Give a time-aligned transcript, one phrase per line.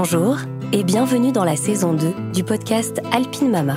[0.00, 0.36] Bonjour
[0.72, 3.74] et bienvenue dans la saison 2 du podcast Alpine Mama.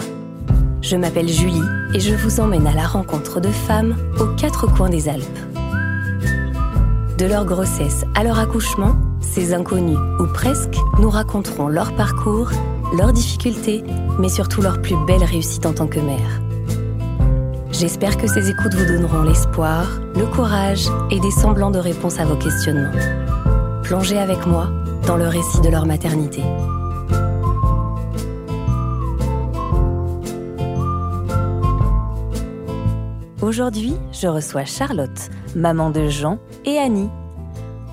[0.84, 1.64] Je m'appelle Julie
[1.96, 5.26] et je vous emmène à la rencontre de femmes aux quatre coins des Alpes.
[7.18, 12.52] De leur grossesse à leur accouchement, ces inconnus, ou presque, nous raconteront leur parcours,
[12.96, 13.84] leurs difficultés,
[14.20, 16.40] mais surtout leur plus belle réussite en tant que mère.
[17.72, 22.26] J'espère que ces écoutes vous donneront l'espoir, le courage et des semblants de réponses à
[22.26, 22.92] vos questionnements.
[23.82, 24.70] Plongez avec moi
[25.08, 26.44] dans le récit de leur maternité.
[33.42, 37.10] Aujourd'hui, je reçois Charlotte, maman de Jean et Annie.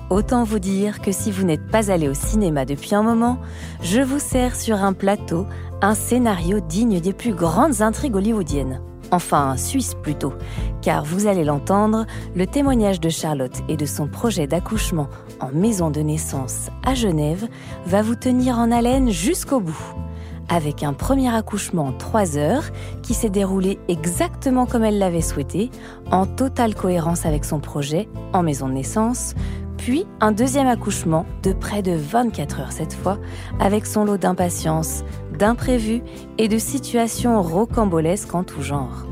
[0.09, 3.37] Autant vous dire que si vous n'êtes pas allé au cinéma depuis un moment,
[3.81, 5.45] je vous sers sur un plateau
[5.81, 8.81] un scénario digne des plus grandes intrigues hollywoodiennes.
[9.11, 10.33] Enfin, suisse plutôt,
[10.89, 15.07] car vous allez l'entendre, le témoignage de Charlotte et de son projet d'accouchement
[15.39, 17.47] en maison de naissance à Genève
[17.85, 19.79] va vous tenir en haleine jusqu'au bout
[20.47, 22.63] avec un premier accouchement en 3 heures
[23.03, 25.69] qui s'est déroulé exactement comme elle l'avait souhaité,
[26.09, 29.35] en totale cohérence avec son projet, en maison de naissance,
[29.77, 33.19] puis un deuxième accouchement de près de 24 heures cette fois,
[33.59, 35.03] avec son lot d'impatience,
[35.37, 36.01] d'imprévus
[36.39, 39.05] et de situations rocambolesques en tout genre.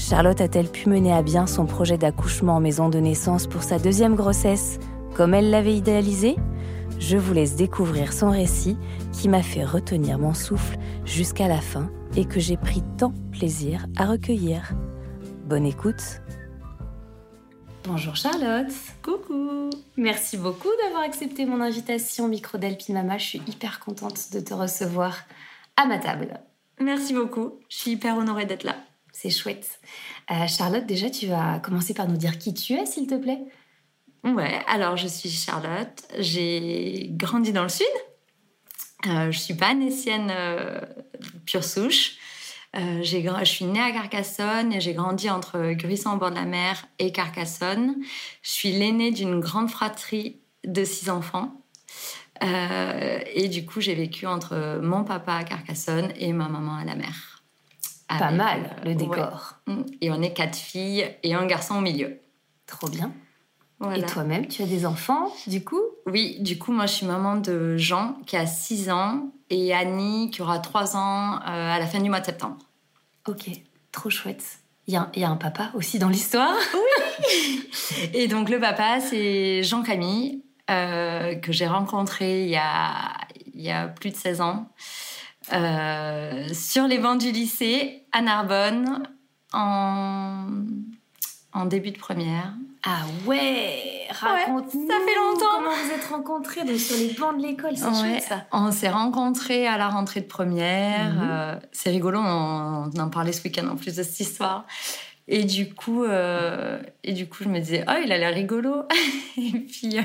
[0.00, 3.78] Charlotte a-t-elle pu mener à bien son projet d'accouchement en maison de naissance pour sa
[3.78, 4.78] deuxième grossesse,
[5.14, 6.36] comme elle l'avait idéalisé?
[6.98, 8.78] Je vous laisse découvrir son récit
[9.12, 13.86] qui m'a fait retenir mon souffle jusqu'à la fin et que j'ai pris tant plaisir
[13.96, 14.72] à recueillir.
[15.44, 16.22] Bonne écoute.
[17.84, 18.72] Bonjour Charlotte.
[19.02, 19.68] Coucou.
[19.98, 23.18] Merci beaucoup d'avoir accepté mon invitation au micro d'Alpine Mama.
[23.18, 25.18] Je suis hyper contente de te recevoir
[25.76, 26.40] à ma table.
[26.80, 27.60] Merci beaucoup.
[27.68, 28.76] Je suis hyper honorée d'être là.
[29.22, 29.80] C'est chouette.
[30.30, 33.40] Euh, Charlotte, déjà, tu vas commencer par nous dire qui tu es, s'il te plaît.
[34.24, 36.08] Ouais, alors je suis Charlotte.
[36.18, 37.84] J'ai grandi dans le sud,
[39.08, 40.80] euh, je suis pas euh,
[41.44, 42.16] pure souche.
[42.72, 46.86] Je suis née à Carcassonne et j'ai grandi entre Gruissan au bord de la mer
[46.98, 47.96] et Carcassonne.
[48.40, 51.60] Je suis l'aînée d'une grande fratrie de six enfants.
[52.40, 56.94] et du coup, j'ai vécu entre mon papa à Carcassonne et ma maman à la
[56.94, 57.29] mer.
[58.18, 59.54] Pas mal, le décor.
[60.00, 62.18] Et on est quatre filles et un garçon au milieu.
[62.66, 63.12] Trop bien.
[63.94, 65.80] Et toi-même, tu as des enfants, du coup?
[66.06, 70.30] Oui, du coup, moi, je suis maman de Jean, qui a 6 ans, et Annie,
[70.30, 72.58] qui aura 3 ans euh, à la fin du mois de septembre.
[73.26, 73.50] Ok,
[73.90, 74.44] trop chouette.
[74.86, 76.52] Il y, a un papa aussi dans l'histoire
[77.24, 83.12] Oui Et donc, le papa, c'est Jean-Camille, euh, que j'ai rencontré il y, a,
[83.54, 84.68] il y a plus de 16 ans,
[85.50, 89.02] sur les bancs du lycée à Narbonne,
[89.52, 90.46] en,
[91.52, 92.54] en début de première.
[92.82, 95.46] Ah ouais, raconte Ça fait longtemps.
[95.56, 98.46] Comment vous êtes rencontrés sur les bancs de l'école, c'est chouette ça.
[98.52, 101.12] On s'est rencontrés à la rentrée de première.
[101.12, 101.28] Mhm.
[101.30, 104.64] Euh, c'est rigolo, on, en parlait ce week-end en plus de cette histoire.
[105.28, 108.84] Et du coup, euh, et du coup, je me disais, oh, il a l'air rigolo.
[109.36, 110.02] et puis, euh,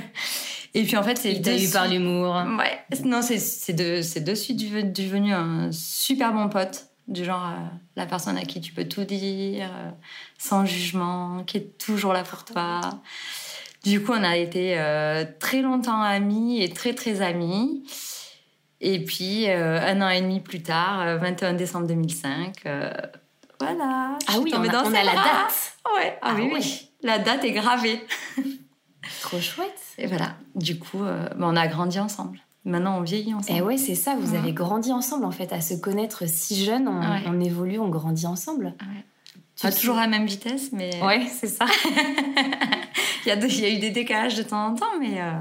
[0.76, 1.42] et puis en fait, c'est.
[1.42, 2.36] T'a eu par l'humour.
[2.60, 2.78] Ouais.
[3.06, 4.58] Non, c'est de, c'est de suite
[4.94, 7.62] devenu un super bon pote du genre euh,
[7.96, 9.90] la personne à qui tu peux tout dire, euh,
[10.38, 12.82] sans jugement, qui est toujours là pour toi.
[13.86, 17.84] Du coup, on a été euh, très longtemps amis et très très amis.
[18.82, 22.64] Et puis, un an et demi plus tard, 21 décembre 2005,
[23.60, 24.18] voilà.
[24.28, 25.78] Ah oui, on, a, on a la date.
[25.96, 26.20] Ouais.
[26.22, 28.06] Ah, oui, oui, la date est gravée.
[29.22, 29.80] Trop chouette.
[29.98, 30.36] Et voilà.
[30.56, 32.40] Du coup, bah, on a grandi ensemble.
[32.66, 33.60] Maintenant, on vieillit ensemble.
[33.60, 34.16] Et ouais, c'est ça.
[34.20, 36.88] Vous avez grandi ensemble, en fait, à se connaître si jeune.
[36.88, 38.74] On, évolue, on grandit ensemble.
[39.62, 40.92] Pas toujours à la même vitesse, mais.
[41.04, 41.66] Ouais, c'est ça.
[43.26, 45.22] il, y a il, y a eu des décalages de temps en temps, mais.
[45.22, 45.32] Euh,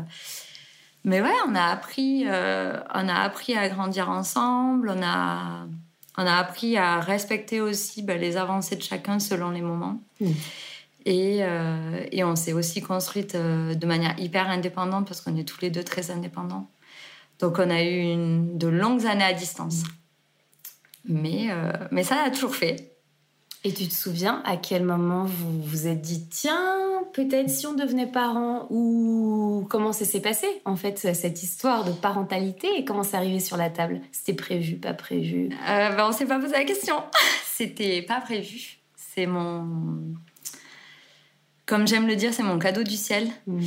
[1.04, 4.90] mais ouais, on a appris, euh, on a appris à grandir ensemble.
[4.94, 5.66] On a,
[6.16, 10.00] on a appris à respecter aussi ben, les avancées de chacun selon les moments.
[10.20, 10.30] Mm.
[11.06, 15.60] Et, euh, et, on s'est aussi construite de manière hyper indépendante parce qu'on est tous
[15.60, 16.70] les deux très indépendants.
[17.40, 19.82] Donc on a eu une, de longues années à distance.
[21.06, 22.92] Mais, euh, mais ça a toujours fait.
[23.64, 27.72] Et tu te souviens à quel moment vous vous êtes dit tiens, peut-être si on
[27.72, 33.02] devenait parents ou comment ça s'est passé en fait cette histoire de parentalité et comment
[33.02, 34.02] c'est arrivé sur la table?
[34.12, 35.48] C'était prévu, pas prévu?
[35.68, 36.96] Euh, ben, On s'est pas posé la question.
[37.46, 38.78] C'était pas prévu.
[38.96, 40.14] C'est mon.
[41.66, 43.28] Comme j'aime le dire, c'est mon cadeau du ciel.
[43.46, 43.64] Mmh.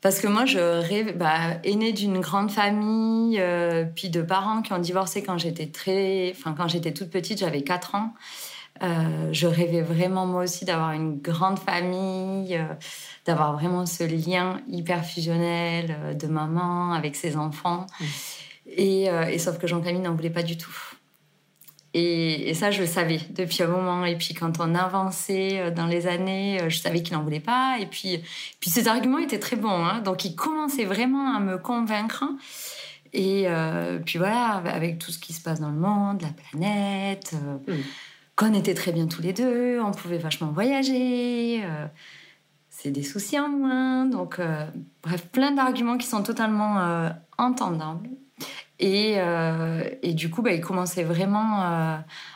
[0.00, 4.72] Parce que moi, je rêve, bah, aînée d'une grande famille, euh, puis de parents qui
[4.72, 8.14] ont divorcé quand j'étais très, enfin quand j'étais toute petite, j'avais 4 ans.
[8.84, 12.74] Euh, je rêvais vraiment moi aussi d'avoir une grande famille, euh,
[13.26, 17.86] d'avoir vraiment ce lien hyper fusionnel de maman avec ses enfants.
[18.76, 19.08] Et,
[19.38, 20.76] sauf que Jean-Camille n'en voulait pas du tout.
[21.94, 24.04] Et, ça, je le savais depuis un moment.
[24.04, 27.78] Et puis, quand on avançait dans les années, je savais qu'il n'en voulait pas.
[27.80, 28.22] Et puis,
[28.60, 29.84] puis ses arguments étaient très bons.
[29.84, 30.00] Hein.
[30.00, 32.24] Donc, il commençait vraiment à me convaincre.
[33.14, 33.46] Et
[34.04, 37.32] puis voilà, avec tout ce qui se passe dans le monde, la planète,
[37.66, 37.72] mm.
[38.36, 41.64] qu'on était très bien tous les deux, on pouvait vachement voyager
[42.78, 44.06] c'est des soucis en moins.
[44.06, 44.64] Donc, euh,
[45.02, 48.08] bref, plein d'arguments qui sont totalement euh, entendables.
[48.80, 51.62] Et, euh, et, du coup, bah, il commençait vraiment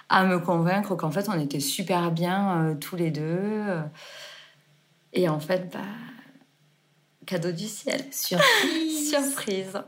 [0.09, 3.65] à me convaincre qu'en fait, on était super bien tous les deux.
[5.13, 5.81] Et en fait, bah,
[7.27, 8.01] cadeau du ciel.
[8.11, 9.11] Surprise.
[9.11, 9.83] Surprise.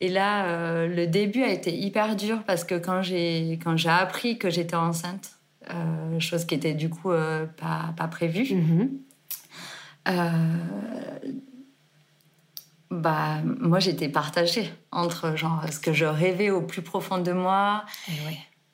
[0.00, 4.38] Et là, le début a été hyper dur parce que quand j'ai, quand j'ai appris
[4.38, 5.38] que j'étais enceinte,
[6.18, 7.12] chose qui était du coup
[7.56, 8.88] pas, pas prévue, mm-hmm.
[10.08, 10.58] Euh,
[12.92, 17.84] bah, moi, j'étais partagée entre genre ce que je rêvais au plus profond de moi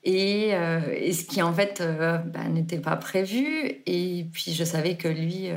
[0.03, 3.81] et, euh, et, ce qui en fait euh, bah, n'était pas prévu.
[3.87, 5.51] Et puis je savais que lui,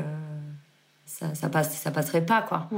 [1.06, 2.70] ça, ça, passe, ça passerait pas quoi.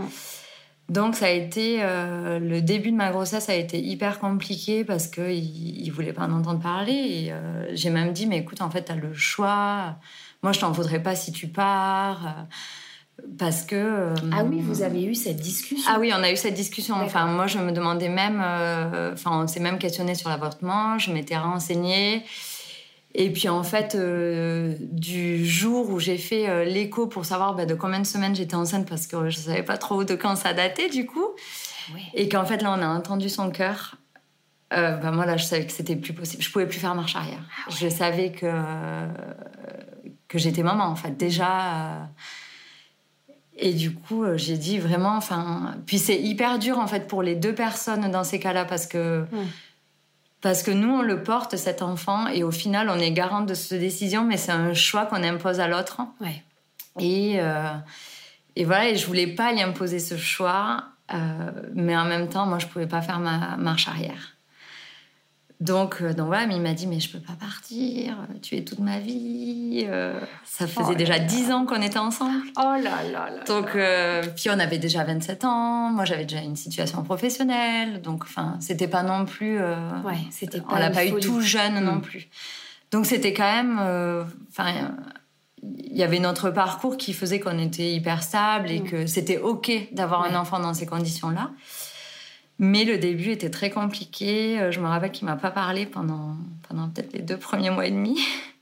[0.87, 5.31] Donc ça a été le début de ma grossesse a été hyper compliqué parce que
[5.31, 6.93] il, voulait pas en entendre parler.
[6.93, 7.33] Et
[7.73, 9.97] j'ai même dit mais écoute en fait tu as le choix.
[10.43, 12.47] Moi je t'en voudrais pas si tu pars
[13.37, 15.91] parce que ah oui vous avez eu cette discussion.
[15.91, 16.95] Ah oui on a eu cette discussion.
[16.95, 20.97] Enfin moi je me demandais même euh, enfin on s'est même questionné sur l'avortement.
[20.97, 22.23] Je m'étais renseignée.
[23.15, 27.67] Et puis en fait euh, du jour où j'ai fait euh, l'écho pour savoir bah,
[27.67, 30.53] de combien de semaines j'étais enceinte parce que je savais pas trop de quand ça
[30.53, 31.27] datait du coup.
[32.15, 33.95] Et qu'en fait là on a entendu son cœur.
[34.71, 36.41] Bah, moi là je savais que c'était plus possible.
[36.41, 37.43] Je pouvais plus faire marche arrière.
[37.67, 38.47] Ah je savais que
[40.27, 41.15] que j'étais maman en fait.
[41.15, 42.09] Déjà
[43.57, 47.21] et du coup, euh, j'ai dit vraiment, enfin, puis c'est hyper dur en fait pour
[47.21, 49.25] les deux personnes dans ces cas-là parce que
[50.41, 53.53] parce que nous on le porte cet enfant et au final on est garante de
[53.53, 56.01] cette décision, mais c'est un choix qu'on impose à l'autre.
[56.19, 56.43] Ouais.
[56.99, 57.73] Et euh,
[58.55, 62.45] et voilà, et je voulais pas y imposer ce choix, euh, mais en même temps,
[62.45, 64.32] moi je pouvais pas faire ma marche arrière.
[65.59, 68.63] Donc, euh, donc voilà, mais il m'a dit, mais je peux pas partir, tu es
[68.63, 69.85] toute ma vie.
[69.87, 72.41] Euh, ça faisait oh déjà dix ans qu'on était ensemble.
[72.57, 73.43] Oh là là là.
[73.47, 78.23] Donc, euh, puis on avait déjà 27 ans, moi j'avais déjà une situation professionnelle, donc
[78.23, 79.59] enfin, c'était pas non plus.
[79.59, 82.01] ouais, c'était On l'a pas eu tout jeune non mm.
[82.01, 82.27] plus.
[82.91, 83.79] Donc c'était quand même.
[84.49, 84.91] Enfin,
[85.63, 88.89] il y avait notre parcours qui faisait qu'on était hyper stable et mm.
[88.89, 91.51] que c'était OK d'avoir un enfant dans ces conditions-là.
[92.59, 94.59] Mais le début était très compliqué.
[94.59, 96.35] Euh, je me rappelle qu'il m'a pas parlé pendant,
[96.67, 98.19] pendant peut-être les deux premiers mois et demi.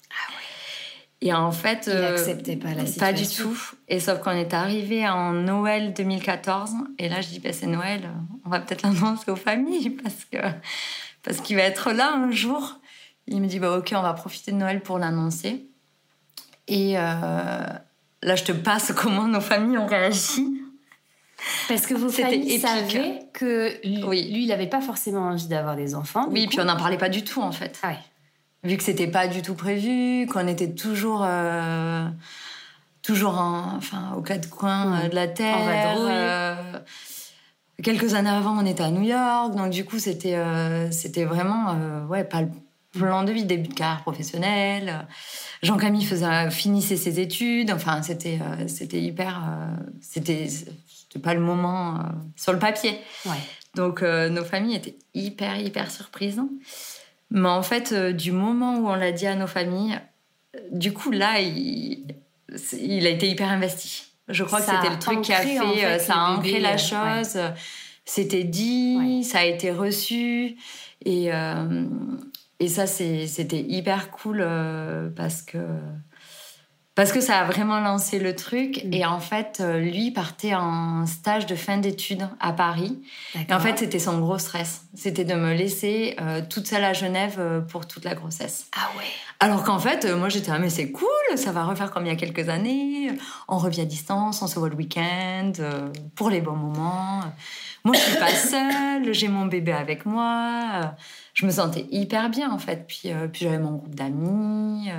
[0.09, 1.27] Ah ouais.
[1.27, 2.99] Et en fait, il n'acceptait pas la situation.
[2.99, 3.71] Pas du tout.
[3.87, 6.71] Et sauf qu'on est arrivé en Noël 2014.
[6.99, 8.09] Et là, je dis, bah, c'est Noël.
[8.45, 10.37] On va peut-être l'annoncer aux familles parce que
[11.23, 12.79] parce qu'il va être là un jour.
[13.27, 15.67] Il me dit, bah ok, on va profiter de Noël pour l'annoncer.
[16.67, 20.60] Et euh, là, je te passe comment nos familles ont réagi.
[21.67, 24.31] Parce que vos familles savaient que lui, oui.
[24.31, 26.27] lui il n'avait pas forcément envie d'avoir des enfants.
[26.29, 27.79] Oui, puis on n'en parlait pas du tout en fait.
[27.83, 27.93] Ah
[28.63, 32.05] Vu que c'était pas du tout prévu, qu'on était toujours, euh,
[33.01, 35.97] toujours en, enfin, aux quatre coins euh, de la terre.
[35.97, 36.79] Euh,
[37.81, 40.37] quelques années avant, on était à New York, donc du coup c'était,
[40.91, 41.75] c'était vraiment,
[42.07, 42.49] ouais, pas le
[42.91, 45.07] plan de vie, début de carrière professionnelle.
[45.63, 47.71] Jean-Camille faisait, finissait ses études.
[47.71, 49.41] Enfin, c'était, c'était hyper,
[50.01, 50.47] c'était
[51.11, 52.03] c'était pas le moment euh,
[52.37, 52.97] sur le papier.
[53.75, 56.41] Donc euh, nos familles étaient hyper hyper surprises.
[57.29, 59.99] Mais en fait, euh, du moment où on l'a dit à nos familles,
[60.71, 62.15] du coup là, il,
[62.79, 64.05] il a été hyper investi.
[64.29, 67.37] Je crois que c'était le truc qui a fait, ça a ancré la chose.
[68.05, 70.55] C'était dit, ça a été reçu
[71.05, 71.29] et
[72.59, 74.45] et ça c'était hyper cool
[75.15, 75.57] parce que
[77.01, 78.83] parce que ça a vraiment lancé le truc.
[78.85, 78.93] Mm.
[78.93, 83.01] Et en fait, euh, lui partait en stage de fin d'études à Paris.
[83.49, 84.83] Et en fait, c'était son gros stress.
[84.93, 88.67] C'était de me laisser euh, toute seule à Genève euh, pour toute la grossesse.
[88.77, 89.05] Ah ouais.
[89.39, 92.11] Alors qu'en fait, moi j'étais, ah mais c'est cool, ça va refaire comme il y
[92.11, 93.11] a quelques années.
[93.47, 95.53] On revient à distance, on se voit le week-end,
[96.13, 97.21] pour les bons moments.
[97.83, 100.93] Moi, je suis pas seule, j'ai mon bébé avec moi.
[101.33, 102.85] Je me sentais hyper bien en fait.
[102.87, 104.91] Puis, puis j'avais mon groupe d'amis.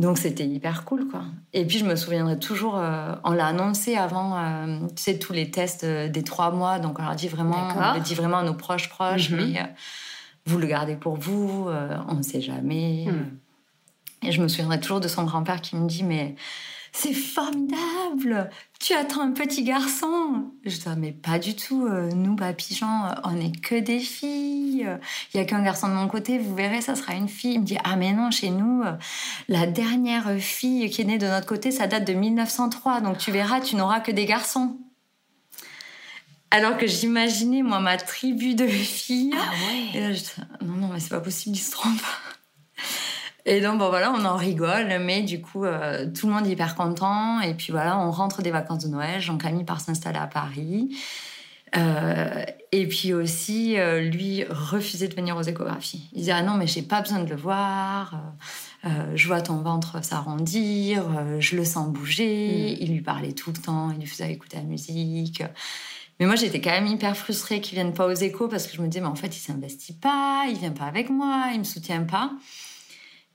[0.00, 1.24] Donc c'était hyper cool, quoi.
[1.52, 5.34] Et puis je me souviendrai toujours, euh, on l'a annoncé avant, euh, tu sais, tous
[5.34, 6.78] les tests euh, des trois mois.
[6.78, 9.36] Donc on leur dit vraiment, on le dit vraiment à nos proches proches, mhm.
[9.52, 9.74] mais
[10.46, 11.68] vous le gardez pour vous,
[12.08, 13.08] on ne sait jamais.
[13.08, 13.36] Mhm.
[14.26, 16.34] Et je me souviendrai toujours de son grand-père qui me dit, mais
[16.92, 20.50] c'est formidable, tu attends un petit garçon.
[20.64, 24.88] Je dis, mais pas du tout, euh, nous, papy Jean, on n'est que des filles.
[25.32, 27.54] Il y a qu'un garçon de mon côté, vous verrez, ça sera une fille.
[27.54, 28.82] Il me dit, ah mais non, chez nous,
[29.48, 33.30] la dernière fille qui est née de notre côté, ça date de 1903, donc tu
[33.30, 34.78] verras, tu n'auras que des garçons.
[36.50, 39.32] Alors que j'imaginais, moi, ma tribu de filles.
[39.36, 39.98] Ah ouais.
[39.98, 40.30] Et là, je dis,
[40.62, 42.00] non, non, mais c'est pas possible, ils se trompent.
[43.46, 46.50] Et donc, bon, voilà, on en rigole, mais du coup, euh, tout le monde est
[46.50, 47.40] hyper content.
[47.40, 49.20] Et puis voilà, on rentre des vacances de Noël.
[49.20, 50.96] Jean-Camille part s'installer à Paris.
[51.76, 56.08] Euh, et puis aussi, euh, lui refusait de venir aux échographies.
[56.12, 58.20] Il disait Ah non, mais j'ai pas besoin de le voir.
[59.14, 61.04] je vois ton ventre s'arrondir,
[61.38, 62.76] je le sens bouger.
[62.80, 65.42] Il lui parlait tout le temps, il lui faisait écouter la musique.
[66.18, 68.82] Mais moi, j'étais quand même hyper frustrée qu'il vienne pas aux échos parce que je
[68.82, 71.64] me disais, mais en fait, il s'investit pas, il vient pas avec moi, il me
[71.64, 72.30] soutient pas.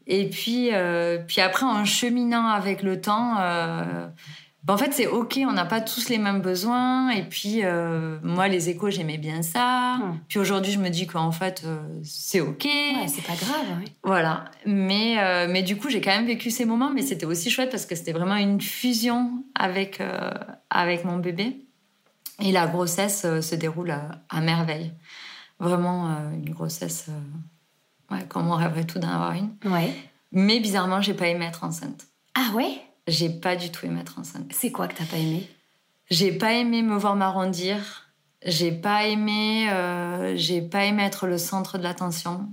[0.07, 4.07] Et puis, euh, puis après, en cheminant avec le temps, euh,
[4.63, 7.09] ben, en fait, c'est ok, on n'a pas tous les mêmes besoins.
[7.09, 9.95] Et puis, euh, moi, les échos, j'aimais bien ça.
[9.97, 10.19] Hmm.
[10.27, 11.65] Puis aujourd'hui, je me dis qu'en fait,
[12.03, 12.65] c'est ok.
[12.65, 13.65] Ouais, c'est pas grave.
[13.79, 13.91] oui.
[14.03, 14.45] Voilà.
[14.65, 17.85] Mais, mais du coup, j'ai quand même vécu ces moments, mais c'était aussi chouette parce
[17.85, 20.01] que c'était vraiment une fusion avec,
[20.69, 21.62] avec mon bébé.
[22.41, 24.91] Et la grossesse se déroule à, à merveille.
[25.59, 27.09] Vraiment une grossesse,
[28.12, 29.55] ouais, comme on rêverait tout d'en avoir une.
[29.65, 29.93] Ouais.
[30.31, 32.07] Mais bizarrement, j'ai pas aimé être enceinte.
[32.33, 32.81] Ah ouais?
[33.07, 34.51] J'ai pas du tout aimé être enceinte.
[34.51, 35.50] C'est quoi que t'as pas aimé?
[36.09, 38.09] J'ai pas aimé me voir m'arrondir.
[38.45, 42.47] J'ai pas aimé, euh, j'ai pas aimé être le centre de l'attention.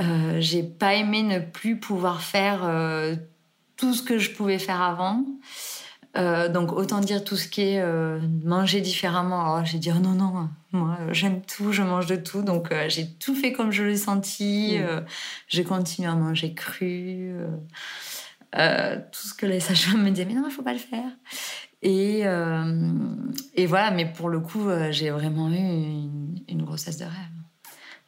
[0.00, 3.14] Euh, j'ai pas aimé ne plus pouvoir faire euh,
[3.76, 5.24] tout ce que je pouvais faire avant.
[6.18, 9.40] Euh, donc autant dire tout ce qui est euh, manger différemment.
[9.40, 12.42] Alors j'ai dit oh non non, moi j'aime tout, je mange de tout.
[12.42, 14.78] Donc euh, j'ai tout fait comme je l'ai senti.
[14.78, 14.82] Mm.
[14.82, 15.00] Euh,
[15.46, 17.32] j'ai continué à manger cru.
[18.52, 21.10] tout ce que les sages-femmes me disaient mais non il faut pas le faire.
[21.80, 22.24] Et,
[23.54, 27.12] et voilà, mais pour le coup, j'ai vraiment eu une, une grossesse de rêve.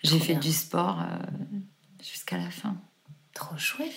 [0.02, 0.40] J'ai fait bien.
[0.40, 1.04] du sport
[2.02, 2.74] jusqu'à la fin.
[3.32, 3.92] Trop chouette.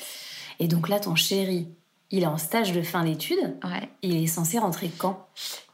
[0.59, 1.69] Et donc là, ton chéri,
[2.13, 3.57] il est en stage de fin d'études.
[3.63, 3.89] Ouais.
[4.03, 5.27] Il est censé rentrer quand?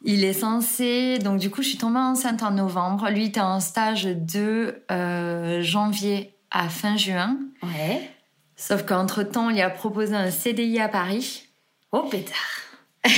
[0.03, 1.19] Il est censé.
[1.19, 3.09] Donc, du coup, je suis tombée enceinte en novembre.
[3.09, 7.37] Lui, il était en stage de euh, janvier à fin juin.
[7.61, 8.09] Ouais.
[8.55, 11.43] Sauf qu'entre-temps, on lui a proposé un CDI à Paris.
[11.91, 12.58] Oh pétard.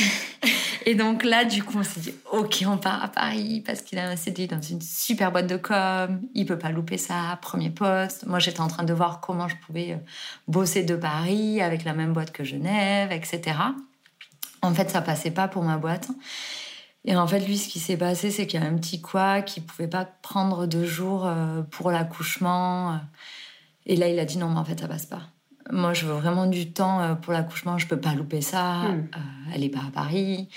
[0.85, 4.00] Et donc là, du coup, on s'est dit, OK, on part à Paris parce qu'il
[4.00, 6.21] a un CDI dans une super boîte de com.
[6.33, 8.25] Il peut pas louper ça, premier poste.
[8.25, 9.97] Moi, j'étais en train de voir comment je pouvais euh,
[10.47, 13.57] bosser de Paris avec la même boîte que Genève, etc.
[14.63, 16.09] En fait, ça passait pas pour ma boîte.
[17.05, 19.41] Et en fait, lui, ce qui s'est passé, c'est qu'il y a un petit quoi
[19.41, 23.00] qui pouvait pas prendre deux jours euh, pour l'accouchement.
[23.85, 25.21] Et là, il a dit non, mais en fait, ça passe pas.
[25.71, 27.77] Moi, je veux vraiment du temps euh, pour l'accouchement.
[27.77, 28.83] Je peux pas louper ça.
[28.83, 29.07] Hmm.
[29.15, 29.19] Euh,
[29.55, 30.49] elle est pas à Paris.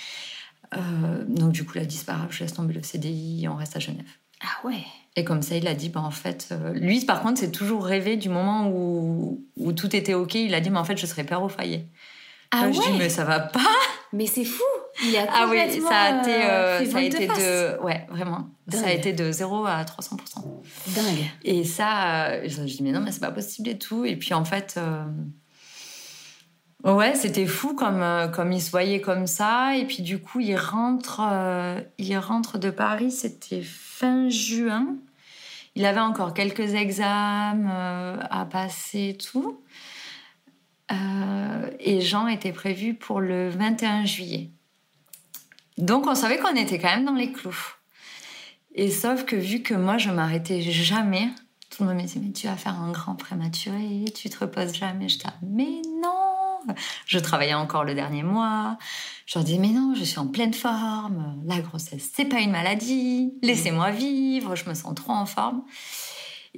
[0.76, 3.46] Euh, donc, du coup, il a dit c'est pas grave, je laisse tomber le CDI,
[3.48, 4.04] on reste à Genève.
[4.42, 4.84] Ah ouais.
[5.16, 7.84] Et comme ça, il a dit, bah, en fait, euh, lui, par contre, c'est toujours
[7.84, 10.34] rêvé du moment où, où tout était OK.
[10.34, 11.86] Il a dit, mais en fait, je serai père au foyer.
[12.50, 12.98] Ah Là, Je dis, ouais.
[12.98, 13.60] mais ça va pas.
[14.12, 14.62] Mais c'est fou.
[15.06, 17.82] Il a Ah oui, ça a été, euh, euh, fait ça a été de.
[17.82, 18.48] Ouais, vraiment.
[18.68, 20.18] Ça a été de 0 à 300%.
[20.94, 21.30] Dingue.
[21.42, 24.04] Et ça, euh, je dis, mais non, mais c'est pas possible et tout.
[24.04, 25.04] Et puis en fait, euh,
[26.84, 29.76] ouais, c'était fou comme, euh, comme il se voyait comme ça.
[29.76, 34.96] Et puis du coup, il rentre, euh, il rentre de Paris, c'était fin juin.
[35.74, 39.60] Il avait encore quelques examens euh, à passer et tout.
[40.92, 44.50] Euh, et Jean était prévu pour le 21 juillet.
[45.78, 47.74] Donc on savait qu'on était quand même dans les clous.
[48.74, 51.28] Et sauf que vu que moi je m'arrêtais jamais,
[51.70, 54.74] tout le monde me disait mais tu vas faire un grand prématuré, tu te reposes
[54.74, 55.08] jamais.
[55.08, 56.74] Je disais mais non.
[57.06, 58.78] Je travaillais encore le dernier mois.
[59.26, 61.42] Je leur disais mais non, je suis en pleine forme.
[61.46, 63.34] La grossesse c'est pas une maladie.
[63.42, 64.56] Laissez-moi vivre.
[64.56, 65.62] Je me sens trop en forme.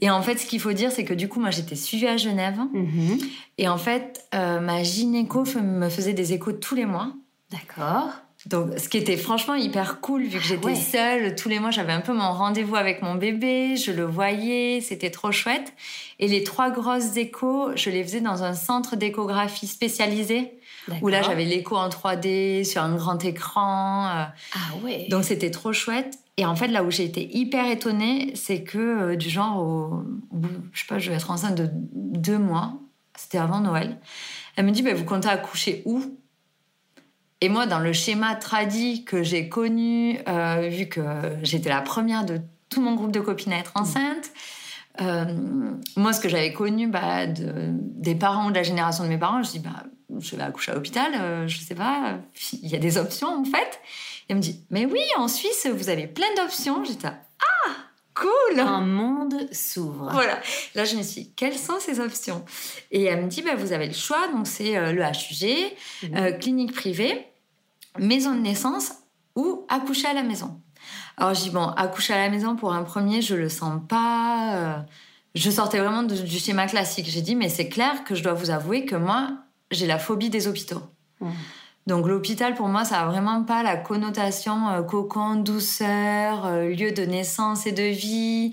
[0.00, 2.16] Et en fait, ce qu'il faut dire, c'est que du coup, moi, j'étais suivie à
[2.16, 2.58] Genève.
[2.72, 3.18] Mhm.
[3.58, 7.12] Et en fait, euh, ma gynéco me faisait des échos tous les mois.
[7.50, 8.10] D'accord.
[8.46, 10.74] Donc, ce qui était franchement hyper cool, vu que j'étais ouais.
[10.76, 14.80] seule, tous les mois, j'avais un peu mon rendez-vous avec mon bébé, je le voyais,
[14.80, 15.72] c'était trop chouette.
[16.20, 20.52] Et les trois grosses échos, je les faisais dans un centre d'échographie spécialisé,
[21.02, 24.06] où là, j'avais l'écho en 3D sur un grand écran.
[24.06, 24.24] euh,
[24.54, 25.06] Ah ouais.
[25.10, 26.16] donc, c'était trop chouette.
[26.36, 30.04] Et en fait, là où j'ai été hyper étonnée, c'est que euh, du genre, au,
[30.30, 32.74] au bout, je sais pas, je vais être enceinte de deux mois,
[33.16, 33.98] c'était avant Noël,
[34.54, 36.02] elle me dit, bah, vous comptez accoucher où?
[37.40, 41.02] Et moi, dans le schéma tradit que j'ai connu, euh, vu que
[41.42, 42.40] j'étais la première de
[42.70, 44.30] tout mon groupe de copines à être enceinte,
[45.02, 45.24] euh,
[45.96, 49.18] moi, ce que j'avais connu bah, de- des parents ou de la génération de mes
[49.18, 49.84] parents, je dis, bah,
[50.18, 52.18] je vais accoucher à l'hôpital, euh, je sais pas,
[52.62, 53.80] il y a des options en fait.
[54.28, 56.82] Et elle me dit, mais oui, en Suisse, vous avez plein d'options.
[56.84, 57.08] J'étais,
[58.16, 60.08] cool Un monde s'ouvre.
[60.12, 60.40] Voilà.
[60.74, 62.44] Là, je me suis dit, quelles sont ces options?
[62.90, 64.28] Et elle me dit, bah, vous avez le choix.
[64.28, 66.16] Donc, c'est euh, le HUG, Mhm.
[66.16, 67.26] euh, clinique privée,
[67.98, 68.92] maison de naissance
[69.36, 70.60] ou accoucher à la maison.
[71.16, 74.54] Alors, je dis, bon, accoucher à la maison, pour un premier, je le sens pas.
[74.56, 74.76] euh,
[75.34, 77.06] je sortais vraiment de- du schéma classique.
[77.10, 79.32] J'ai dit, mais c'est clair que je dois vous avouer que moi,
[79.70, 80.80] j'ai la phobie des hôpitaux.
[81.20, 81.32] Mhm.
[81.86, 86.90] Donc l'hôpital pour moi ça a vraiment pas la connotation euh, cocon, douceur, euh, lieu
[86.92, 88.52] de naissance et de vie.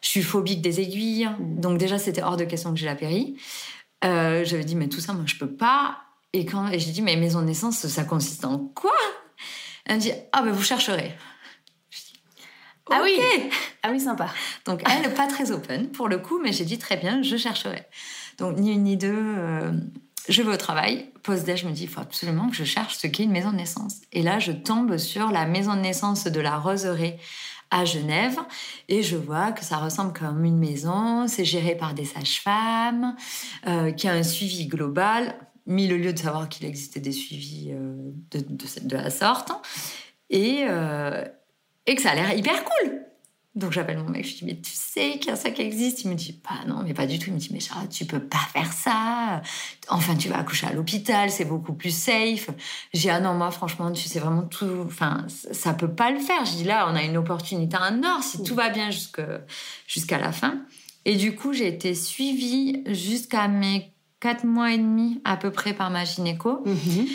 [0.00, 1.60] Je suis phobique des aiguilles, Mhm.
[1.60, 3.36] donc déjà c'était hors de question que j'ai la péri.
[4.04, 5.98] Euh, J'avais dit mais tout ça moi je peux pas.
[6.32, 8.90] Et quand et j'ai dit mais maison de naissance ça consiste en quoi?
[9.86, 11.14] Elle me dit ah ben vous chercherez.
[12.90, 13.16] Ah oui.
[13.84, 14.28] Ah oui, sympa.
[14.66, 17.84] Donc elle, pas très open pour le coup, mais j'ai dit très bien, je chercherai.
[18.38, 19.70] Donc ni une ni deux, euh,
[20.28, 21.10] je vais au travail.
[21.22, 23.56] Post-déj, je me dis, il faut absolument que je cherche ce qu'est une maison de
[23.56, 23.96] naissance.
[24.12, 27.18] Et là, je tombe sur la maison de naissance de la Roseraie
[27.70, 28.38] à Genève
[28.88, 33.16] et je vois que ça ressemble comme une maison, c'est géré par des sages-femmes,
[33.66, 35.34] euh, qui a un suivi global,
[35.66, 38.44] mille lieu de savoir qu'il existait des suivis euh, de,
[38.82, 39.52] de la sorte,
[40.28, 41.24] et, euh,
[41.86, 43.02] et que ça a l'air hyper cool.
[43.54, 45.60] Donc j'appelle mon mec, je lui dis mais tu sais qu'il y a ça qui
[45.60, 46.04] existe?
[46.04, 47.26] Il me dit pas non mais pas du tout.
[47.28, 49.42] Il me dit mais Charlotte tu peux pas faire ça.
[49.88, 52.48] Enfin tu vas accoucher à l'hôpital, c'est beaucoup plus safe.
[52.94, 54.84] J'ai ah non moi franchement tu sais vraiment tout.
[54.86, 56.44] Enfin ça- peut pas le faire.
[56.46, 60.32] Je dis là on a une opportunité en or si tout va bien jusqu'à la
[60.32, 60.62] fin.
[61.04, 65.74] Et du coup j'ai été suivie jusqu'à mes quatre mois et demi à peu près
[65.74, 66.62] par ma gynéco.
[66.64, 67.06] Mhm.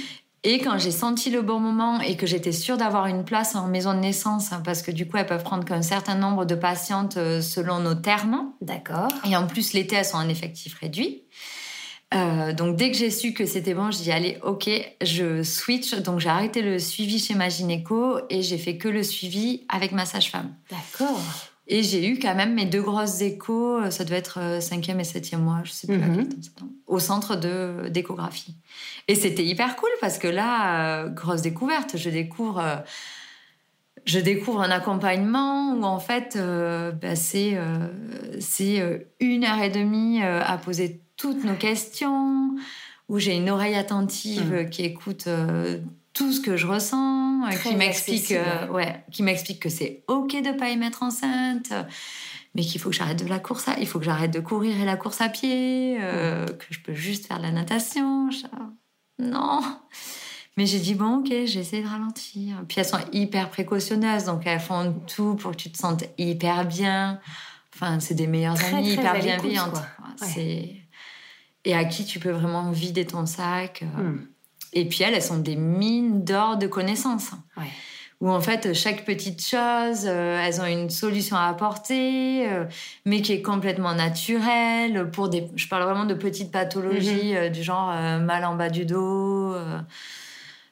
[0.49, 3.67] Et quand j'ai senti le bon moment et que j'étais sûre d'avoir une place en
[3.67, 6.55] maison de naissance, hein, parce que du coup, elles peuvent prendre qu'un certain nombre de
[6.55, 8.53] patientes euh, selon nos termes.
[8.61, 9.09] D'accord.
[9.29, 11.23] Et en plus, l'été, elles sont en effectif réduit.
[12.13, 14.69] Euh, donc, dès que j'ai su que c'était bon, je dis allez, ok,
[15.01, 15.95] je switch.
[15.95, 19.91] Donc, j'ai arrêté le suivi chez ma gynéco et j'ai fait que le suivi avec
[19.91, 20.55] ma sage-femme.
[20.71, 21.19] D'accord.
[21.69, 24.99] Et j'ai eu quand même mes deux grosses échos, euh, ça devait être euh, cinquième
[24.99, 25.97] et septième mois, je sais plus
[26.55, 28.55] temps c'était, au centre de d'échographie.
[29.09, 32.75] Et c'était hyper cool parce que là, euh, grosse découverte, je découvre, euh,
[34.05, 37.87] je découvre un accompagnement où en fait, euh, bah, c'est euh,
[38.61, 42.55] euh, une heure et demie euh, à poser toutes nos questions,
[43.09, 44.57] où j'ai une oreille attentive Mhm.
[44.57, 45.79] euh, qui écoute euh,
[46.17, 50.03] tout ce que je ressens, euh, Très qui m'explique, euh, ouais, qui m'explique que c'est
[50.07, 51.71] ok de pas y mettre enceinte,
[52.55, 54.79] mais qu'il faut que j'arrête de la course, à, il faut que j'arrête de courir
[54.79, 58.31] et la course à pied, euh, que je peux juste faire de la natation.
[58.31, 58.47] Je-
[59.19, 59.61] Non.
[60.57, 62.63] Mais j'ai dit bon ok, j'ai essayé de ralentir.
[62.67, 66.65] Puis elles sont hyper précautionneuses, donc elles font tout pour que tu te sentes hyper
[66.65, 67.19] bien.
[67.75, 69.73] Enfin, c'est des meilleures amies, hyper bienveillantes.
[70.21, 70.27] Ouais,
[71.63, 73.83] et à qui tu peux vraiment vider ton sac.
[73.83, 74.27] euh, Hmm.
[74.79, 77.31] Et puis elles, elles sont des mines d'or de connaissances.
[77.57, 77.63] Ouais.
[78.19, 82.65] Où en fait, chaque petite chose, euh, elles ont une solution à apporter, euh,
[83.05, 85.11] mais qui est complètement naturelle.
[85.11, 88.85] Pour des, je parle vraiment de petites pathologies euh, du genre mal en bas du
[88.85, 89.53] dos,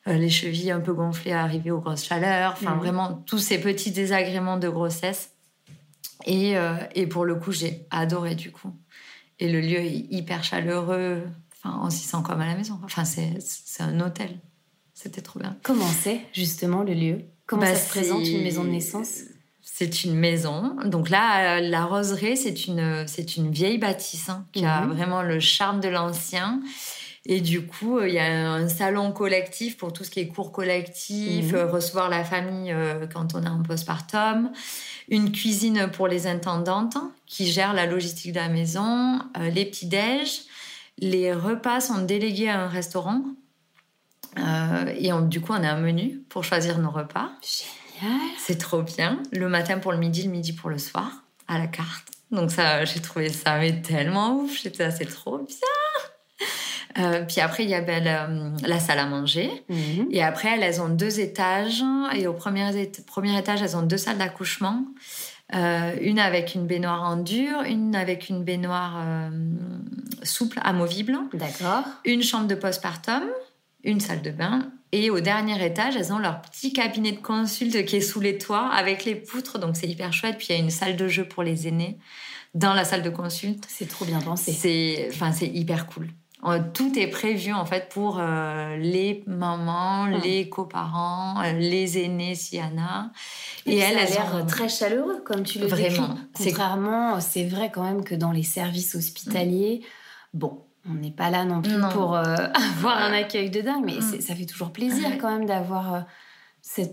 [0.07, 2.53] les chevilles un peu gonflées arrivées aux grosses chaleurs.
[2.53, 2.79] Enfin, Mhm.
[2.79, 5.31] vraiment tous ces petits désagréments de grossesse.
[6.25, 6.55] Et,
[6.95, 8.71] et pour le coup, j'ai adoré du coup.
[9.39, 11.21] Et le lieu est hyper chaleureux.
[11.65, 12.79] Enfin, on s'y sent comme à la maison.
[12.83, 13.33] Enfin, c'est
[13.79, 14.37] un hôtel.
[14.93, 15.57] C'était trop bien.
[15.63, 17.21] Comment c'est justement le lieu?
[17.47, 19.21] Comment Bah, ça se présente une maison de naissance?
[19.61, 20.75] C'est une maison.
[20.85, 24.93] Donc là, euh, la roseraie, c'est une, c'est une vieille bâtisse hein, qui a Mhm.
[24.93, 26.61] vraiment le charme de l'ancien.
[27.25, 30.27] Et du coup, euh, il y a un salon collectif pour tout ce qui est
[30.27, 31.55] cours collectif, Mhm.
[31.55, 32.73] euh, recevoir la famille
[33.11, 34.51] quand on est en postpartum,
[35.09, 39.19] une cuisine pour les intendantes qui gèrent la logistique de la maison,
[39.53, 40.41] les petits-déj.
[40.99, 43.21] Les repas sont délégués à un restaurant.
[44.37, 47.31] Euh, et on- du coup, on a un menu pour choisir nos repas.
[47.41, 48.19] Génial.
[48.37, 49.21] C'est trop bien.
[49.31, 51.11] Le matin pour le midi, le midi pour le soir,
[51.47, 52.07] à la carte.
[52.31, 54.61] Donc ça, j'ai trouvé ça mais tellement ouf.
[54.61, 55.57] J'étais là, c'est trop bien.
[56.97, 58.29] Euh, puis après, il y a ben, la,
[58.67, 59.51] la salle à manger.
[59.69, 60.07] Mhm.
[60.11, 61.83] Et après, elles, elles ont deux étages.
[62.15, 64.85] Et au premier, premier étage, elles ont deux salles d'accouchement.
[65.53, 69.29] Euh, une avec une baignoire en dur, une avec une baignoire euh,
[70.23, 71.83] souple, amovible D'accord.
[72.03, 73.23] une chambre de postpartum,
[73.83, 74.71] une salle de bain.
[74.91, 78.37] Et au dernier étage, elles ont leur petit cabinet de consulte qui est sous les
[78.37, 79.59] toits avec les poutres.
[79.59, 80.37] Donc c'est hyper chouette.
[80.37, 81.99] Puis il y a une salle de jeu pour les aînés
[82.55, 83.65] dans la salle de consulte.
[83.67, 84.51] C'est trop bien pensé.
[84.51, 86.07] C'est enfin, c'est hyper cool.
[86.47, 90.21] Euh, Tout est prévu en fait pour euh, les mamans, Hmm.
[90.23, 93.09] les coparents, euh, les aînés s'il y en a.
[93.65, 96.09] Et elles, ça a l'air ont- très chaleureux, comme tu le Vraiment.
[96.09, 96.51] décris.
[96.51, 99.81] Contrairement, c'est vrai quand même que dans les services hospitaliers,
[100.33, 104.21] bon, on n'est pas là non plus pour avoir un accueil de dingue, mais mm.
[104.21, 106.05] ça fait toujours plaisir quand même d'avoir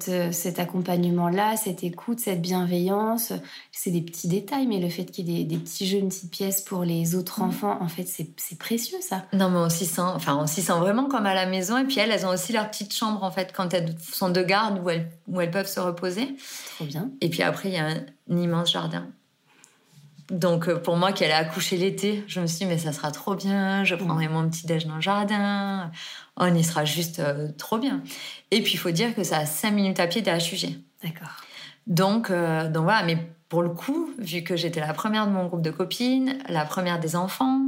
[0.08, 3.32] euh, cet accompagnement-là, cette écoute, cette bienveillance.
[3.72, 6.30] C'est des petits détails, mais le fait qu'il y ait des, petits jeux, une petite
[6.30, 7.48] pièce pour les autres mm.
[7.48, 9.24] enfants, en fait, c'est précieux, ça.
[9.32, 11.78] Non, mais on s'y sent, enfin, on s'y sent vraiment comme à la maison.
[11.78, 14.42] Et puis elles, elles ont aussi leur petite chambre, en fait, quand elles sont de
[14.42, 16.36] garde où elles, où elles peuvent se reposer.
[16.76, 17.10] Trop bien.
[17.20, 19.08] Et puis après, il y a un, immense jardin.
[20.30, 23.10] Donc euh, pour moi qui allait accoucher l'été, je me suis dit mais ça sera
[23.10, 25.90] trop bien, je prendrai mon petit déj dans le jardin,
[26.36, 28.02] on y sera juste euh, trop bien.
[28.50, 30.78] Et puis il faut dire que ça a 5 minutes à pied d'HUG.
[31.02, 31.36] D'accord.
[31.86, 33.18] Donc, euh, donc voilà, mais
[33.48, 37.00] pour le coup, vu que j'étais la première de mon groupe de copines, la première
[37.00, 37.60] des enfants,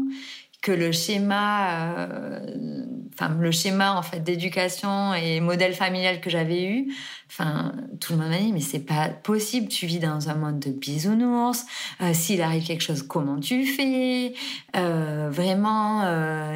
[0.64, 6.64] que le schéma, euh, enfin le schéma en fait d'éducation et modèle familial que j'avais
[6.64, 6.90] eu,
[7.29, 10.61] enfin tout le monde m'a dit mais c'est pas possible, tu vis dans un monde
[10.61, 11.66] de bisounours,
[12.00, 14.33] euh, s'il arrive quelque chose comment tu fais,
[14.74, 16.03] euh, vraiment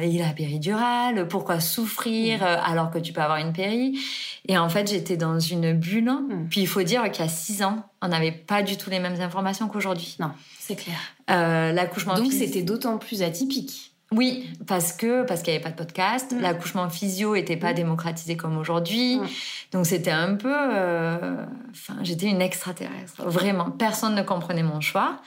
[0.01, 2.43] il a péridurale, pourquoi souffrir mm.
[2.65, 3.99] alors que tu peux avoir une péri?
[4.47, 6.09] Et en fait j'étais dans une bulle.
[6.09, 6.47] Mm.
[6.49, 8.99] Puis il faut dire qu'il y a six ans on n'avait pas du tout les
[8.99, 10.15] mêmes informations qu'aujourd'hui.
[10.19, 10.97] Non, c'est clair.
[11.27, 12.15] L'accouchement.
[12.15, 13.88] Donc c'était d'autant plus atypique.
[14.11, 16.41] Oui, parce que parce qu'il n'y avait pas de podcast, mm.
[16.41, 17.75] l'accouchement physio était pas mm.
[17.75, 19.27] démocratisé comme aujourd'hui, mm.
[19.71, 23.69] donc c'était un peu, euh, enfin j'étais une extraterrestre, vraiment.
[23.69, 25.21] Personne ne comprenait mon choix.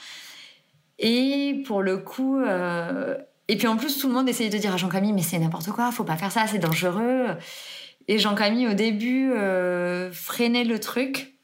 [0.98, 3.16] Et pour le coup, euh,
[3.48, 5.38] et puis en plus tout le monde essayait de dire à Jean Camille mais c'est
[5.38, 7.26] n'importe quoi, faut pas faire ça, c'est dangereux.
[8.08, 11.34] Et Jean Camille au début euh, freinait le truc.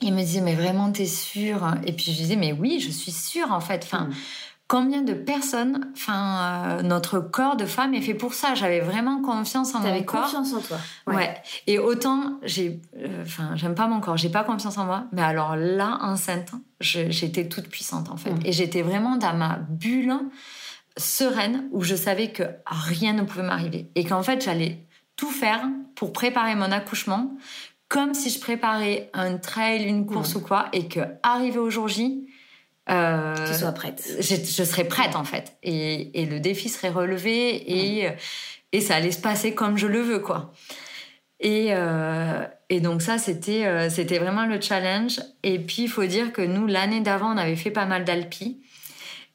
[0.00, 1.74] Il me disait mais vraiment t'es sûre?
[1.86, 3.82] Et puis je disais mais oui je suis sûre en fait.
[3.84, 4.10] Enfin
[4.72, 8.54] combien de personnes, enfin, euh, notre corps de femme est fait pour ça.
[8.54, 10.22] J'avais vraiment confiance en mon corps.
[10.22, 10.78] confiance en toi.
[11.06, 11.34] Ouais.
[11.66, 15.04] Et autant, j'ai, euh, enfin, j'aime pas mon corps, j'ai pas confiance en moi.
[15.12, 18.30] Mais alors là, enceinte, j'étais toute puissante en fait.
[18.30, 18.46] Mm.
[18.46, 20.16] Et j'étais vraiment dans ma bulle
[20.96, 25.68] sereine où je savais que rien ne pouvait m'arriver et qu'en fait, j'allais tout faire
[25.96, 27.36] pour préparer mon accouchement
[27.88, 30.38] comme si je préparais un trail, une course mm.
[30.38, 32.26] ou quoi, et que arrivé au jour J,
[32.90, 34.02] euh, tu sois prête.
[34.20, 35.56] Je, je, serais prête en fait.
[35.62, 38.08] Et, et le défi serait relevé et,
[38.72, 40.52] et ça allait se passer comme je le veux quoi.
[41.42, 45.20] Et, euh, et donc ça, c'était euh, c'était vraiment le challenge.
[45.42, 48.62] Et puis, il faut dire que nous, l'année d'avant, on avait fait pas mal d'alpi.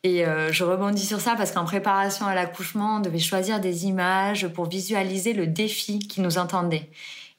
[0.03, 3.87] Et euh, je rebondis sur ça parce qu'en préparation à l'accouchement, on devait choisir des
[3.87, 6.89] images pour visualiser le défi qui nous entendait.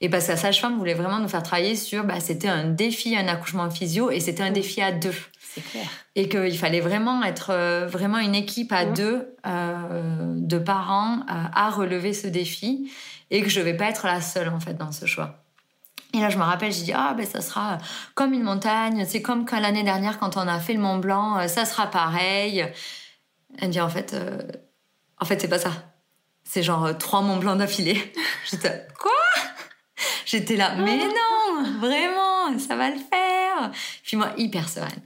[0.02, 3.16] Et parce que la sage-femme voulait vraiment nous faire travailler sur, bah, c'était un défi,
[3.16, 5.14] un accouchement physio, et c'était un défi à deux.
[6.14, 11.44] Et qu'il fallait vraiment être euh, vraiment une équipe à deux euh, de parents euh,
[11.54, 12.90] à relever ce défi
[13.30, 15.44] et que je vais pas être la seule en fait dans ce choix.
[16.14, 17.78] Et là, je me rappelle, j'ai dit, ah, ben, ça sera
[18.14, 19.04] comme une montagne.
[19.06, 22.66] C'est comme l'année dernière, quand on a fait le Mont Blanc, ça sera pareil.
[23.58, 24.16] Elle me dit, en fait,
[25.20, 25.70] en fait, c'est pas ça.
[26.44, 28.14] C'est genre trois Mont Blanc d'affilée.
[28.50, 29.12] J'étais, quoi?
[30.24, 33.70] J'étais là, mais non, vraiment, ça va le faire.
[34.02, 35.02] Puis moi, hyper sereine.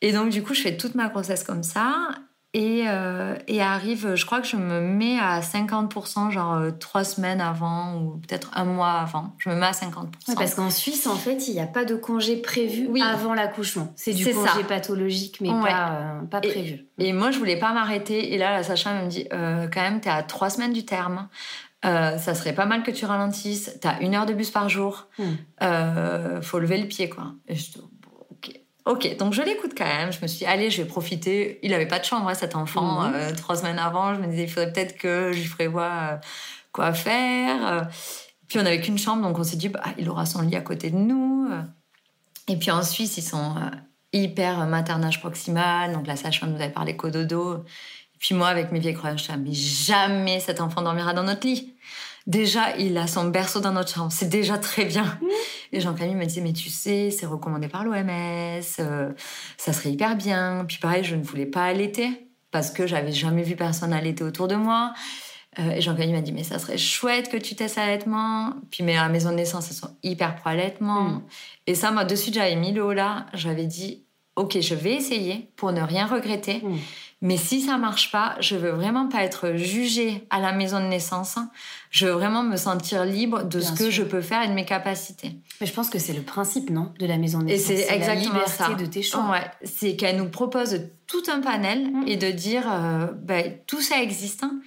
[0.00, 2.10] Et donc, du coup, je fais toute ma grossesse comme ça.
[2.54, 7.04] Et, euh, et arrive, je crois que je me mets à 50%, genre euh, trois
[7.04, 9.34] semaines avant ou peut-être un mois avant.
[9.36, 10.34] Je me mets à 50%.
[10.34, 13.92] parce qu'en Suisse, en fait, il n'y a pas de congé prévu avant l'accouchement.
[13.96, 16.86] C'est du congé pathologique, mais pas, euh, pas prévu.
[16.96, 18.32] Et, moi, je voulais pas m'arrêter.
[18.32, 21.28] Et là, la sage-femme me dit, quand même, tu es à trois semaines du terme.
[21.82, 23.78] ça serait pas mal que tu ralentisses.
[23.82, 25.06] Tu as une heure de bus par jour.
[25.18, 26.40] Hmm.
[26.40, 27.34] faut lever le pied, quoi.
[27.46, 27.72] Et je
[28.88, 30.12] Ok, donc je l'écoute quand même.
[30.12, 31.58] Je me suis dit, allez, je vais profiter.
[31.62, 33.02] Il n'avait pas de chambre, cet enfant.
[33.02, 33.14] Mhm.
[33.14, 36.16] Euh, trois semaines avant, je me disais, il faudrait peut-être que je lui prévoie euh,
[36.72, 37.86] quoi faire.
[38.48, 40.62] Puis on n'avait qu'une chambre, donc on s'est dit, bah, il aura son lit à
[40.62, 41.50] côté de nous.
[42.48, 43.68] Et puis en Suisse, ils sont euh,
[44.14, 45.92] hyper maternage proximal.
[45.92, 47.56] Donc la sage-femme nous avait parlé cododo.
[48.14, 51.46] Et puis moi, avec mes vieilles croyances, je mais jamais cet enfant dormira dans notre
[51.46, 51.74] lit.
[52.28, 54.12] Déjà, il a son berceau dans notre chambre.
[54.12, 55.04] C'est déjà très bien.
[55.04, 55.26] Mmh.
[55.72, 59.12] Et Jean-Camille me disait, mais tu sais, c'est recommandé par l'OMS, euh,
[59.56, 60.66] ça serait hyper bien.
[60.68, 64.46] Puis pareil, je ne voulais pas allaiter parce que j'avais jamais vu personne allaiter autour
[64.46, 64.92] de moi.
[65.58, 68.52] Euh, et Jean-Camille m'a dit, mais ça serait chouette que tu testes l'allaitement.
[68.70, 71.04] Puis, mais à la maison de naissance, elles sont hyper pro-allaitement.
[71.04, 71.22] Mmh.
[71.66, 73.24] Et ça, moi, dessus, j'avais mis le haut là.
[73.32, 74.04] J'avais dit,
[74.36, 76.60] OK, je vais essayer pour ne rien regretter.
[76.62, 76.76] Mmh.
[77.20, 80.86] Mais si ça marche pas, je veux vraiment pas être jugée à la maison de
[80.86, 81.36] naissance.
[81.90, 84.64] Je veux vraiment me sentir libre de ce que je peux faire et de mes
[84.64, 85.32] capacités.
[85.60, 87.70] Mais je pense que c'est le principe, non, de la maison de naissance?
[87.70, 89.30] Et c'est exactement la liberté de tes choix.
[89.30, 92.04] Ouais, c'est qu'elle nous propose tout un panel mm.
[92.06, 94.44] et de dire, euh, ben, tout ça existe.
[94.44, 94.60] Hein.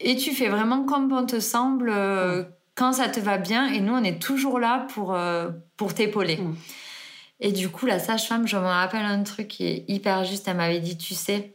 [0.00, 2.46] et tu fais vraiment comme bon te semble euh, mm.
[2.74, 3.72] quand ça te va bien.
[3.72, 6.38] Et nous, on est toujours là pour, euh, pour t'épauler.
[6.38, 6.56] Mm.
[7.38, 10.48] Et du coup, la sage-femme, je me rappelle un truc qui est hyper juste.
[10.48, 11.52] Elle m'avait dit, tu sais,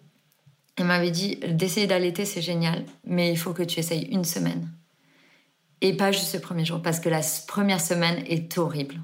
[0.78, 4.70] Elle m'avait dit d'essayer d'allaiter, c'est génial, mais il faut que tu essayes une semaine.
[5.82, 9.02] Et pas juste le premier jour, parce que la première semaine est horrible.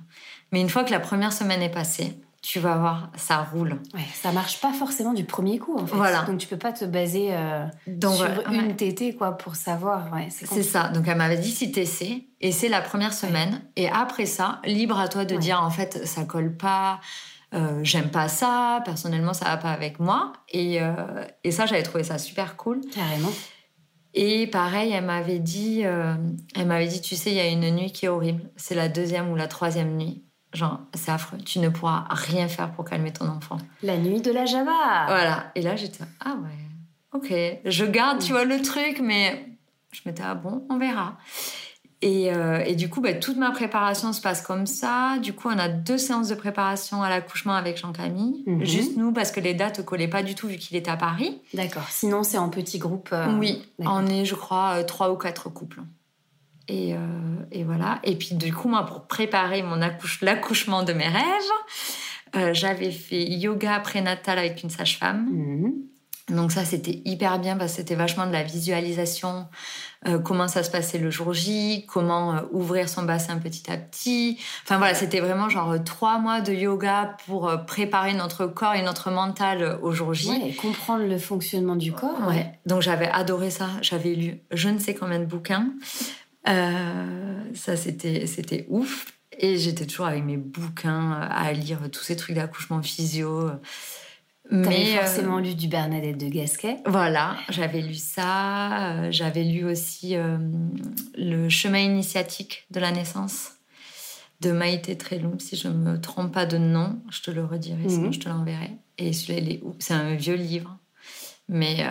[0.52, 3.82] Mais une fois que la première semaine est passée, tu vas voir, ça roule.
[3.94, 5.96] Ouais, ça marche pas forcément du premier coup, en fait.
[5.96, 6.24] Voilà.
[6.24, 10.14] Donc tu peux pas te baser euh, sur une tétée, quoi, pour savoir.
[10.14, 10.90] Ouais, c'est ça.
[10.90, 13.62] Donc elle m'avait dit si t'essaies, et c'est la première semaine.
[13.76, 17.02] Et après ça, libre à toi de dire en fait, ça colle pas.
[17.54, 20.34] Euh, j'aime pas ça, personnellement ça va pas avec moi.
[20.50, 22.82] Et, euh, et ça, j'avais trouvé ça super cool.
[22.94, 23.32] Carrément.
[24.14, 27.92] Et pareil, elle m'avait dit, elle m'avait dit, tu sais, il y a une nuit
[27.92, 28.50] qui est horrible.
[28.56, 30.24] C'est la deuxième ou la troisième nuit.
[30.54, 31.38] Genre, c'est affreux.
[31.38, 33.58] Tu ne pourras rien faire pour calmer ton enfant.
[33.84, 35.06] La nuit de la Java.
[35.06, 35.52] Voilà.
[35.54, 37.60] Et là, j'étais, ah ouais, ok.
[37.66, 39.46] Je garde, tu vois, le truc, mais
[39.92, 41.18] je m'étais, ah bon, on verra.
[42.02, 45.18] Et, euh, et du coup, bah, toute ma préparation se passe comme ça.
[45.22, 48.44] Du coup, on a deux séances de préparation à l'accouchement avec Jean-Camille.
[48.46, 48.64] Mhm.
[48.64, 50.98] Juste nous, parce que les dates ne collaient pas du tout vu qu'il était à
[50.98, 51.42] Paris.
[51.56, 51.88] D'accord.
[51.90, 53.10] Sinon, c'est en petit groupe.
[53.14, 53.64] Euh, oui.
[53.80, 55.82] On est, je crois, euh, trois ou quatre couples.
[56.68, 56.98] Et, euh,
[57.52, 58.00] et, voilà.
[58.04, 63.24] Et puis du coup, moi, pour préparer mon accouche, l'accouchement de mes rêves, j'avais fait
[63.24, 65.28] yoga prénatal avec une sage-femme.
[65.32, 65.74] Mhm.
[66.30, 69.48] Donc ça, c'était hyper bien parce que c'était vachement de la visualisation,
[70.08, 74.38] euh, comment ça se passait le jour J, comment ouvrir son bassin petit à petit.
[74.64, 79.10] Enfin voilà, c'était vraiment genre trois mois de yoga pour préparer notre corps et notre
[79.10, 80.30] mental au jour J.
[80.30, 82.28] Ouais, et comprendre le fonctionnement du corps.
[82.28, 82.52] Ouais.
[82.66, 83.70] Donc j'avais adoré ça.
[83.82, 85.70] J'avais lu je ne sais combien de bouquins.
[86.48, 89.14] Euh, ça, c'était, c'était ouf.
[89.40, 93.52] Et j'étais toujours avec mes bouquins à lire tous ces trucs d'accouchement physio.
[94.50, 96.78] Mais euh, forcément lu du Bernadette de Gasquet.
[96.86, 98.92] Voilà, j'avais lu ça.
[98.92, 100.16] Euh, j'avais lu aussi
[101.18, 103.52] Le chemin initiatique de la naissance
[104.42, 107.00] de Maïté Tréloum, si je ne me trompe pas de nom.
[107.10, 108.14] Je te le redirai, sinon mhm.
[108.14, 108.72] je te l'enverrai.
[108.98, 110.78] Et celui-là, c'est un vieux livre.
[111.50, 111.86] Mais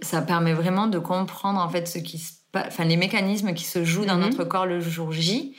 [0.00, 3.84] ça permet vraiment de comprendre en fait ce qui se enfin, les mécanismes qui se
[3.84, 4.22] jouent dans mhm.
[4.22, 5.54] notre corps le jour J.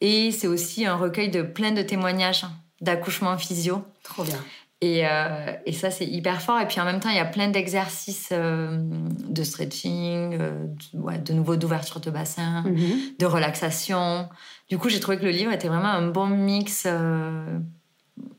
[0.00, 2.44] Et c'est aussi un recueil de plein de témoignages
[2.80, 3.84] d'accouchement physio.
[4.02, 4.38] Trop bien.
[4.84, 6.60] Et, euh, et ça, c'est hyper fort.
[6.60, 11.22] Et puis en même temps, il y a plein d'exercices euh, de stretching, euh, de,
[11.22, 13.16] de nouveau d'ouverture de bassin, mhm.
[13.18, 14.28] de relaxation.
[14.68, 16.86] Du coup, j'ai trouvé que le livre était vraiment un bon mix.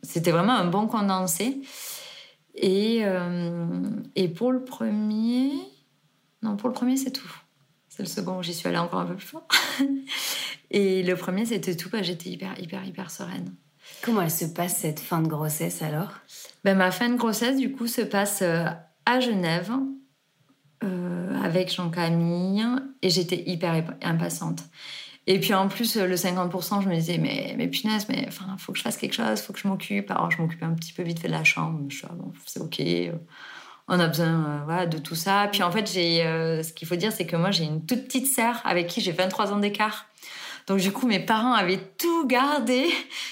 [0.03, 1.61] C'était vraiment un bon condensé.
[2.53, 3.03] Et,
[4.15, 5.51] et pour le premier,
[6.43, 7.33] non, pour le premier, c'est tout.
[7.89, 9.47] C'est le second où j'y suis allée encore un peu plus fort.
[10.71, 11.89] Et le premier, c'était tout.
[11.89, 13.55] Bah, j'étais hyper, hyper, hyper sereine.
[14.05, 16.11] Comment elle se passe cette fin de grossesse alors?
[16.63, 18.67] Ben, Ma fin de grossesse, du coup, se passe euh,
[19.07, 19.71] à Genève
[20.83, 22.67] euh, avec Jean-Camille
[23.01, 24.61] et j'étais hyper impatiente.
[25.25, 28.73] Et puis en plus, le 50%, je me disais, mais, mais punaise, mais enfin, faut
[28.73, 30.11] que je fasse quelque chose, faut que je m'occupe.
[30.11, 31.83] Alors je m'occupais un petit peu vite de la chambre.
[31.89, 32.79] Je suis, ah, bon, c'est ok
[33.87, 35.47] on a besoin euh, de tout ça.
[35.51, 38.27] Puis en fait, euh, ce qu'il faut dire, c'est que moi, j'ai une toute petite
[38.27, 40.07] sœur avec qui j'ai 23 ans d'écart.
[40.67, 42.87] Donc du coup, mes parents avaient tout gardé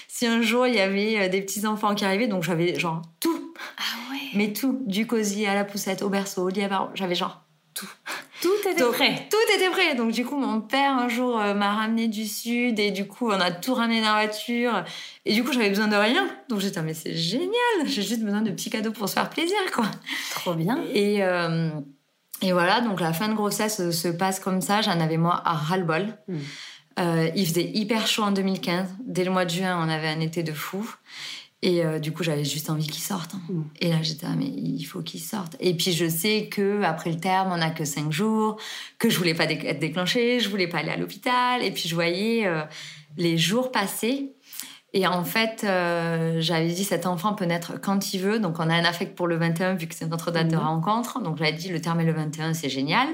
[0.08, 2.28] si un jour il y avait euh, des petits enfants qui arrivaient.
[2.28, 3.52] Donc j'avais genre tout.
[3.76, 4.20] Ah ouais.
[4.34, 7.42] Mais tout, du cosy à la poussette, au berceau, au lit à j'avais genre
[7.74, 7.88] tout.
[8.40, 9.26] Tout était prêt.
[9.30, 9.94] Tout était prêt.
[9.94, 13.30] Donc du coup, mon père un jour euh, m'a ramené du sud et du coup,
[13.30, 14.84] on a tout ramené dans la voiture.
[15.24, 16.28] Et du coup, j'avais besoin de rien.
[16.48, 17.48] Donc j'étais mais c'est génial.
[17.86, 19.86] J'ai juste besoin de petits cadeaux pour se faire plaisir, quoi.
[20.34, 20.78] Trop bien.
[20.92, 21.70] Et euh,
[22.42, 22.80] et voilà.
[22.80, 24.82] Donc la fin de grossesse se passe comme ça.
[24.82, 26.16] J'en avais moi à ras-le-bol.
[26.28, 26.38] Hmm.
[26.98, 28.88] Euh, il faisait hyper chaud en 2015.
[29.04, 30.88] Dès le mois de juin, on avait un été de fou.
[31.64, 33.34] Et euh, du coup, j'avais juste envie qu'il sorte.
[33.34, 33.40] Hein.
[33.48, 33.62] Mm.
[33.80, 35.56] Et là, j'étais, ah, mais il faut qu'il sorte.
[35.60, 38.60] Et puis, je sais que après le terme, on n'a que cinq jours,
[38.98, 41.62] que je voulais pas être déclenchée, je voulais pas aller à l'hôpital.
[41.62, 42.60] Et puis, je voyais euh,
[43.16, 44.34] les jours passer.
[44.92, 48.38] Et en fait, euh, j'avais dit, cet enfant peut naître quand il veut.
[48.38, 50.60] Donc, on a un affect pour le 21, vu que c'est notre date de mm.
[50.60, 51.22] rencontre.
[51.22, 53.08] Donc, j'avais dit, le terme est le 21, c'est génial.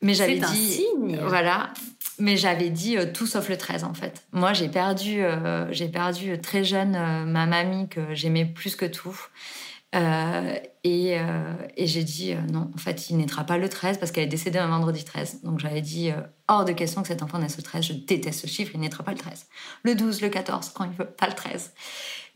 [0.00, 1.18] Mais j'avais dit, signe.
[1.26, 1.70] voilà,
[2.18, 4.26] mais j'avais dit euh, tout sauf le 13 en fait.
[4.32, 8.86] Moi j'ai perdu, euh, j'ai perdu très jeune euh, ma mamie que j'aimais plus que
[8.86, 9.16] tout.
[10.84, 11.16] et,
[11.78, 14.68] j'ai dit non, en fait il naîtra pas le 13 parce qu'elle est décédée un
[14.68, 15.42] vendredi 13.
[15.44, 16.10] Donc j'avais dit
[16.46, 19.02] hors de question que cet enfant naisse le 13, je déteste ce chiffre, il naîtra
[19.02, 19.46] pas le 13.
[19.84, 21.72] Le 12, le 14, quand il veut, pas le 13.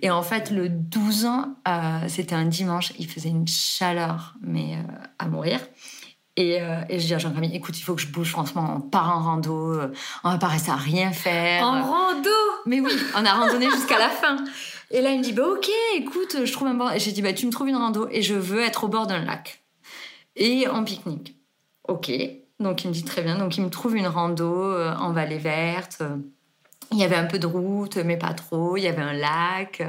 [0.00, 1.54] Et en fait le 12 ans,
[2.08, 4.78] c'était un dimanche, il faisait une chaleur mais
[5.18, 5.60] à mourir.
[6.36, 8.80] Et, euh, et, je dis à Jean-Camille, écoute, il faut que je bouge, franchement, on
[8.80, 9.92] part en rando, euh,
[10.24, 11.62] on va pas rester à rien faire.
[11.62, 12.30] En rando?
[12.64, 14.36] Mais oui, on a randonné jusqu'à la fin.
[14.90, 16.92] Et là, il me dit, bah ok, écoute, je trouve un bord.
[16.92, 19.06] Et j'ai dit, bah tu me trouves une rando et je veux être au bord
[19.06, 19.62] d'un lac.
[20.36, 21.36] Et en pique-nique.
[21.88, 22.10] Ok.
[22.60, 23.36] Donc il me dit très bien.
[23.36, 26.02] Donc il me trouve une rando euh, en vallée verte.
[26.92, 28.76] Il y avait un peu de route, mais pas trop.
[28.76, 29.82] Il y avait un lac.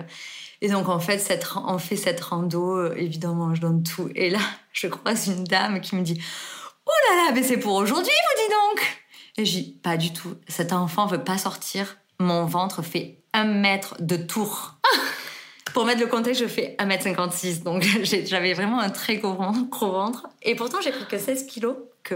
[0.64, 1.22] Et donc, en fait,
[1.68, 2.78] on fait cette rando.
[2.78, 4.10] euh, Évidemment, je donne tout.
[4.16, 4.40] Et là,
[4.74, 6.20] je croise une dame qui me dit
[6.86, 9.04] Oh là là, mais c'est pour aujourd'hui, vous dis donc
[9.38, 10.36] Et je dis Pas du tout.
[10.48, 11.98] Cet enfant veut pas sortir.
[12.20, 14.76] Mon ventre fait un mètre de tour.
[15.74, 17.64] Pour mettre le contexte, je fais 1m56.
[17.64, 17.84] Donc,
[18.26, 19.68] j'avais vraiment un très gros ventre.
[19.70, 20.28] gros ventre.
[20.44, 21.76] Et pourtant, j'ai pris que 16 kilos.
[22.04, 22.16] Que.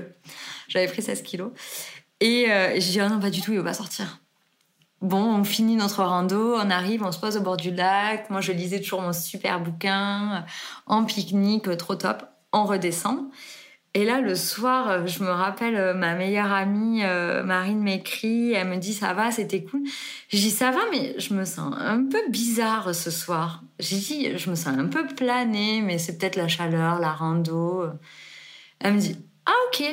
[0.68, 1.50] J'avais pris 16 kilos.
[2.20, 4.20] Et euh, j'ai dit, ah non, pas du tout, il va pas sortir.
[5.02, 8.32] Bon, on finit notre rando, on arrive, on se pose au bord du lac.
[8.32, 10.40] Moi, je lisais toujours mon super bouquin euh,
[10.88, 12.24] en pique-nique, euh, trop top.
[12.52, 13.30] On redescend.
[13.94, 17.04] Et là, le soir, euh, je me rappelle, ma meilleure amie,
[17.46, 18.54] Marine, m'écrit.
[18.54, 19.84] Elle me dit, ça va, c'était cool.
[20.30, 23.62] Je dis, ça va, mais je me sens un peu bizarre ce soir.
[23.78, 27.86] J'ai dit, je me sens un peu planée, mais c'est peut-être la chaleur, la rando.
[28.80, 29.84] Elle me dit, ah, ok.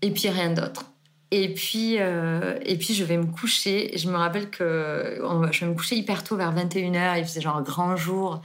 [0.00, 0.84] Et puis rien d'autre.
[1.30, 3.96] Et puis, euh, et puis je vais me coucher.
[3.96, 7.18] Je me rappelle que je vais me coucher hyper tôt, vers 21h.
[7.18, 8.42] Il faisait genre grand jour.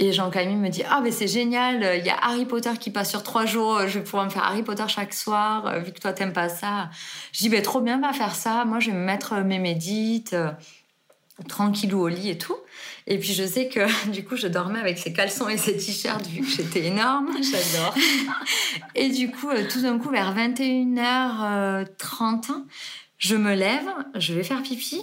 [0.00, 3.10] Et Jean-Camille me dit Ah, mais c'est génial, il y a Harry Potter qui passe
[3.10, 5.98] sur trois jours, je vais pouvoir me faire Harry Potter chaque soir, euh, vu que
[5.98, 6.88] toi t'aimes pas ça.
[7.32, 8.64] Je dis Trop bien, va faire ça.
[8.64, 10.36] Moi, je vais me mettre mes médites,
[11.46, 12.56] tranquillou au lit et tout.
[13.06, 16.26] Et puis, je sais que du coup, je dormais avec ces caleçons et ces t-shirts,
[16.26, 17.28] vu que j'étais énorme.
[17.42, 17.94] J'adore.
[18.94, 22.52] Et du coup, euh, tout d'un coup, vers 21h30,
[23.16, 25.02] je me lève, je vais faire pipi.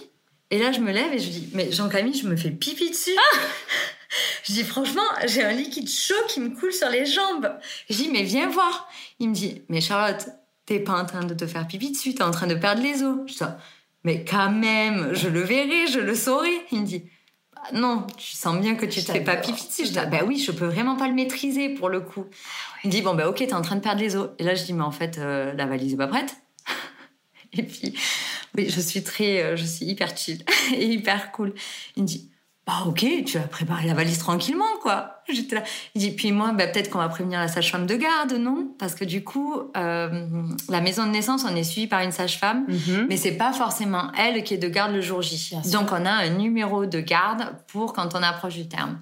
[0.52, 3.16] Et là, je me lève et je dis, mais Jean-Camille, je me fais pipi dessus.
[4.44, 7.52] je dis, franchement, j'ai un liquide chaud qui me coule sur les jambes.
[7.90, 8.88] Je dis, mais viens voir.
[9.20, 10.28] Il me dit, mais Charlotte,
[10.68, 13.02] t'es pas en train de te faire pipi dessus, t'es en train de perdre les
[13.02, 13.22] os.
[13.26, 13.44] Je dis,
[14.06, 16.52] mais quand même, je le verrai, je le saurai.
[16.72, 17.10] Il me dit,
[17.56, 19.88] bah non, tu sens bien que tu te fais pas pipi dessus.
[19.88, 22.26] Je dis, ah, bah oui, je peux vraiment pas le maîtriser pour le coup.
[22.84, 24.30] Il me dit, bon, bah ok, t'es en train de perdre les os.
[24.38, 26.36] Et là, je dis, mais en fait, euh, la valise est pas prête.
[27.54, 27.98] Et puis,
[28.56, 31.56] oui, je suis très, euh, je suis hyper chill et hyper cool.
[31.96, 32.30] Il me dit,
[32.68, 35.22] bah ok, tu vas préparer la valise tranquillement, quoi.
[35.30, 35.64] J'étais là.
[35.94, 38.74] Il dit, puis moi, bah, peut-être qu'on va prévenir la sage-femme de garde, non?
[38.80, 40.28] Parce que du coup, euh,
[40.70, 43.06] la maison de naissance, on est suivi par une sage-femme, Mhm.
[43.08, 45.50] mais c'est pas forcément elle qui est de garde le jour J.
[45.52, 45.80] Bien sûr.
[45.80, 49.00] Donc, on a un numéro de garde pour quand on approche du terme.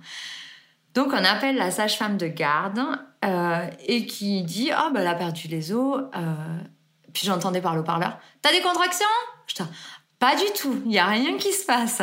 [0.93, 2.82] Donc, on appelle la sage-femme de garde
[3.23, 6.02] euh, et qui dit Oh, bah, elle a perdu les os.
[6.15, 6.19] Euh,
[7.13, 9.06] puis j'entendais par le parleur T'as des contractions?
[10.23, 12.01] Pas du tout, il n'y a rien qui se passe.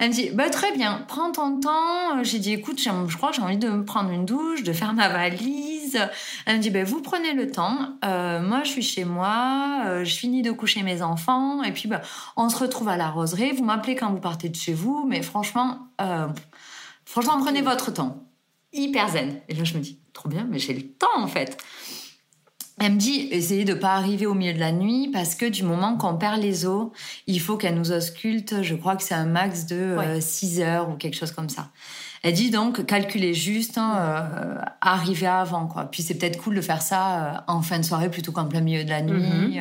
[0.00, 2.20] Elle me dit bah, Très bien, prends ton temps.
[2.24, 4.92] J'ai dit Écoute, je crois que j'ai envie de me prendre une douche, de faire
[4.92, 5.96] ma valise.
[6.46, 7.78] Elle me dit bah, Vous prenez le temps.
[8.04, 11.88] Euh, moi, je suis chez moi, euh, je finis de coucher mes enfants, et puis
[11.88, 12.00] bah,
[12.36, 13.52] on se retrouve à la roseraie.
[13.52, 16.26] Vous m'appelez quand vous partez de chez vous, mais franchement, euh,
[17.04, 18.24] franchement, prenez votre temps
[18.72, 19.40] hyper zen.
[19.48, 21.56] Et là, je me dis, trop bien, mais j'ai le temps en fait.
[22.82, 25.62] Elle me dit, essayez de pas arriver au milieu de la nuit parce que du
[25.62, 26.88] moment qu'on perd les os,
[27.26, 28.62] il faut qu'elle nous ausculte.
[28.62, 30.20] Je crois que c'est un max de Ouais.
[30.20, 31.68] 6 heures ou quelque chose comme ça.
[32.22, 35.84] Elle dit donc, calculez juste, hein, euh, arrivez avant quoi.
[35.84, 38.60] Puis c'est peut-être cool de faire ça euh, en fin de soirée plutôt qu'en plein
[38.60, 39.60] milieu de la nuit.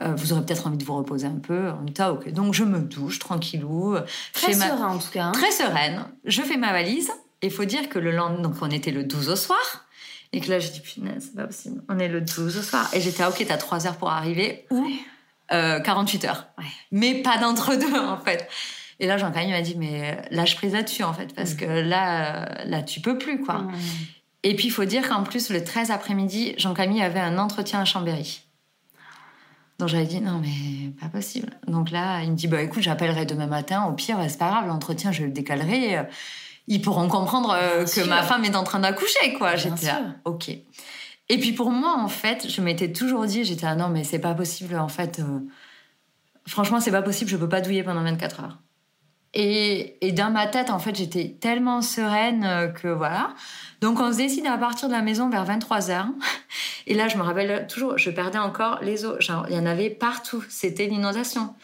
[0.00, 1.70] Euh, vous aurez peut-être envie de vous reposer un peu.
[1.70, 2.30] En ok.
[2.32, 3.96] Donc je me douche tranquillou.
[4.32, 5.26] Très ma- serein en tout cas.
[5.26, 5.32] hein.
[5.32, 6.04] très sereine.
[6.24, 7.10] Je fais ma valise.
[7.42, 9.83] Il faut dire que le lendemain, donc on était le 12 au soir.
[10.34, 11.80] Et que là, j'ai dit, punaise, c'est pas possible.
[11.88, 12.90] On est le 12 au soir.
[12.92, 14.84] Et j'étais, ah, ok, t'as 3 heures pour arriver ou
[15.52, 16.48] euh, 48 heures.
[16.58, 16.64] Ouais.
[16.90, 18.48] Mais pas d'entre-deux, en fait.
[18.98, 22.64] Et là, Jean-Camille m'a dit, mais lâche prise là-dessus, en fait, parce que là, euh,
[22.64, 23.58] là, tu peux plus, quoi.
[23.58, 23.74] Mhm.
[24.42, 27.84] Et puis, il faut dire qu'en plus, le 13 après-midi, Jean-Camille avait un entretien à
[27.84, 28.42] Chambéry.
[29.78, 31.50] Donc, j'avais dit, non, mais pas possible.
[31.68, 33.84] Donc là, il me dit, bah écoute, j'appellerai demain matin.
[33.84, 36.06] Au pire, c'est pas grave, l'entretien, je le décalerai.
[36.66, 38.06] Ils pourront comprendre euh, que sûr.
[38.06, 39.56] ma femme est en train d'accoucher, quoi.
[39.56, 40.48] J'étais là, ok.
[41.28, 44.18] Et puis, pour moi, en fait, je m'étais toujours dit, j'étais là, non, mais c'est
[44.18, 45.20] pas possible, en fait.
[45.20, 45.40] euh,
[46.46, 48.58] franchement, c'est pas possible, je peux pas douiller pendant 24 heures.
[49.34, 53.34] Et, et dans ma tête, en fait, j'étais tellement sereine euh, que voilà.
[53.80, 56.06] Donc, on se décide à partir de la maison vers 23h.
[56.86, 58.96] Et là, je me rappelle toujours, je perdais encore les.
[59.18, 60.44] Genre, il y en avait partout.
[60.48, 61.54] C'était l'inondation.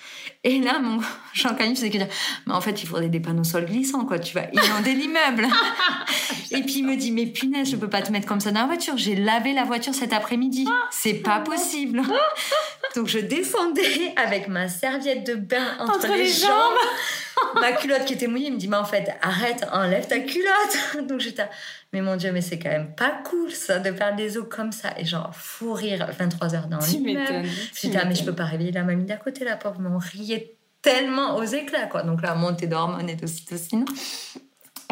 [0.44, 1.01] Et là, mon
[1.35, 2.09] Jean-Camille faisait que dire,
[2.46, 4.18] mais en fait, il faudrait des panneaux sol glissants, quoi.
[4.18, 5.46] Tu vas inonder l'immeuble.
[6.53, 8.61] Et puis, il me dit, mais punaise, je peux pas te mettre comme ça dans
[8.61, 8.96] la voiture.
[8.96, 10.66] J'ai lavé la voiture cet après-midi.
[10.91, 12.03] C'est pas possible.
[12.97, 17.61] Donc, je descendais avec ma serviette de bain entre, Entre les, les jambes.
[17.61, 21.07] ma culotte qui était mouillée, il me dit, mais en fait, arrête, enlève ta culotte.
[21.07, 21.45] Donc j'étais,
[21.93, 24.72] mais mon Dieu, mais c'est quand même pas cool ça, de perdre des os comme
[24.72, 24.91] ça.
[24.97, 27.49] Et genre, fou rire 23 heures dans l'immeuble.
[27.74, 29.99] J'étais, ah, mais je peux pas réveiller la mamie d'à côté, la pauvre, mais on
[29.99, 32.03] riait tellement aux éclats, quoi.
[32.03, 33.84] Donc la montée d'hormones et d'ocytocine.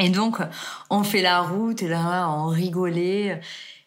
[0.01, 0.39] Et donc,
[0.91, 3.41] on fait la route, et là, on rigolait.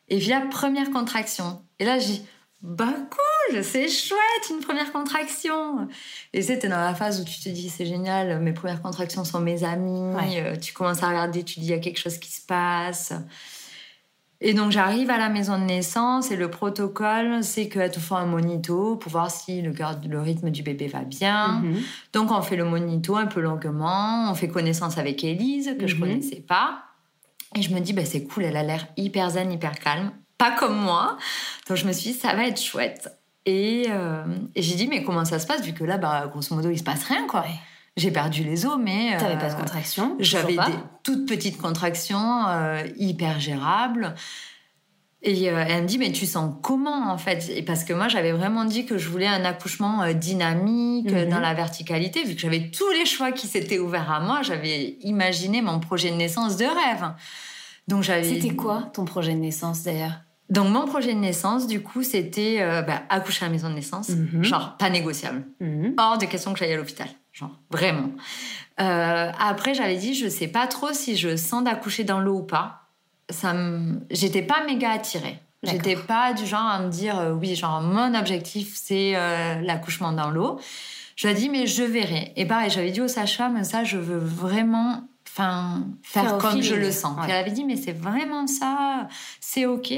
[0.10, 1.62] Et puis la première contraction.
[1.80, 2.22] Et là, j'ai
[2.64, 5.88] bah cool, c'est chouette, une première contraction.
[6.32, 9.40] Et c'était dans la phase où tu te dis c'est génial, mes premières contractions sont
[9.40, 12.32] mes amis, euh, tu commences à regarder, tu dis il y a quelque chose qui
[12.32, 13.14] se passe.
[14.42, 18.16] Et donc j'arrive à la maison de naissance et le protocole, c'est qu'elle te fait
[18.16, 19.74] un monito pour voir si le,
[20.08, 21.62] le rythme du bébé va bien.
[21.64, 21.82] Mhm.
[22.14, 25.96] Donc on fait le monito un peu longuement, on fait connaissance avec Élise que je
[25.96, 26.02] mhm.
[26.02, 26.84] connaissais pas.
[27.56, 30.12] Et je me dis, bah, c'est cool, elle a l'air hyper zen, hyper calme
[30.42, 31.18] pas comme moi.
[31.68, 33.16] Donc je me suis dit, ça va être chouette.
[33.46, 34.24] Et, euh,
[34.56, 36.84] j'ai dit, mais comment ça se passe Vu que là, bah, grosso modo, il se
[36.84, 37.46] passe rien, quoi.
[37.96, 39.18] J'ai perdu les os, mais.
[39.18, 40.74] T'avais pas de euh, contractions J'avais des
[41.04, 44.16] toutes petites contractions, euh, hyper gérables.
[45.24, 47.48] Et elle me dit, mais tu sens comment en fait?
[47.56, 51.30] Et parce que moi, j'avais vraiment dit que je voulais un accouchement dynamique, mhm.
[51.30, 54.98] dans la verticalité, vu que j'avais tous les choix qui s'étaient ouverts à moi, j'avais
[55.02, 57.14] imaginé mon projet de naissance de rêve.
[57.88, 58.24] Donc j'avais.
[58.24, 60.14] C'était quoi ton projet de naissance d'ailleurs?
[60.52, 63.76] Donc mon projet de naissance, du coup, c'était euh, bah, accoucher à la maison de
[63.76, 64.44] naissance, mhm.
[64.44, 65.94] genre pas négociable, mhm.
[65.98, 68.10] hors de question que j'aille à l'hôpital, genre vraiment.
[68.82, 72.44] Euh, après, j'avais dit, je sais pas trop si je sens d'accoucher dans l'eau ou
[72.44, 72.82] pas.
[73.30, 73.56] Ça
[74.10, 75.40] j'étais pas méga attirée.
[75.64, 79.14] J'étais pas du genre à me dire, euh, oui, genre mon objectif c'est
[79.62, 80.60] l'accouchement dans l'eau.
[81.16, 82.34] Je lui ai dit, mais je verrai.
[82.36, 86.92] Et pareil, j'avais dit au sage-femme, ça, je veux vraiment enfin faire, comme je le
[86.92, 87.18] sens.
[87.24, 89.08] Elle avait dit mais c'est vraiment ça,
[89.40, 89.94] c'est ok.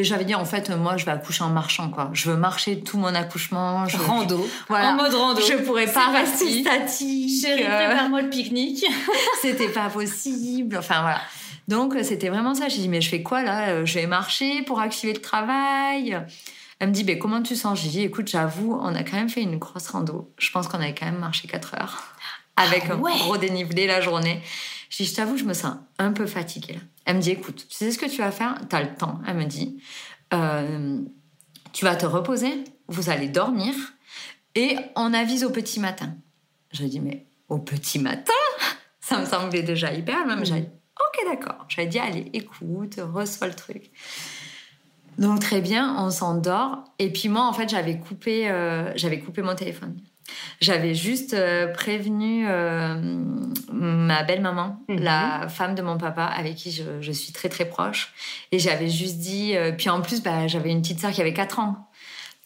[0.00, 2.08] Et j'avais dit, en fait, moi, je vais accoucher en marchant, quoi.
[2.14, 3.86] Je veux marcher tout mon accouchement.
[3.86, 4.48] Je, rando.
[4.66, 4.92] voilà.
[4.92, 5.42] En mode rando.
[5.42, 7.42] Je pourrais pas rester statique.
[7.42, 8.86] Chérie, prépare-moi le pique-nique.
[9.42, 10.78] c'était pas possible.
[10.78, 11.20] Enfin, voilà.
[11.68, 12.68] Donc, c'était vraiment ça.
[12.68, 13.84] J'ai dit, mais je fais quoi, là?
[13.84, 16.18] Je vais marcher pour activer le travail.
[16.78, 17.78] Elle me dit, mais comment tu sens?
[17.78, 20.32] J'ai dit, écoute, j'avoue, on a quand même fait une grosse rando.
[20.38, 22.04] Je pense qu'on avait quand même marché 4 heures.
[22.56, 24.40] Avec ah un gros dénivelé la journée.
[24.90, 26.74] J'ai dit, je t'avoue, je me sens un peu fatiguée.
[26.74, 26.80] Là.
[27.06, 28.60] Elle me dit, écoute, tu sais ce que tu vas faire?
[28.68, 29.20] Tu as le temps.
[29.26, 29.80] Elle me dit,
[30.34, 30.98] euh,
[31.72, 33.72] tu vas te reposer, vous allez dormir
[34.54, 36.14] et on avise au petit matin.
[36.72, 38.32] Je dis, mais au petit matin?
[39.00, 40.26] Ça me semblait déjà hyper.
[40.26, 40.68] Même, j'ai dit,
[40.98, 41.64] ok, d'accord.
[41.68, 43.90] J'avais dit, allez, écoute, reçois le truc.
[45.18, 46.84] Donc très bien, on s'endort.
[46.98, 49.96] Et puis moi, en fait, j'avais coupé, euh, j'avais coupé mon téléphone.
[50.60, 52.94] J'avais juste euh, prévenu euh,
[53.72, 55.00] ma belle-maman, mhm.
[55.00, 58.12] la femme de mon papa, avec qui je, suis très très proche.
[58.52, 59.56] Et j'avais juste dit...
[59.56, 61.88] Euh, puis en plus, bah, j'avais une petite sœur qui avait 4 ans.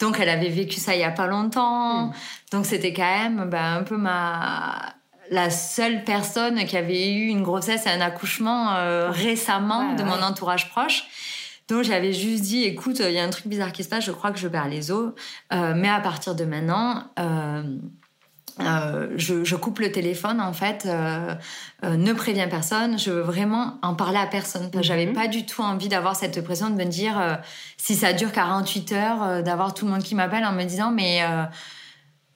[0.00, 2.06] Donc elle avait vécu ça il y a pas longtemps.
[2.06, 2.12] Mhm.
[2.52, 4.94] Donc c'était quand même bah, un peu ma
[5.30, 8.74] la seule personne qui avait eu une grossesse et un accouchement
[9.08, 11.04] récemment de mon entourage proche.
[11.68, 14.12] Donc j'avais juste dit, écoute, il y a un truc bizarre qui se passe, je
[14.12, 15.12] crois que je perds les os,
[15.52, 17.62] euh, mais à partir de maintenant, euh,
[18.60, 24.18] euh, je, coupe le téléphone en fait, ne préviens personne, je veux vraiment en parler
[24.18, 24.70] à personne.
[24.74, 25.14] Je J'avais mhm.
[25.14, 27.40] pas du tout envie d'avoir cette pression de me dire
[27.78, 31.22] si ça dure 48 heures, d'avoir tout le monde qui m'appelle en me disant mais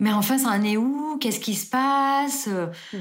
[0.01, 1.19] mais enfin ça en est où?
[1.21, 2.49] Qu'est-ce qui se passe?
[2.93, 2.99] Hmm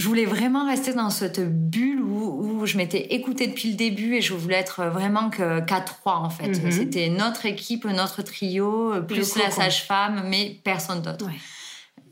[0.00, 4.22] je voulais vraiment rester dans cette bulle où, je m'étais écoutée depuis le début et
[4.22, 6.48] je voulais être vraiment qu'à trois en fait.
[6.48, 6.70] Mhm.
[6.70, 11.26] C'était notre équipe, notre trio, plus la sage-femme, mais personne d'autre.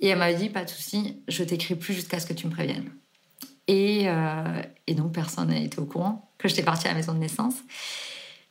[0.01, 2.53] Et elle m'a dit pas de souci, je t'écris plus jusqu'à ce que tu me
[2.53, 2.91] préviennes.
[3.69, 7.15] Et, euh, et donc personne n'a été au courant que j'étais partie à la maison
[7.15, 7.55] de naissance.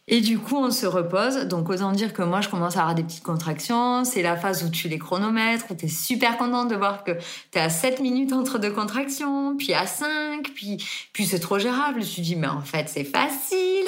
[0.10, 1.36] Et du coup, on se repose.
[1.48, 4.06] Donc, autant dire que moi, je commence à avoir des petites contractions.
[4.06, 7.12] C'est la phase où tu les chronomètres, où tu es super contente de voir que
[7.12, 10.78] tu es à 7 minutes entre deux contractions, puis à 5, puis,
[11.12, 11.96] puis c'est trop gérable.
[11.96, 13.88] Je me suis dit, mais en fait, c'est facile.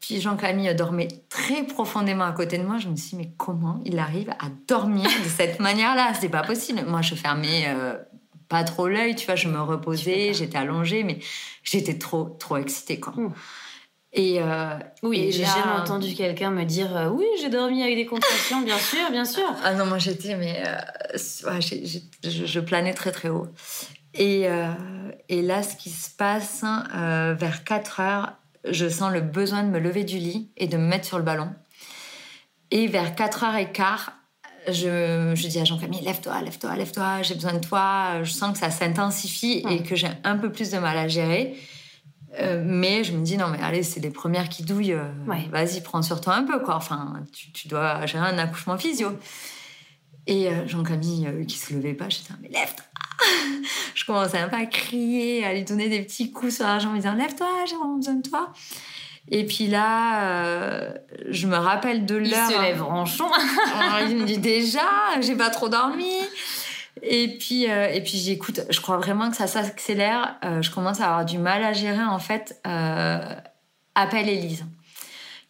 [0.00, 2.78] Puis Jean-Camille dormait très profondément à côté de moi.
[2.78, 6.14] Je me suis dit, mais comment il arrive à dormir de cette manière-là?
[6.18, 6.82] C'est pas possible.
[6.86, 7.96] Moi, je fermais euh,
[8.48, 11.18] pas trop l'œil, tu vois, je me reposais, j'étais allongée, mais
[11.62, 13.12] j'étais trop, trop excitée, quoi.
[14.16, 18.06] Et euh, oui, j'ai jamais entendu quelqu'un me dire euh, oui, j'ai dormi avec des
[18.06, 19.42] contractions, bien sûr, bien sûr.
[19.64, 23.48] Ah non, moi j'étais, mais euh, je, planais très très haut.
[24.16, 24.46] Et,
[25.28, 26.62] et là, ce qui se passe
[26.92, 28.32] vers 4 heures,
[28.70, 31.24] je sens le besoin de me lever du lit et de me mettre sur le
[31.24, 31.50] ballon.
[32.70, 34.12] Et vers 4 heures et quart,
[34.68, 38.22] je, je dis à Jean-Camille, lève-toi, lève-toi, lève-toi, j'ai besoin de toi.
[38.22, 41.56] Je sens que ça s'intensifie et que j'ai un peu plus de mal à gérer.
[42.40, 44.94] Euh, mais je me dis, non, mais allez, c'est les premières qui douillent.
[44.94, 45.08] Euh,
[45.50, 46.76] vas-y, prends sur toi un peu, quoi.
[46.76, 49.08] Enfin, tu, dois gérer un accouchement physio.
[50.26, 52.84] Et euh, Jean-Camille, qui se levait pas, je disais, mais lève-toi
[53.94, 56.92] Je commençais un peu à crier, à lui donner des petits coups sur la jambe,
[56.92, 58.52] en disant, lève-toi, j'ai vraiment besoin de toi.
[59.30, 60.92] Et puis là,
[61.30, 62.50] je me rappelle de l'heure.
[62.50, 63.24] Il se lève ronchon.
[64.10, 64.80] il me dit déjà,
[65.20, 66.12] j'ai pas trop dormi.
[67.02, 70.36] Et puis, euh, et puis j'écoute, je crois vraiment que ça s'accélère.
[70.44, 72.60] Euh, je commence à avoir du mal à gérer, en fait.
[72.66, 73.34] Euh,
[73.94, 74.64] appelle Élise.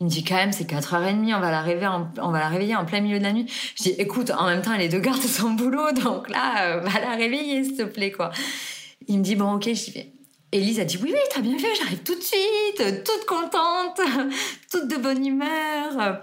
[0.00, 2.48] Il me dit quand même, c'est 4h30, on va la réveiller en, on va la
[2.48, 3.46] réveiller en plein milieu de la nuit.
[3.76, 6.80] Je dis, écoute, en même temps, elle est de garde son boulot, donc là, euh,
[6.80, 8.30] va la réveiller, s'il te plaît, quoi.
[9.06, 10.12] Il me dit, bon, ok, j'y vais.
[10.50, 14.00] Elise a dit, oui, oui, t'as bien fait, j'arrive tout de suite, toute contente,
[14.70, 16.20] toute de bonne humeur.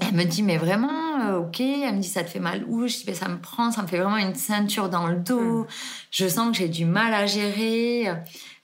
[0.00, 1.60] Elle me dit, mais vraiment, euh, ok.
[1.60, 3.82] Elle me dit, ça te fait mal où Je dis, mais ça me prend, ça
[3.82, 5.62] me fait vraiment une ceinture dans le dos.
[5.62, 5.66] Mm.
[6.10, 8.10] Je sens que j'ai du mal à gérer.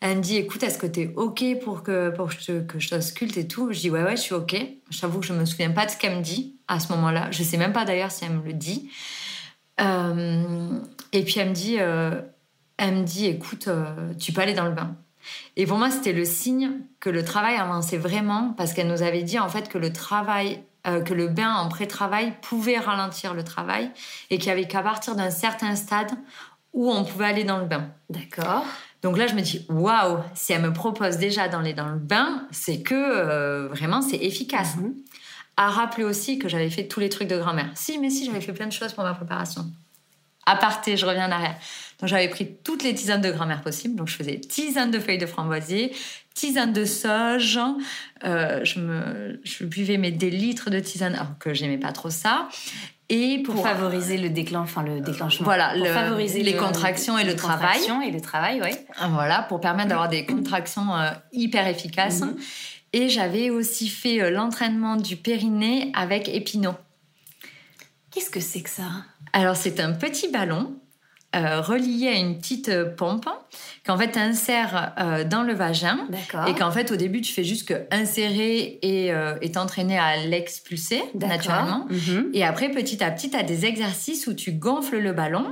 [0.01, 3.47] Elle me dit, écoute, est-ce que t'es ok pour que, pour que je t'ausculte et
[3.47, 3.73] tout?
[3.73, 4.57] Je dis, ouais, ouais, je suis ok.
[4.91, 7.31] Je t'avoue que je me souviens pas de ce qu'elle me dit à ce moment-là.
[7.31, 8.91] Je sais même pas d'ailleurs si elle me le dit.
[9.81, 10.79] Euh,
[11.13, 12.21] et puis elle me dit, euh,
[12.77, 13.69] elle me dit, écoute,
[14.19, 14.97] tu peux aller dans le bain.
[15.57, 19.23] Et pour moi, c'était le signe que le travail avançait vraiment, parce qu'elle nous avait
[19.23, 23.45] dit en fait que le travail, euh, que le bain en pré-travail pouvait ralentir le
[23.45, 23.91] travail,
[24.31, 26.11] et qu'il y avait qu'à partir d'un certain stade
[26.73, 27.89] où on pouvait aller dans le bain.
[28.09, 28.65] D'accord.
[29.03, 32.47] Donc là, je me dis, waouh, si elle me propose déjà d'aller dans le bain,
[32.51, 34.77] c'est que euh, vraiment c'est efficace.
[34.77, 34.95] Mhm.
[35.57, 37.71] À rappeler aussi que j'avais fait tous les trucs de grand-mère.
[37.75, 39.67] Si, mais si, j'avais fait plein de choses pour ma préparation.
[40.47, 41.57] Aparté, je reviens en arrière.
[41.99, 43.95] Donc j'avais pris toutes les tisanes de grand-mère possibles.
[43.95, 45.95] Donc je faisais tisane de feuilles de framboisier,
[46.41, 47.59] tisane de sauge.
[48.25, 52.11] Euh, je, me, je buvais mes des litres de tisane, alors que j'aimais pas trop
[52.11, 52.49] ça.
[53.09, 55.45] Et pour, Pour favoriser le déclenchement, enfin le déclenchement.
[55.45, 57.61] Voilà, Pour le- favoriser les le- contractions et le travail.
[57.79, 58.87] contractions et le travail, ouais.
[59.11, 62.21] Voilà, pour permettre d'avoir des contractions euh, hyper efficaces.
[62.21, 62.37] Mhm.
[62.93, 66.75] Et j'avais aussi fait euh, l'entraînement du périnée avec Épinot.
[68.13, 68.89] Qu'est-ce que c'est que ça?
[69.33, 70.75] Alors, c'est un petit ballon
[71.33, 73.29] relié à une petite pompe
[73.87, 75.99] qu'en fait tu insères euh, dans le vagin.
[76.09, 76.49] D'accord.
[76.49, 81.03] Et qu'en fait, au début, tu fais juste que insérer et euh, t'entraîner à l'expulser
[81.15, 81.87] naturellement.
[81.91, 82.31] Mhm.
[82.35, 85.47] Et après, petit à petit, tu as des exercices où tu gonfles le ballon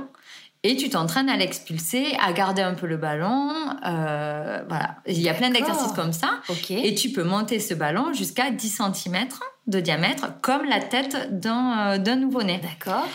[0.63, 3.49] et tu t'entraînes à l'expulser, à garder un peu le ballon.
[3.85, 4.97] euh, voilà.
[5.07, 6.41] Il y a plein d'exercices comme ça.
[6.69, 9.27] Et tu peux monter ce ballon jusqu'à 10 cm
[9.67, 12.59] de diamètre, comme la tête d'un euh, nouveau-né.
[12.61, 13.07] D'accord.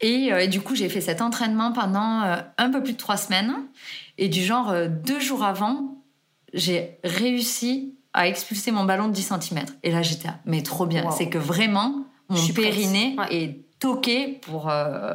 [0.00, 2.22] Et, euh, et du coup, j'ai fait cet entraînement pendant
[2.58, 3.54] un peu plus de trois semaines.
[4.20, 5.98] Et du genre, euh, deux jours avant,
[6.54, 9.64] j'ai réussi à expulser mon ballon de 10 cm.
[9.82, 11.04] Et là, j'étais, mais trop bien.
[11.06, 11.10] Wow.
[11.16, 13.34] C'est que vraiment, mon Je suis périnée Ouais.
[13.34, 14.68] est toqué pour.
[14.68, 15.14] euh,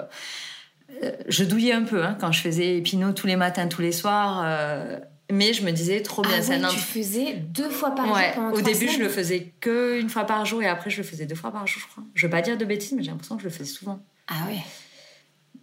[1.04, 3.92] euh, je douillais un peu hein, quand je faisais Pinot tous les matins, tous les
[3.92, 4.42] soirs.
[4.46, 5.00] euh,
[5.32, 8.16] mais je me disais, trop bien, Ah c'est oui, tu faisais deux fois par jour
[8.36, 10.98] pendant au début, je semaines le faisais que une fois par jour et après, je
[10.98, 12.04] le faisais deux fois par jour, je crois.
[12.14, 14.00] Je veux pas dire de bêtises, mais j'ai l'impression que je le faisais souvent.
[14.28, 14.60] Ah ouais.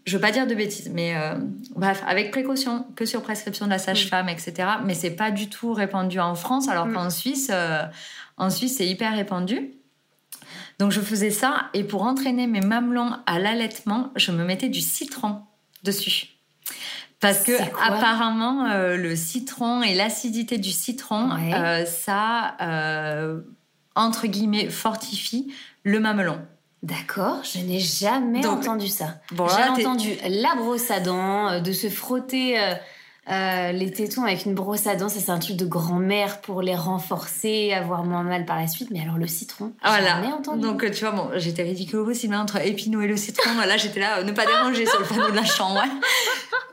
[0.04, 1.34] Je veux pas dire de bêtises, mais euh,
[1.76, 4.52] bref, avec précaution, que sur prescription de la sage-femme, etc.
[4.84, 6.94] Mais c'est pas du tout répandu en France, alors Mm.
[6.94, 7.82] qu'en Suisse, euh,
[8.36, 9.70] en Suisse, c'est hyper répandu.
[10.80, 14.80] Donc je faisais ça et pour entraîner mes mamelons à l'allaitement, je me mettais du
[14.80, 15.42] citron
[15.84, 16.30] dessus.
[17.20, 17.52] Parce que
[17.86, 21.86] apparemment euh, le citron et l'acidité du citron, Ouais.
[21.86, 22.56] ça
[23.94, 25.52] entre guillemets fortifie
[25.84, 26.40] le mamelon.
[26.82, 29.20] D'accord, je n'ai jamais Donc, entendu ça.
[29.30, 32.74] bon, J'ai entendu la brosse à dents, euh, de se frotter euh,
[33.30, 35.08] euh, les tétons avec une brosse à dents.
[35.08, 38.88] Ça, c'est un truc de grand-mère pour les renforcer, avoir moins mal par la suite.
[38.90, 40.08] Mais alors, le citron, Voilà.
[40.20, 40.60] jamais entendu.
[40.60, 43.50] Donc, euh, tu vois, bon, j'étais ridicule possible entre Épinot et le citron.
[43.64, 45.76] Là, j'étais là, euh, ne pas déranger sur le panneau de la chambre.
[45.80, 45.88] ouais.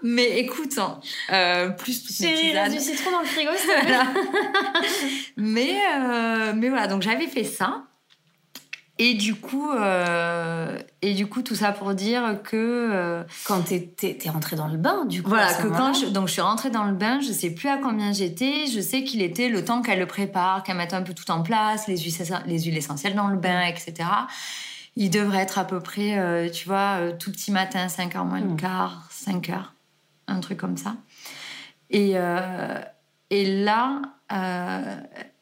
[0.02, 1.00] Mais écoute, hein,
[1.32, 2.72] euh, plus toutes mes il tisanes.
[2.72, 3.52] du citron dans le frigo.
[3.84, 4.08] Voilà.
[5.38, 7.84] mais, euh, mais voilà, donc j'avais fait ça.
[9.02, 13.80] Et du coup, euh, et du coup, tout ça pour dire que euh, Quand t'es,
[13.96, 15.30] t'es, t'es rentrée dans le bain, du coup.
[15.30, 17.78] voilà que quand je, donc je suis rentrée dans le bain, je sais plus à
[17.78, 18.66] combien j'étais.
[18.68, 21.44] Je sais qu'il était le temps qu'elle le prépare, qu'elle mette un peu tout en
[21.44, 22.14] place, les huiles,
[22.46, 23.94] les huiles essentielles dans le bain, etc.
[24.98, 28.42] Il devrait être à peu près, euh, tu vois, tout petit matin, 5 heures moins
[28.42, 28.58] le Mm.
[28.58, 29.74] quart, 5 heures,
[30.28, 30.96] un truc comme ça.
[31.90, 32.16] Et,
[33.30, 34.02] et là,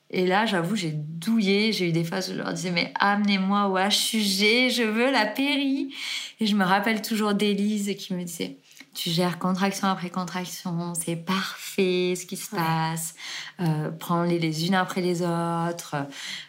[0.10, 1.74] et là, j'avoue, j'ai douillé.
[1.74, 5.26] J'ai eu des phases où je leur disais, mais amenez-moi au HUG, je veux la
[5.26, 5.94] péri.
[6.40, 8.58] Et je me rappelle toujours d'Élise qui me disait,
[8.98, 12.62] tu gères contraction après contraction, c'est parfait ce qui se Ouais.
[12.62, 13.14] passe.
[13.62, 15.96] Euh, Prends-les les unes après les autres.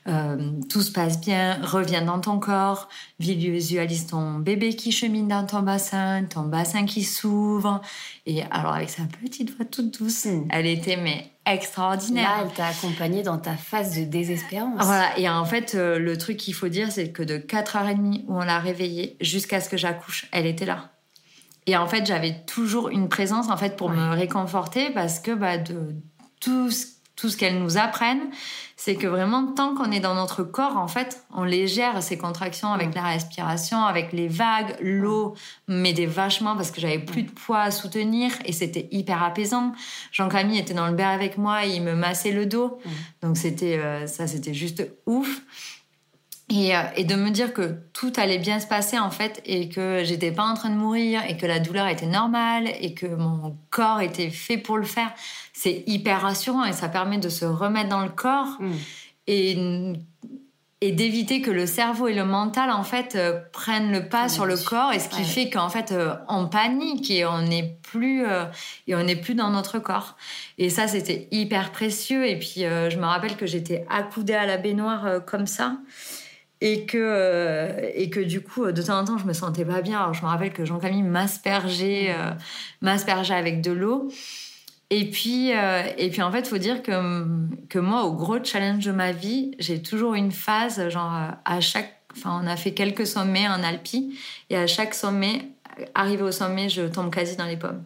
[0.06, 1.58] Euh, tout se passe bien.
[1.62, 2.88] Reviens dans ton corps.
[3.20, 7.82] Visualise ton bébé qui chemine dans ton bassin, ton bassin qui s'ouvre.
[8.24, 10.46] Et alors avec sa petite voix toute douce, Mm.
[10.50, 12.28] elle était mais extraordinaire.
[12.38, 14.84] Là, elle t'a accompagnée dans ta phase de désespérance.
[14.84, 18.36] Voilà, et en fait, euh, le truc qu'il faut dire, c'est que de 4h30 où
[18.38, 20.90] on l'a réveillée jusqu'à ce que j'accouche, elle était là.
[21.68, 25.58] Et en fait, j'avais toujours une présence en fait pour me réconforter parce que bah,
[25.58, 25.94] de
[26.40, 28.30] tout ce- tout ce qu'elles nous apprennent,
[28.76, 32.16] c'est que vraiment, tant qu'on est dans notre corps, en fait, on les gère, ces
[32.16, 35.34] contractions, avec la respiration, avec les vagues, l'eau
[35.66, 39.72] m'aidait vachement parce que j'avais plus de poids à soutenir et c'était hyper apaisant.
[40.12, 42.78] Jean-Camille était dans le bain avec moi, il me massait le dos.
[43.20, 45.42] Donc c'était euh, ça, c'était juste ouf.
[46.50, 49.68] Et, euh, et, de me dire que tout allait bien se passer en fait et
[49.68, 53.06] que j'étais pas en train de mourir et que la douleur était normale et que
[53.06, 55.12] mon corps était fait pour le faire,
[55.52, 58.72] c'est hyper rassurant et ça permet de se remettre dans le corps mm.
[59.26, 59.92] et,
[60.80, 64.46] et d'éviter que le cerveau et le mental en fait euh, prennent le pas sur
[64.46, 68.24] le corps et ce qui fait qu'en fait euh, on panique et on n'est plus
[68.86, 70.16] et on n'est plus dans notre corps.
[70.56, 74.56] Et ça c'était hyper précieux et puis je me rappelle que j'étais accoudée à la
[74.56, 75.76] baignoire comme ça
[76.60, 79.80] et que euh, et que du coup de temps en temps je me sentais pas
[79.80, 80.00] bien.
[80.00, 82.30] Alors je me rappelle que Jean-Camille m'aspergeait euh,
[82.80, 84.08] m'aspergeait avec de l'eau.
[84.90, 87.24] Et puis euh, et puis en fait faut dire que
[87.68, 91.12] que moi au gros challenge de ma vie j'ai toujours une phase genre
[91.44, 95.50] à chaque enfin on a fait quelques sommets en Alpi et à chaque sommet
[95.94, 97.84] arrivé au sommet je tombe quasi dans les pommes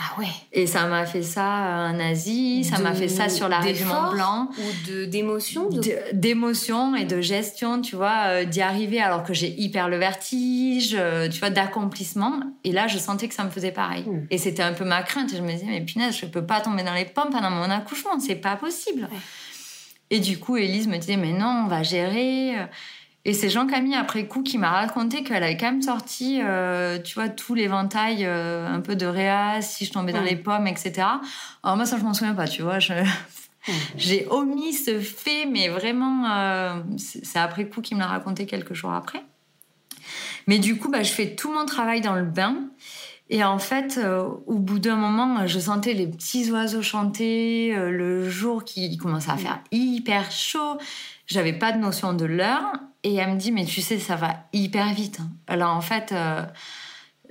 [0.00, 0.28] ah ouais.
[0.52, 4.12] Et ça m'a fait ça en Asie, ça m'a fait ça sur la du Mont
[4.12, 4.48] Blanc.
[4.56, 5.68] Ou de d'émotion
[6.12, 10.94] D'émotion et de gestion, tu vois, euh, d'y arriver alors que j'ai hyper le vertige,
[10.96, 12.40] euh, tu vois, d'accomplissement.
[12.62, 14.04] Et là, je sentais que ça me faisait pareil.
[14.04, 14.26] Hmm.
[14.30, 15.32] Et c'était un peu ma crainte.
[15.32, 17.68] Et je me disais, mais punaise, je peux pas tomber dans les pommes pendant mon
[17.68, 19.08] accouchement, c'est pas possible.
[20.10, 22.54] Et du coup, Elise me disait, mais non, on va gérer.
[23.24, 27.14] Et c'est Jean-Camille après coup qui m'a raconté qu'elle avait quand même sorti, euh, tu
[27.14, 31.06] vois, tout l'éventail euh, un peu de réa, si je tombais dans les pommes, etc.
[31.62, 32.78] Alors moi, ça, je m'en souviens pas, tu vois.
[33.96, 38.72] J'ai omis ce fait, mais vraiment, euh, c'est après coup qu'il me l'a raconté quelques
[38.72, 39.22] jours après.
[40.46, 42.56] Mais du coup, bah, je fais tout mon travail dans le bain.
[43.30, 44.00] Et en fait,
[44.46, 49.36] au bout d'un moment, je sentais les petits oiseaux chanter, le jour qui commençait à
[49.36, 50.78] faire hyper chaud.
[51.26, 52.72] J'avais pas de notion de l'heure.
[53.04, 55.18] Et elle me dit, mais tu sais, ça va hyper vite.
[55.46, 56.44] Alors en fait, euh,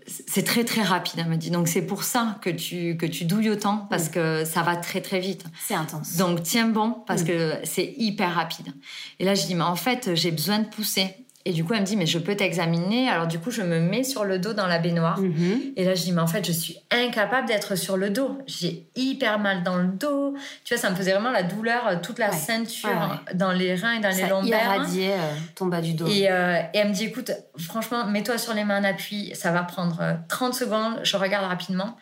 [0.08, 1.52] c'est très très rapide, elle me dit.
[1.52, 5.02] Donc c'est pour ça que tu, que tu douilles autant, parce que ça va très
[5.02, 5.46] très vite.
[5.60, 6.16] C'est intense.
[6.16, 8.74] Donc tiens bon, parce que c'est hyper rapide.
[9.20, 11.27] Et là, je dis, mais en fait, j'ai besoin de pousser.
[11.48, 13.08] Et du coup, elle me dit, mais je peux t'examiner.
[13.08, 15.18] Alors, du coup, je me mets sur le dos dans la baignoire.
[15.22, 15.62] Mhm.
[15.78, 18.38] Et là, je dis, mais en fait, je suis incapable d'être sur le dos.
[18.48, 20.34] J'ai hyper mal dans le dos.
[20.66, 23.94] Tu vois, ça me faisait vraiment la douleur, euh, toute la ceinture dans les reins
[23.94, 24.60] et dans les lombaires.
[24.60, 26.06] Ça irradiait euh, ton bas du dos.
[26.06, 29.32] Euh, et, elle me dit, écoute, franchement, mets-toi sur les mains en appui.
[29.34, 31.00] Ça va prendre 30 secondes.
[31.04, 31.96] Je regarde rapidement.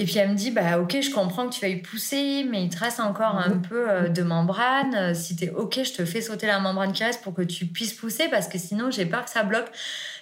[0.00, 2.62] Et puis elle me dit, bah ok, je comprends que tu vas y pousser, mais
[2.62, 4.94] il te reste encore un peu euh, de membrane.
[4.94, 7.66] Euh, si t'es ok, je te fais sauter la membrane qui reste pour que tu
[7.66, 9.66] puisses pousser, parce que sinon j'ai peur que ça bloque.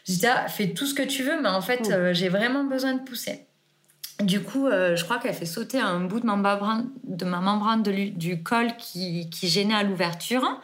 [0.09, 2.65] Je dis, ah, fais tout ce que tu veux, mais en fait, euh, j'ai vraiment
[2.65, 3.47] besoin de pousser.
[4.23, 7.83] Du coup, je crois qu'elle fait sauter un bout de ma membrane, de, ma membrane
[7.83, 10.59] du col qui, qui gênait à l'ouverture.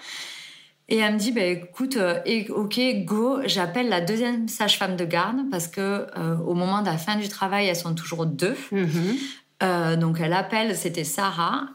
[0.92, 2.20] Et elle me dit, bah, écoute, euh,
[2.50, 6.98] ok, go, j'appelle la deuxième sage-femme de garde parce que euh, au moment de la
[6.98, 8.54] fin du travail, elles sont toujours deux.
[8.70, 9.16] Mm-hmm.
[9.62, 11.68] Euh, donc elle appelle, c'était Sarah.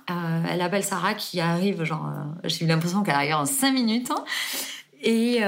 [0.48, 2.08] elle appelle Sarah qui arrive, genre,
[2.44, 4.12] j'ai eu l'impression qu'elle arrive en cinq minutes.
[4.12, 4.24] Hein.
[5.02, 5.40] Et,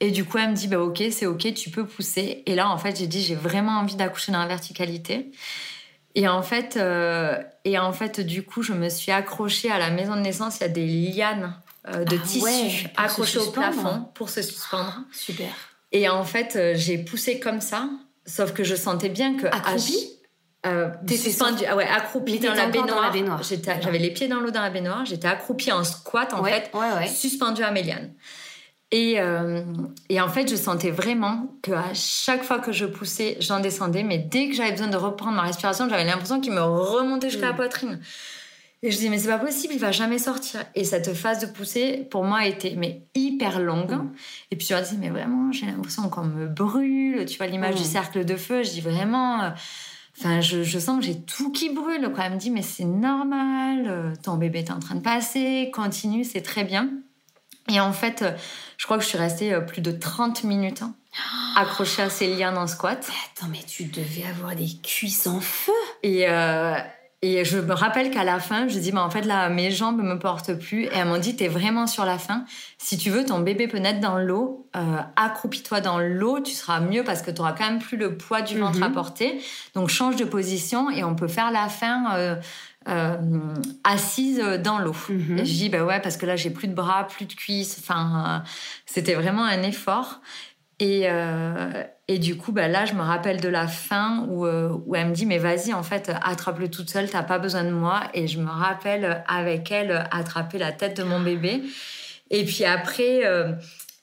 [0.00, 2.42] et du coup, elle me dit, bah, ok, c'est ok, tu peux pousser.
[2.44, 5.32] Et là, en fait, j'ai dit, j'ai vraiment envie d'accoucher dans la verticalité.
[6.14, 6.78] Et en fait,
[7.64, 10.58] et en fait, du coup, je me suis accrochée à la maison de naissance.
[10.58, 11.54] Il y a des lianes
[11.88, 14.94] euh, de ah tissu accroché au plafond pour se suspendre.
[14.98, 15.48] Ah, super.
[15.92, 17.88] Et en fait, euh, j'ai poussé comme ça,
[18.26, 20.10] sauf que je sentais bien que accroupie.
[20.66, 23.12] Euh, suspendu, ah ouais, accroupie dans la baignoire.
[23.12, 23.42] baignoire.
[23.42, 25.04] J'avais les pieds dans l'eau dans la baignoire.
[25.04, 26.70] J'étais accroupie en squat en fait,
[27.06, 28.12] suspendue à mes lianes.
[28.90, 29.62] Et, euh,
[30.08, 34.04] et, en fait, je sentais vraiment que à chaque fois que je poussais, j'en descendais.
[34.04, 37.46] Mais dès que j'avais besoin de reprendre ma respiration, j'avais l'impression qu'il me remontait jusqu'à
[37.46, 37.56] la mm.
[37.56, 38.00] poitrine.
[38.84, 40.62] Et je dis, mais c'est pas possible, il va jamais sortir.
[40.74, 43.92] Et cette phase de poussée, pour moi, était mais hyper longue.
[43.92, 44.12] Mm.
[44.50, 47.24] Et puis je me dis, mais vraiment, j'ai l'impression qu'on me brûle.
[47.24, 47.86] Tu vois l'image du mm.
[47.86, 48.62] cercle de feu.
[48.62, 49.42] Je dis vraiment.
[49.42, 49.50] Euh,
[50.18, 52.12] enfin, je, je, sens que j'ai tout qui brûle.
[52.12, 52.24] Quoi.
[52.24, 56.22] Elle me dit, mais c'est normal, euh, ton bébé est en train de passer, continue,
[56.22, 56.90] c'est très bien.
[57.72, 58.32] Et en fait, euh,
[58.76, 60.94] je crois que je suis restée plus de 30 minutes hein,
[61.56, 63.08] accrochée à ces liens dans squat.
[63.32, 65.72] Attends, mais tu devais avoir des cuisses en feu.
[66.02, 66.26] Et,
[67.26, 70.02] et je me rappelle qu'à la fin, je dis, mais en fait, là, mes jambes
[70.02, 70.84] me portent plus.
[70.84, 72.44] Et elles m'ont dit, t'es vraiment sur la fin.
[72.76, 74.68] Si tu veux, ton bébé peut naître dans l'eau.
[74.76, 78.18] Euh, accroupis-toi dans l'eau, tu seras mieux parce que tu auras quand même plus le
[78.18, 78.94] poids du ventre à mhm.
[78.94, 79.40] porter.
[79.74, 82.36] Donc, change de position et on peut faire la fin euh,
[82.88, 83.16] euh,
[83.84, 84.94] assise dans l'eau.
[85.08, 85.38] Mhm.
[85.38, 87.78] Je dis, bah ouais, parce que là, j'ai plus de bras, plus de cuisses.
[87.80, 88.44] Enfin,
[88.84, 90.20] c'était vraiment un effort.
[90.80, 91.06] Et,
[92.08, 95.14] et du coup, bah, là, je me rappelle de la fin où, où elle me
[95.14, 98.02] dit, mais vas-y, en fait, attrape-le toute seule, t'as pas besoin de moi.
[98.12, 101.62] Et je me rappelle avec elle attraper la tête de mon bébé.
[102.30, 103.22] Et puis après,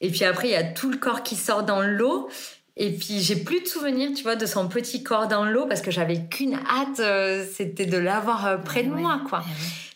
[0.02, 2.30] et puis après, il y a tout le corps qui sort dans l'eau.
[2.78, 5.82] Et puis j'ai plus de souvenirs, tu vois, de son petit corps dans l'eau parce
[5.82, 9.44] que j'avais qu'une hâte, euh, c'était de l'avoir euh, près de moi, quoi.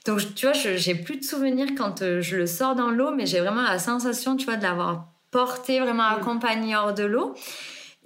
[0.05, 3.25] Donc tu vois, j'ai plus de souvenirs quand euh, je le sors dans l'eau, mais
[3.25, 7.35] j'ai vraiment la sensation, tu vois, de l'avoir porté, vraiment accompagné hors de l'eau.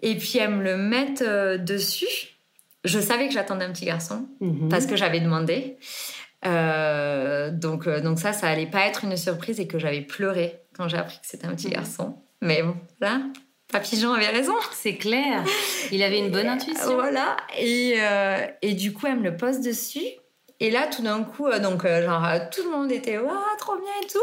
[0.01, 1.13] Et puis elle me le met
[1.59, 2.37] dessus.
[2.83, 4.67] Je savais que j'attendais un petit garçon mhm.
[4.69, 5.77] parce que j'avais demandé.
[6.43, 10.97] donc, donc ça, ça allait pas être une surprise et que j'avais pleuré quand j'ai
[10.97, 11.73] appris que c'était un petit mhm.
[11.73, 12.15] garçon.
[12.41, 13.21] Mais bon, là,
[13.71, 14.55] Papy Jean avait raison.
[14.71, 15.43] C'est clair.
[15.91, 16.95] Il avait une bonne intuition.
[16.95, 17.37] Voilà.
[17.59, 20.07] Et, euh, et du coup, elle me le pose dessus.
[20.61, 23.75] Et là, tout d'un coup, euh, donc, euh, genre, tout le monde était, waouh, trop
[23.75, 24.19] bien et tout.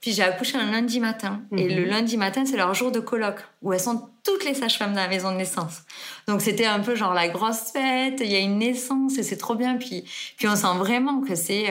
[0.00, 1.42] Puis j'ai accouché un lundi matin.
[1.56, 1.88] Et le mhm.
[1.88, 5.08] lundi matin, c'est leur jour de colloque, où elles sont toutes les sages-femmes dans la
[5.08, 5.82] maison de naissance.
[6.26, 9.38] Donc c'était un peu genre la grosse fête, il y a une naissance et c'est
[9.38, 9.76] trop bien.
[9.76, 10.04] Puis,
[10.36, 11.66] puis on sent vraiment que c'est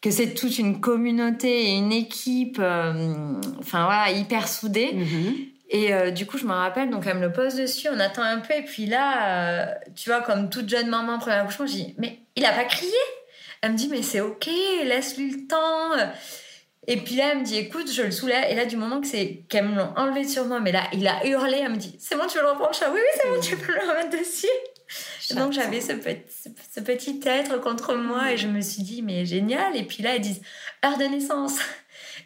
[0.00, 4.92] que c'est toute une communauté et une équipe, enfin voilà, hyper soudée.
[4.94, 5.34] Mhm.
[5.70, 8.22] Et euh, du coup, je me rappelle, donc elle me le pose dessus, on attend
[8.22, 11.72] un peu, et puis là, euh, tu vois, comme toute jeune maman, premier accouchement, je
[11.72, 12.90] dis, mais il a pas crié
[13.62, 14.46] Elle me dit, mais c'est ok,
[14.84, 15.92] laisse-lui le temps.
[16.86, 18.50] Et puis là, elle me dit, écoute, je le soulève.
[18.50, 21.06] Et là, du moment que c'est qu'elle me l'a enlevé sur moi, mais là, il
[21.06, 22.70] a hurlé, elle me dit, c'est bon, tu veux le reprendre?
[22.92, 25.34] Oui, oui, c'est bon, tu peux le remettre dessus.
[25.34, 29.26] donc j'avais ce petit, ce petit être contre moi, et je me suis dit, mais
[29.26, 29.76] génial.
[29.76, 30.40] Et puis là, elles disent,
[30.84, 31.58] heure de naissance.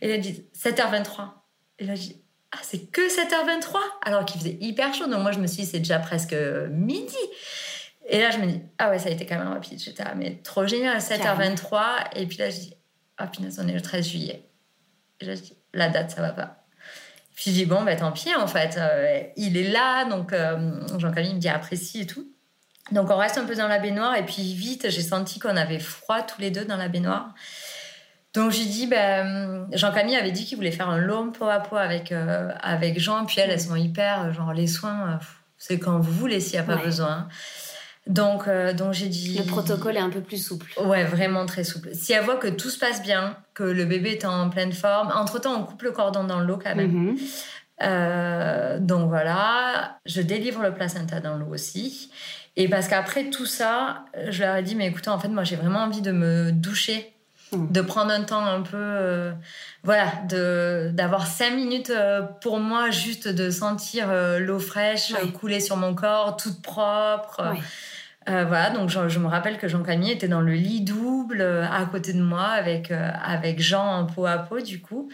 [0.00, 1.30] Et là, elles disent, 7h23.
[1.80, 2.22] Et là, je dis,
[2.52, 5.06] ah, c'est que 7h23 alors qu'il faisait hyper chaud.
[5.06, 6.36] Donc moi, je me suis dit, c'est déjà presque
[6.70, 7.16] midi.
[8.08, 9.78] Et là, je me dis, ah ouais, ça a été quand même rapide.
[9.78, 12.16] J'étais, ah, mais trop génial, 7h23.
[12.16, 12.74] Et puis là, je dis,
[13.16, 14.48] ah punaise, on est le 13 juillet.
[15.20, 16.64] Et là, je dis, la date, ça va pas.
[17.34, 18.76] Puis je dis, bon, bah tant pis, en fait.
[18.76, 22.28] Euh, il est là, donc euh, Jean-Camille me dit, apprécie et tout.
[22.90, 24.16] Donc on reste un peu dans la baignoire.
[24.16, 27.34] Et puis vite, j'ai senti qu'on avait froid tous les deux dans la baignoire.
[28.34, 31.76] Donc j'ai dit, ben, Jean-Camille avait dit qu'il voulait faire un long pot à pot
[31.76, 33.24] avec, euh, avec Jean.
[33.24, 35.18] Puis elles, elles sont hyper, genre les soins,
[35.56, 37.28] c'est quand vous voulez s'il n'y a pas besoin.
[38.06, 39.38] Donc, donc j'ai dit.
[39.38, 40.72] Le protocole est un peu plus souple.
[40.84, 41.90] Ouais, vraiment très souple.
[41.92, 45.12] Si elle voit que tout se passe bien, que le bébé est en pleine forme,
[45.14, 47.16] entre-temps, on coupe le cordon dans l'eau quand même.
[47.80, 48.80] Mhm.
[48.80, 52.10] donc voilà, je délivre le placenta dans l'eau aussi.
[52.56, 55.56] Et parce qu'après tout ça, je leur ai dit, mais écoutez, en fait, moi j'ai
[55.56, 57.12] vraiment envie de me doucher
[57.52, 59.32] de prendre un temps un peu euh,
[59.82, 65.60] voilà de d'avoir cinq minutes euh, pour moi juste de sentir euh, l'eau fraîche couler
[65.60, 67.54] sur mon corps toute propre
[68.26, 72.12] voilà donc je, me rappelle que Jean Camille était dans le lit double à côté
[72.12, 75.08] de moi avec avec Jean en peau à peau du coup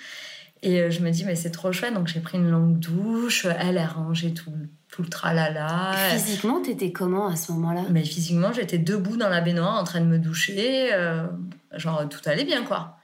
[0.63, 3.79] et je me dis mais c'est trop chouette donc j'ai pris une longue douche elle
[3.79, 4.53] a rangé tout
[4.91, 5.93] tout le tralala.
[6.11, 7.83] Physiquement, t'étais comment à ce moment-là?
[7.91, 10.93] Mais physiquement, j'étais debout dans la baignoire en train de me doucher.
[10.93, 11.27] Euh,
[11.75, 12.97] genre, tout allait bien, quoi.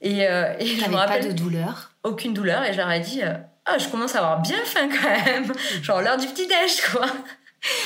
[0.00, 1.22] Et, euh, et je me rappelle.
[1.22, 1.92] pas de douleur?
[2.04, 2.64] Aucune douleur.
[2.64, 3.34] Et je leur ai dit euh,
[3.64, 5.52] Ah, je commence à avoir bien faim quand même.
[5.82, 7.06] genre, l'heure du petit-déj, quoi.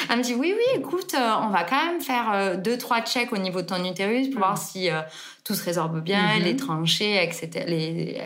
[0.09, 3.01] Elle me dit oui, oui, écoute, euh, on va quand même faire euh, deux, trois
[3.03, 4.57] checks au niveau de ton utérus pour voir mm.
[4.57, 5.01] si euh,
[5.45, 6.43] tout se résorbe bien, mm-hmm.
[6.43, 7.49] les tranchées, etc.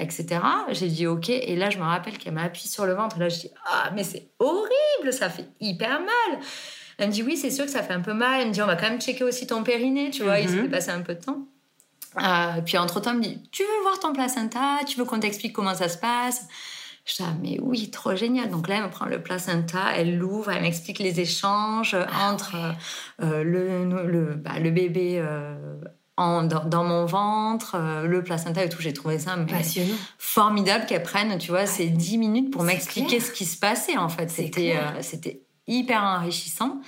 [0.01, 0.41] etc.
[0.71, 1.29] J'ai dit ok.
[1.29, 3.17] Et là, je me rappelle qu'elle m'a appuyé sur le ventre.
[3.17, 6.41] Et là, je dis ah, mais c'est horrible, ça fait hyper mal.
[6.99, 8.41] Elle me dit oui, c'est sûr que ça fait un peu mal.
[8.41, 10.57] Elle me dit on va quand même checker aussi ton périnée, tu vois, il s'est
[10.57, 10.71] mm-hmm.
[10.71, 11.47] passé un peu de temps.
[12.65, 15.75] puis entre-temps, elle me dit tu veux voir ton placenta, tu veux qu'on t'explique comment
[15.75, 16.47] ça se passe?
[17.05, 18.49] Je dis, ah, mais oui, trop génial.
[18.49, 22.57] Donc là, elle me prend le placenta, elle l'ouvre, elle m'explique les échanges ah entre
[23.23, 25.55] euh, le, le, bah, le, bébé euh,
[26.17, 28.81] en, dans, mon ventre, euh, le placenta et tout.
[28.81, 29.37] J'ai trouvé ça
[30.17, 34.09] formidable qu'elle prenne, tu vois, ces 10 minutes pour m'expliquer ce qui se passait, en
[34.09, 34.31] fait.
[34.31, 36.81] C'était c'était hyper enrichissant.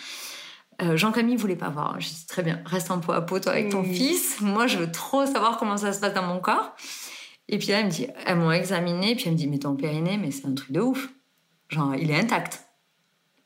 [0.95, 2.01] Jean-Camille voulait pas voir.
[2.01, 4.41] Je dis très bien, reste en peau à peau toi avec ton fils.
[4.41, 6.75] Moi, je veux trop savoir comment ça se passe dans mon corps.
[7.49, 9.77] Et puis là, elle me dit, elles m'ont examiné, puis elle me dit, mais ton
[9.77, 11.09] périnée, mais c'est un truc de ouf.
[11.69, 12.67] Genre, il est intact.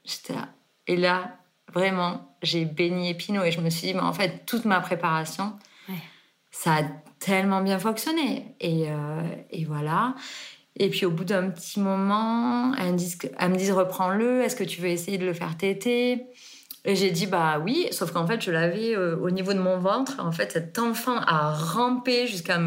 [0.05, 0.49] J'étais là.
[0.87, 1.39] Et là,
[1.73, 5.53] vraiment, j'ai béni Pinot et je me suis dit, mais en fait, toute ma préparation,
[6.51, 6.83] ça a
[7.19, 8.57] tellement bien fonctionné.
[8.61, 10.15] Et, euh, et, voilà.
[10.77, 14.89] Et puis au bout d'un petit moment, elles me disent reprends-le, est-ce que tu veux
[14.89, 16.27] essayer de le faire téter?
[16.85, 19.79] Et j'ai dit bah oui, sauf qu'en fait je l'avais euh, au niveau de mon
[19.79, 20.17] ventre.
[20.19, 22.59] En fait, cet enfant a rampé jusqu'à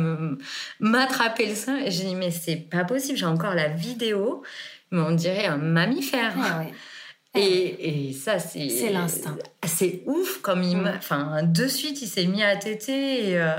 [0.79, 1.77] m'attraper le sein.
[1.77, 3.17] Et j'ai dit mais c'est pas possible.
[3.17, 4.43] J'ai encore la vidéo,
[4.91, 6.33] mais on dirait un mammifère.
[6.37, 6.63] Ah
[7.35, 9.35] et, et, ça c'est c'est l'instinct.
[9.65, 10.93] C'est ouf comme il mm.
[10.95, 13.57] enfin de suite il s'est mis à téter et, euh,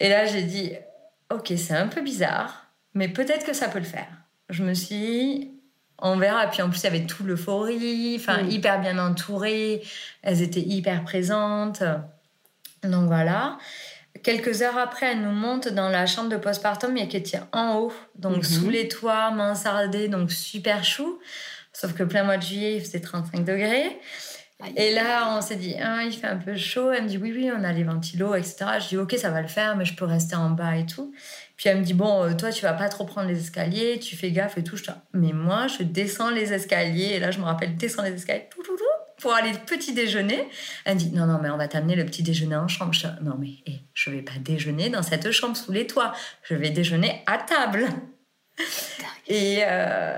[0.00, 0.72] et là j'ai dit
[1.30, 4.08] ok c'est un peu bizarre, mais peut-être que ça peut le faire.
[4.48, 5.51] Je me suis
[6.02, 6.46] on verra.
[6.48, 8.50] Puis en plus, il y avait tout l'euphorie, enfin, Mm.
[8.50, 9.82] hyper bien entourées.
[10.22, 11.82] Elles étaient hyper présentes.
[12.84, 13.58] Donc voilà.
[14.22, 17.76] Quelques heures après, elle nous monte dans la chambre de postpartum, mais qui était en
[17.76, 18.42] haut, donc Mhm.
[18.42, 21.18] sous les toits, mansardée, donc super chou.
[21.72, 23.98] Sauf que plein mois de juillet, il faisait 35 degrés.
[24.76, 26.92] Et là, on s'est dit, ah, il fait un peu chaud.
[26.92, 28.56] Elle me dit, oui, oui, on a les ventilos, etc.
[28.80, 31.12] Je dis, ok, ça va le faire, mais je peux rester en bas et tout.
[31.62, 34.16] Puis elle me dit, bon, euh, toi, tu vas pas trop prendre les escaliers, tu
[34.16, 34.76] fais gaffe et tout.
[34.76, 37.12] Je dis, mais moi, je descends les escaliers.
[37.14, 38.82] Et là, je me rappelle, descends les escaliers, tout, tout, tout,
[39.20, 40.48] pour aller petit déjeuner.
[40.84, 42.92] Elle me dit, non, non, mais on va t'amener le petit déjeuner en chambre.
[42.92, 46.12] Je dis, non, mais eh, je vais pas déjeuner dans cette chambre sous les toits.
[46.42, 47.86] Je vais déjeuner à table.
[49.28, 50.16] Et, euh,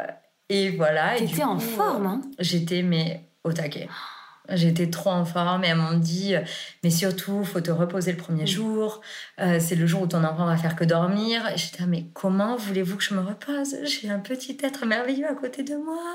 [0.49, 1.17] et voilà.
[1.19, 3.87] T'étais en coup, forme, hein J'étais, mais au taquet.
[4.51, 6.41] J'étais trop en forme et elles m'ont dit, euh,
[6.83, 9.01] mais surtout, faut te reposer le premier jour.
[9.41, 11.49] Euh, c'est le jour où ton enfant va faire que dormir.
[11.49, 13.77] Et j'étais, ah, mais comment voulez-vous que je me repose?
[13.85, 16.15] J'ai un petit être merveilleux à côté de moi.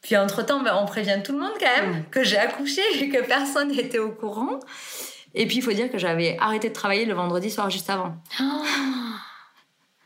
[0.00, 3.26] Puis entre-temps, ben, on prévient tout le monde quand même que j'ai accouché et que
[3.26, 4.60] personne n'était au courant.
[5.34, 8.14] Et puis, il faut dire que j'avais arrêté de travailler le vendredi soir juste avant.
[8.40, 8.64] Oh,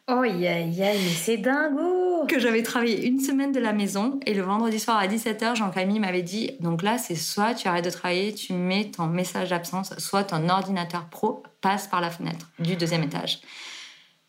[0.09, 4.35] aïe, aïe, aïe, mais c'est dingo que j'avais travaillé une semaine de la maison et
[4.35, 7.91] le vendredi soir à 17h, Jean-Camille m'avait dit donc là, c'est soit tu arrêtes de
[7.91, 12.77] travailler, tu mets ton message d'absence, soit ton ordinateur pro passe par la fenêtre du
[12.77, 13.41] deuxième étage.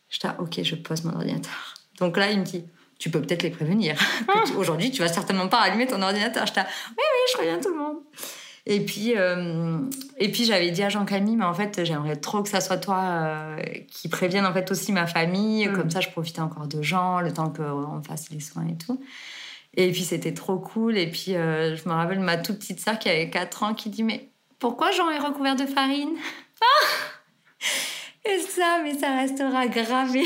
[0.10, 1.74] J'étais ah, ok, je pose mon ordinateur.
[2.00, 2.66] Donc là, il me dit
[2.98, 3.96] tu peux peut-être les prévenir.
[4.58, 6.46] Aujourd'hui, tu vas certainement pas allumer ton ordinateur.
[6.46, 7.98] J'étais ah, oui, oui, je préviens tout le monde.
[8.72, 9.80] Et puis, euh,
[10.20, 13.02] et puis j'avais dit à Jean-Camille, mais en fait, j'aimerais trop que ça soit toi
[13.02, 13.58] euh,
[13.88, 15.68] qui prévienne en fait aussi ma famille.
[15.68, 15.74] Mm.
[15.74, 19.02] Comme ça, je profitais encore de gens, le temps qu'on fasse les soins et tout.
[19.74, 21.00] Et puis, c'était trop cool.
[21.00, 23.90] Et puis, euh, je me rappelle ma toute petite sœur qui avait 4 ans qui
[23.90, 26.16] dit, mais pourquoi Jean est recouvert de farine?
[28.26, 30.26] Et ça, mais ça restera gravé.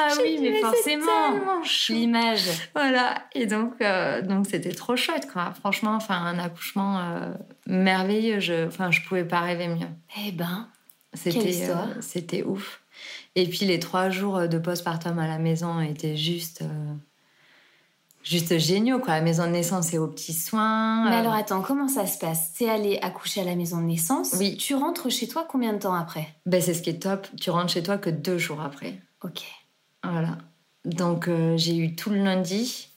[0.00, 1.60] Ah oui, mais c'est forcément.
[1.88, 5.52] L'image Voilà, et donc euh, donc c'était trop chouette quoi.
[5.60, 7.32] Franchement, enfin un accouchement euh,
[7.66, 8.40] merveilleux.
[8.40, 9.88] Je, enfin je pouvais pas rêver mieux.
[10.26, 10.68] Eh ben,
[11.12, 11.88] C'était histoire.
[11.88, 12.80] euh, c'était ouf.
[13.36, 16.94] Et puis les trois jours de postpartum à la maison étaient juste euh,
[18.22, 19.14] juste géniaux quoi.
[19.14, 21.08] La maison de naissance et aux petits soins.
[21.10, 22.52] mais alors attends, comment ça se passe?
[22.54, 24.34] T'es allée accoucher à la maison de naissance?
[24.38, 24.56] Oui.
[24.56, 26.28] Tu rentres chez toi combien de temps après?
[26.46, 27.26] Ben c'est ce qui est top.
[27.40, 28.94] Tu rentres chez toi que deux jours après.
[29.24, 29.42] Ok.
[30.02, 30.38] Voilà.
[30.84, 32.88] Donc euh, j'ai eu tout le lundi,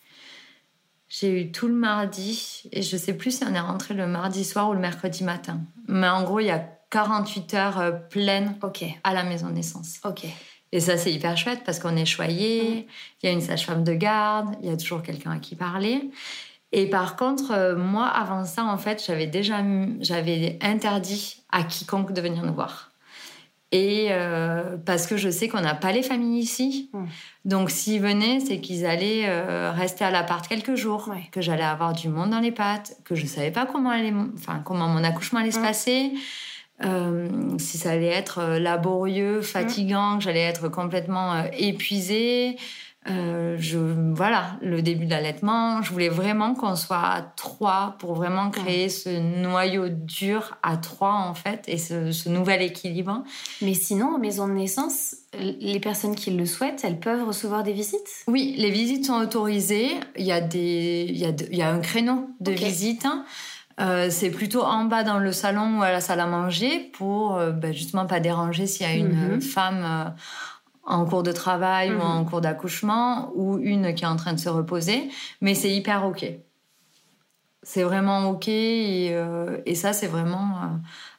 [1.08, 4.44] j'ai eu tout le mardi, et je sais plus si on est rentré le mardi
[4.44, 5.62] soir ou le mercredi matin.
[5.88, 6.60] Mais en gros, il y a
[6.90, 8.56] 48 heures euh, pleines
[9.04, 10.00] à la maison naissance.
[10.04, 10.26] Ok.
[10.74, 12.88] Et ça, c'est hyper chouette parce qu'on est choyé,
[13.24, 16.12] il y a une sage-femme de garde, il y a toujours quelqu'un à qui parler.
[16.74, 19.64] Et par contre, euh, moi, avant ça, en fait, j'avais déjà
[20.02, 22.92] j'avais interdit à quiconque de venir nous voir.
[23.74, 26.90] Et euh, parce que je sais qu'on n'a pas les familles ici.
[26.94, 27.06] Mm.
[27.46, 31.24] Donc, s'ils venaient, c'est qu'ils allaient euh, rester à l'appart quelques jours, Ouais.
[31.32, 34.62] que j'allais avoir du monde dans les pattes, que je savais pas comment, allait, enfin,
[34.64, 35.64] comment mon accouchement allait se Mm.
[35.64, 36.12] passer.
[36.86, 42.56] Euh, si ça allait être laborieux, fatigant, que j'allais être complètement épuisée.
[43.10, 48.16] Euh, je, voilà, le début de l'allaitement, je voulais vraiment qu'on soit à trois pour
[48.16, 49.10] vraiment créer ce
[49.42, 53.24] noyau dur à trois en fait et ce, ce nouvel équilibre.
[53.62, 57.74] Mais sinon, en maison de naissance, les personnes qui le souhaitent, elles peuvent recevoir des
[57.74, 58.10] visites?
[58.28, 59.92] Oui, les visites sont autorisées.
[60.18, 62.58] Il y a, des, il y a, de- il y a un créneau de Ok.
[62.58, 63.06] visite.
[63.80, 67.36] Euh, c'est plutôt en bas dans le salon ou à la salle à manger pour
[67.38, 69.42] euh, ben, justement pas déranger s'il y a une Mhm.
[69.42, 70.14] femme
[70.88, 71.98] en cours de travail Mhm.
[72.00, 75.10] ou en cours d'accouchement ou une qui est en train de se reposer.
[75.42, 76.26] Mais c'est hyper OK.
[77.64, 80.68] C'est vraiment OK et, euh, et ça, c'est vraiment euh,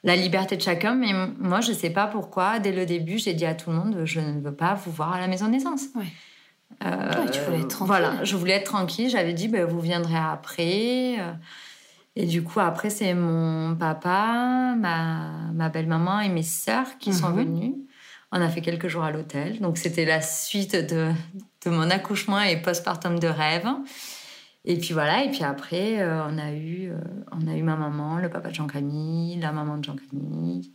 [0.03, 0.95] la liberté de chacun.
[0.95, 4.01] Mais moi, je sais pas pourquoi, dès le début, j'ai dit à tout le monde
[4.05, 5.83] je ne veux pas vous voir à la maison de naissance.
[5.95, 6.05] Ouais.
[6.87, 7.87] Euh, Ouais, tu voulais être tranquille.
[7.87, 9.11] Voilà, je voulais être tranquille.
[9.11, 11.17] J'avais dit, ben, vous viendrez après.
[12.17, 17.29] Et du coup, après, c'est mon papa, ma, ma belle-maman et mes sœurs qui sont
[17.31, 17.37] Mhm.
[17.37, 17.75] venues.
[18.33, 19.59] On a fait quelques jours à l'hôtel.
[19.61, 21.11] Donc, c'était la suite de,
[21.65, 23.67] de mon accouchement et postpartum de rêve.
[24.65, 26.99] Et puis voilà, et puis après, euh, on, a eu, euh,
[27.33, 30.73] on a eu ma maman, le papa de Jean-Camille, la maman de Jean-Camille.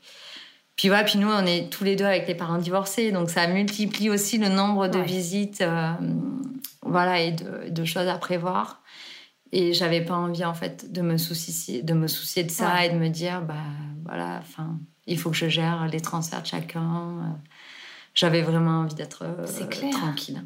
[0.75, 3.45] Puis voilà, puis nous, on est tous les deux avec les parents divorcés, donc ça
[3.45, 5.05] multiplie aussi le nombre de Ouais.
[5.05, 5.91] visites euh,
[6.81, 8.81] voilà, et de, de choses à prévoir.
[9.51, 12.87] Et j'avais pas envie, en fait, de me soucier de, me soucier de ça Ouais.
[12.87, 13.53] et de me dire, bah
[14.03, 17.37] voilà, enfin, il faut que je gère les transferts de chacun.
[18.13, 19.91] J'avais vraiment envie d'être euh, C'est clair.
[19.91, 20.43] tranquille.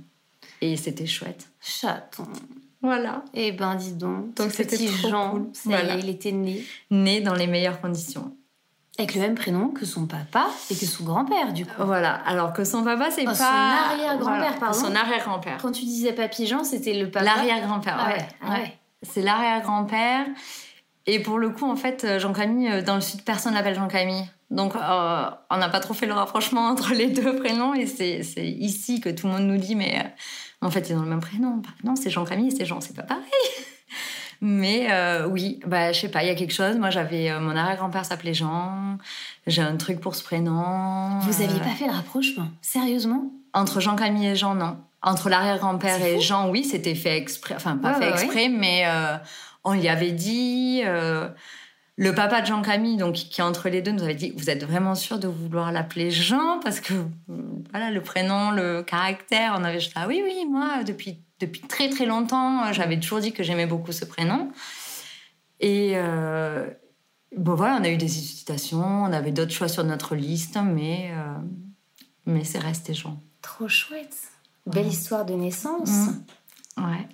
[0.61, 1.49] Et c'était chouette.
[1.61, 2.27] Chaton.
[2.81, 3.23] Voilà.
[3.33, 4.33] Eh ben, dis donc.
[4.35, 5.49] Donc, ce petit trop Jean, cool.
[5.65, 5.95] Voilà.
[5.95, 6.63] il était né.
[6.91, 8.33] Né dans les meilleures conditions.
[8.99, 11.83] Avec le même prénom que son papa et que son grand-père, du coup.
[11.85, 12.13] Voilà.
[12.25, 13.35] Alors que son papa, c'est Oh, pas.
[13.35, 14.79] son arrière-grand-père, pardon.
[14.79, 15.57] Son arrière-grand-père.
[15.61, 17.25] Quand tu disais papy Jean, c'était le papa.
[17.25, 18.27] L'arrière-grand-père, Ah ouais.
[18.41, 18.59] ah ouais.
[18.61, 18.77] ouais.
[19.03, 20.25] C'est l'arrière-grand-père.
[21.05, 24.25] Et pour le coup, en fait, euh, Jean-Camille, euh, dans le sud, personne l'appelle Jean-Camille.
[24.49, 27.73] Donc, euh, on n'a pas trop fait le rapprochement entre les deux prénoms.
[27.73, 31.01] Et c'est ici que tout le monde nous dit, mais euh, en fait, ils ont
[31.01, 31.57] le même prénom.
[31.57, 33.23] Bah, non, c'est Jean-Camille, c'est Jean, c'est pas pareil.
[34.39, 36.77] Mais euh, oui, bah, je sais pas, il y a quelque chose.
[36.77, 37.39] Moi, j'avais.
[37.39, 38.99] mon arrière-grand-père s'appelait Jean.
[39.47, 41.17] J'ai un truc pour ce prénom.
[41.21, 43.31] Vous aviez pas fait le rapprochement Sérieusement?
[43.53, 44.77] Entre Jean-Camille et Jean, non.
[45.01, 46.21] Entre l'arrière-grand-père et.
[46.21, 47.55] Jean, oui, c'était fait exprès.
[47.55, 48.85] Enfin, pas Ouais, fait ouais, exprès, mais
[49.63, 50.83] on lui avait dit.
[51.99, 54.49] Euh, le papa de Jean-Camille, donc qui est entre les deux, nous avait dit Vous
[54.49, 56.59] êtes vraiment sûr de vouloir l'appeler Jean?
[56.63, 57.07] Parce que, euh,
[57.71, 61.89] voilà, le prénom, le caractère, on avait juste Ah oui, oui, moi, depuis, depuis très
[61.89, 64.51] très longtemps, euh, j'avais toujours dit que j'aimais beaucoup ce prénom.
[65.59, 65.93] Et.
[65.95, 66.67] euh,
[67.35, 71.11] Bon voilà, on a eu des hésitations, on avait d'autres choix sur notre liste, mais,
[71.11, 71.37] euh,
[72.25, 73.19] mais c'est resté Jean.
[73.41, 74.15] Trop chouette.
[74.65, 75.89] Belle histoire de naissance.
[75.89, 76.23] Mhm.
[76.77, 77.07] Ouais.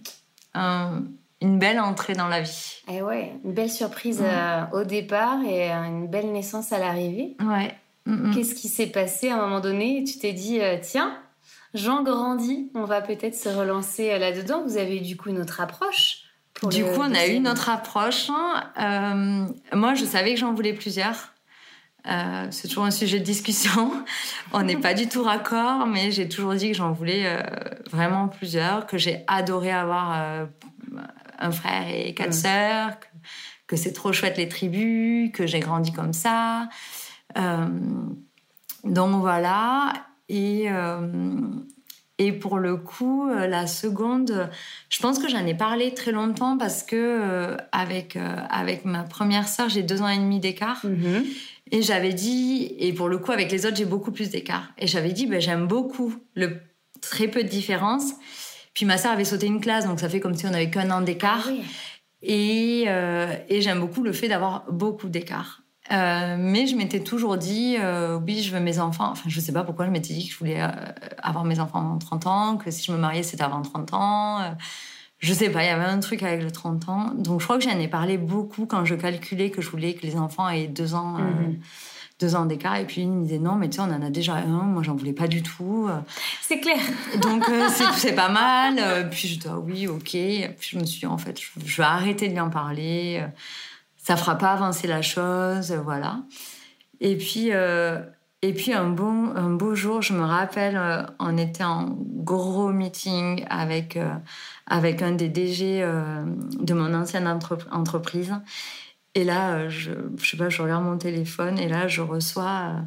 [0.53, 1.03] Un-
[1.43, 2.81] une belle entrée dans la vie.
[2.91, 4.27] Et ouais, une belle surprise Mhm.
[4.27, 7.35] euh, au départ et euh, une belle naissance à l'arrivée.
[7.41, 7.75] Ouais.
[8.07, 8.33] Mhm.
[8.33, 11.15] Qu'est-ce qui s'est passé à un moment donné Tu t'es dit, euh, tiens,
[11.73, 14.63] Jean grandit, on va peut-être se relancer là-dedans.
[14.65, 16.23] Vous avez eu du coup une autre approche
[16.69, 18.29] Du coup, on a eu notre approche.
[18.29, 19.47] hein.
[19.73, 21.29] Moi, je savais que j'en voulais plusieurs.
[22.05, 23.93] Euh, c'est toujours un sujet de discussion.
[24.53, 27.41] On n'est pas du tout raccord, mais j'ai toujours dit que j'en voulais euh,
[27.89, 30.45] vraiment plusieurs, que j'ai adoré avoir euh,
[31.39, 32.31] un frère et quatre Mm.
[32.33, 33.05] sœurs, que,
[33.67, 36.69] que c'est trop chouette les tribus, que j'ai grandi comme ça.
[37.37, 37.67] Euh,
[38.83, 39.93] donc voilà.
[40.29, 41.07] Et, euh,
[42.17, 44.49] et pour le coup, euh, la seconde,
[44.89, 48.17] je pense que j'en ai parlé très longtemps parce que euh, avec,
[48.49, 50.85] avec ma première sœur, j'ai deux ans et demi d'écart.
[50.85, 51.25] Mhm.
[51.71, 54.69] Et j'avais dit, et pour le coup, avec les autres, j'ai beaucoup plus d'écart.
[54.77, 56.59] Et j'avais dit, ben, j'aime beaucoup le
[57.01, 58.11] très peu de différence.
[58.73, 60.89] Puis ma sœur avait sauté une classe, donc ça fait comme si on avait qu'un
[60.91, 61.45] an d'écart.
[61.47, 61.61] Oui.
[62.21, 65.61] Et, euh, et j'aime beaucoup le fait d'avoir beaucoup d'écart.
[65.91, 69.09] Euh, mais je m'étais toujours dit, euh, oui, je veux mes enfants.
[69.11, 70.61] Enfin, je sais pas pourquoi je m'étais dit que je voulais
[71.21, 74.39] avoir mes enfants avant 30 ans, que si je me mariais, c'était avant 30 ans.
[75.19, 77.11] Je sais pas, il y avait un truc avec le 30 ans.
[77.15, 80.05] Donc, je crois que j'en ai parlé beaucoup quand je calculais que je voulais que
[80.05, 81.59] les enfants aient deux ans, Mhm.
[82.23, 82.77] Deux ans d'écart.
[82.77, 84.45] Et puis, il me disait, non, mais tu sais, on en a déjà un.
[84.45, 85.89] Moi, j'en voulais pas du tout.
[86.41, 86.77] C'est clair.
[87.21, 87.67] donc euh,
[87.97, 88.75] c'est pas mal.
[88.79, 90.09] Euh, puis je dis ah oui, ok.
[90.11, 93.23] Puis je me suis dit en fait, je, je vais arrêter de lui en parler.
[93.97, 96.19] Ça fera pas avancer la chose, euh, voilà.
[96.99, 97.99] Et puis euh,
[98.41, 102.69] et puis un bon un beau jour, je me rappelle, euh, on était en gros
[102.69, 103.97] meeting avec
[104.67, 108.33] avec un des DG de mon ancienne entrep- entreprise.
[109.15, 112.71] Et là, euh, je, je sais pas, je regarde mon téléphone et là, je reçois.
[112.77, 112.81] euh,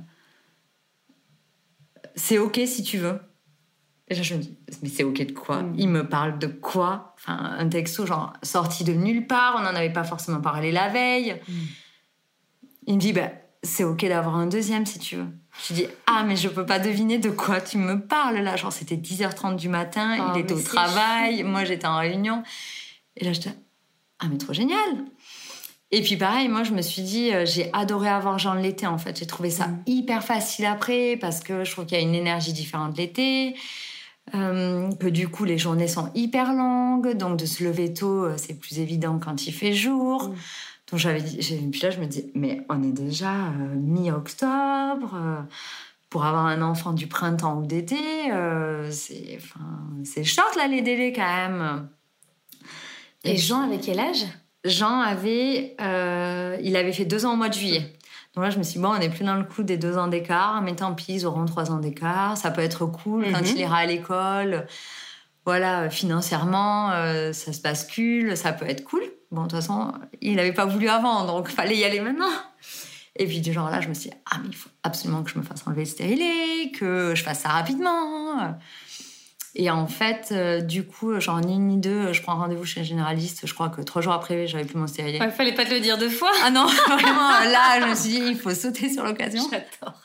[2.14, 3.20] c'est ok si tu veux.
[4.08, 5.62] Et là, je me dis, mais c'est ok de quoi?
[5.62, 5.74] Mm.
[5.78, 7.14] Il me parle de quoi?
[7.18, 10.88] Enfin, un texto, genre, sorti de nulle part, on n'en avait pas forcément parlé la
[10.88, 11.40] veille.
[11.48, 11.52] Mm.
[12.88, 13.30] Il me dit, bah,
[13.64, 15.26] c'est ok d'avoir un deuxième si tu veux.
[15.68, 18.54] Je dis, ah, mais je peux pas deviner de quoi tu me parles là.
[18.56, 21.46] Genre, c'était 10h30 du matin, Oh, il était mais au travail, chou.
[21.46, 22.42] moi j'étais en réunion.
[23.16, 23.48] Et là, je dis,
[24.20, 24.78] ah, mais trop génial
[25.92, 28.98] et puis pareil, moi je me suis dit, euh, j'ai adoré avoir Jean l'été en
[28.98, 29.18] fait.
[29.18, 29.82] J'ai trouvé ça Mm.
[29.86, 33.54] hyper facile après parce que je trouve qu'il y a une énergie différente l'été.
[34.34, 38.34] Euh, que du coup les journées sont hyper longues, donc de se lever tôt, euh,
[38.36, 40.30] c'est plus évident quand il fait jour.
[40.30, 40.34] Mm.
[40.90, 45.16] Donc j'avais puis là je me dis, mais on est déjà euh, mi-octobre.
[46.10, 47.96] pour avoir un enfant du printemps ou d'été,
[48.90, 49.60] c'est enfin,
[50.04, 51.88] c'est short là les délais quand même.
[53.24, 54.24] Et Jean, avec quel âge?
[54.68, 57.92] Jean avait, euh, il avait fait deux ans au mois de juillet.
[58.34, 59.96] Donc là, je me suis dit, bon, on n'est plus dans le coup des deux
[59.96, 62.36] ans d'écart, mais tant pis, ils auront trois ans d'écart.
[62.36, 63.46] Ça peut être cool quand Mhm.
[63.46, 64.66] il ira à l'école.
[65.46, 69.02] Voilà, financièrement, euh, ça se bascule, ça peut être cool.
[69.30, 72.28] Bon, de toute façon, il n'avait pas voulu avant, donc fallait y aller maintenant.
[73.18, 75.30] Et puis, du genre là, je me suis dit, ah, mais il faut absolument que
[75.30, 78.54] je me fasse enlever le stérilet, que je fasse ça rapidement.
[79.58, 82.80] Et en fait, euh, du coup, genre ni une ni deux, je prends rendez-vous chez
[82.80, 83.46] le généraliste.
[83.46, 85.18] Je crois que trois jours après, j'avais plus mon stérilet.
[85.22, 86.30] Il fallait pas te le dire deux fois.
[86.44, 89.42] Ah non, vraiment, là, je me suis dit, il faut sauter sur l'occasion.
[89.50, 90.02] J'adore.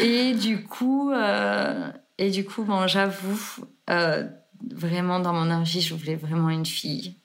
[0.00, 4.24] Et du coup, euh, et du coup, bon, j'avoue, euh,
[4.74, 7.18] vraiment dans mon envie, je voulais vraiment une fille.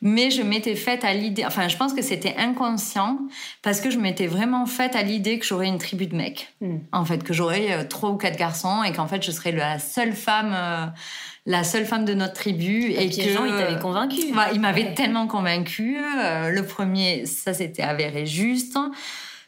[0.00, 3.18] Mais je m'étais faite à l'idée, enfin, je pense que c'était inconscient
[3.62, 6.54] parce que je m'étais vraiment faite à l'idée que j'aurais une tribu de mecs.
[6.60, 6.78] Hmm.
[6.92, 9.78] En fait, que j'aurais euh, trois ou quatre garçons et qu'en fait, je serais la
[9.78, 10.86] seule femme, euh,
[11.46, 12.90] la seule femme de notre tribu.
[12.92, 14.32] Et, Et, puis que Jean, il t'avait convaincu.
[14.34, 14.94] bah, il m'avait Ouais.
[14.94, 15.98] tellement convaincue.
[15.98, 18.78] Euh, le premier, ça s'était avéré juste.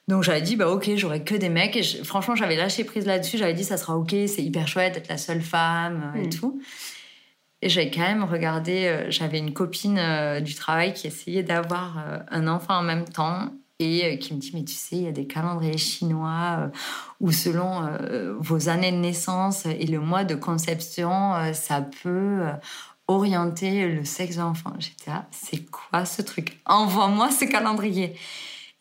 [0.07, 1.77] Donc j'avais dit, bah ok, j'aurais que des mecs.
[1.77, 3.39] Et franchement, j'avais lâché prise là-dessus.
[3.39, 6.31] J'avais dit, ça sera ok, c'est hyper chouette d'être la seule femme euh, et mm.
[6.31, 6.61] tout.
[7.65, 11.97] Et j'avais quand même regardé, euh, j'avais une copine euh, du travail qui essayait d'avoir
[12.31, 13.49] un enfant en même temps
[13.81, 16.71] et qui me dit, mais tu sais, il y a des calendriers chinois
[17.19, 17.89] où selon
[18.39, 22.45] vos années de naissance et le mois de conception, ça peut
[23.09, 24.75] orienter le sexe de l'enfant.
[24.79, 26.61] J'étais là, c'est quoi ce truc?
[26.67, 28.17] Envoie-moi ce calendrier.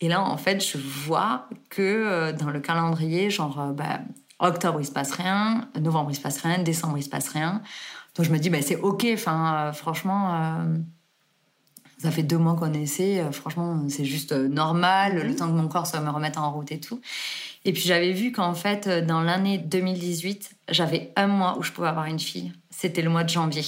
[0.03, 3.99] Et là, en fait, je vois que euh, dans le calendrier, genre, euh, bah,
[4.39, 7.61] octobre, il se passe rien, novembre, il se passe rien, décembre, il se passe rien.
[8.15, 9.05] Donc je me dis, bah, c'est OK.
[9.13, 10.65] Enfin, euh, franchement,
[11.97, 13.23] ça fait deux mois qu'on essaie.
[13.31, 15.35] franchement, c'est juste normal, le mhm.
[15.35, 17.01] temps que mon corps soit me remettre en route et tout.
[17.65, 21.87] Et puis j'avais vu qu'en fait, dans l'année 2018, j'avais un mois où je pouvais
[21.87, 22.51] avoir une fille.
[22.69, 23.63] C'était le mois de janvier.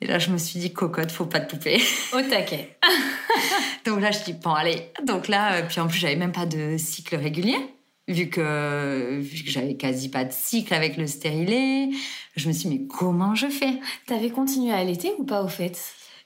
[0.00, 1.80] Et là, je me suis dit, cocotte, faut pas te couper.
[2.12, 2.76] Au taquet.
[3.86, 4.92] Donc là, je dis, bon, allez.
[5.04, 7.56] Donc là, euh, puis en plus, j'avais même pas de cycle régulier.
[8.08, 11.90] Vu que, vu que j'avais quasi pas de cycle avec le stérilet,
[12.36, 13.80] je me suis dit, mais comment je fais?
[14.06, 15.76] T'avais continué à allaiter ou pas au fait?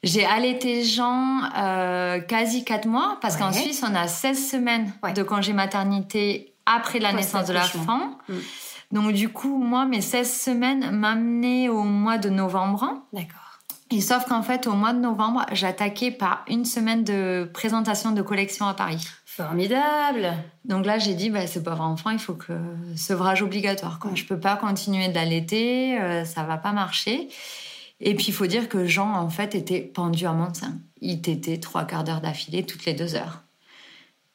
[0.03, 5.23] J'ai allaité Jean euh, quasi 4 mois, parce qu'en Suisse, on a 16 semaines de
[5.23, 8.19] congé maternité après la naissance de l'enfant.
[8.29, 8.35] Mm.
[8.93, 13.03] Donc du coup, moi, mes 16 semaines m'amenaient au mois de novembre.
[13.13, 13.51] D'accord.
[13.93, 18.23] Et sauf qu'en fait, au mois de novembre, j'attaquais par une semaine de présentation de
[18.23, 19.05] collection à Paris.
[19.41, 20.35] Formidable
[20.65, 22.53] Donc là, j'ai dit, bah, ce pauvre enfant, il faut que
[22.95, 23.99] sevrage obligatoire.
[23.99, 24.11] Quoi.
[24.15, 27.29] Je peux pas continuer d'allaiter, euh, ça va pas marcher.
[28.01, 30.75] Et puis, il faut dire que Jean, en fait, était pendu à mon sein.
[31.01, 33.43] Il t'était trois quarts d'heure d'affilée toutes les deux heures.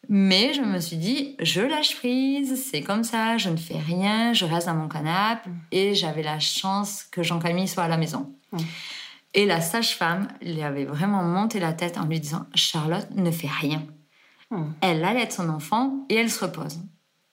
[0.09, 4.33] Mais je me suis dit, je lâche prise, c'est comme ça, je ne fais rien,
[4.33, 5.49] je reste dans mon canapé.
[5.71, 8.31] Et j'avais la chance que Jean-Camille soit à la maison.
[9.33, 13.49] Et la sage-femme lui avait vraiment monté la tête en lui disant Charlotte ne fait
[13.49, 13.83] rien.
[14.55, 14.73] Hmm.
[14.81, 16.79] Elle allait son enfant et elle se repose.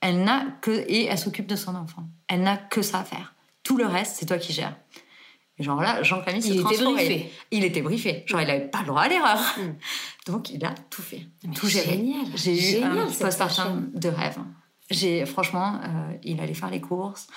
[0.01, 2.05] Elle n'a que et elle s'occupe de son enfant.
[2.29, 3.35] Elle n'a que ça à faire.
[3.63, 4.77] Tout le reste, c'est toi qui gères.
[5.59, 6.41] Genre là, se transformait.
[6.41, 7.33] Il était briefé.
[7.51, 8.25] Il était briefé.
[8.27, 9.39] Genre, il n'avait pas le droit à l'erreur.
[9.59, 9.75] Hmm.
[10.27, 11.27] Donc, il a tout fait.
[11.55, 12.03] tout géré.
[12.35, 14.39] J'ai eu un postpartum de rêve.
[14.91, 17.29] J'ai, franchement, euh, il allait faire les courses.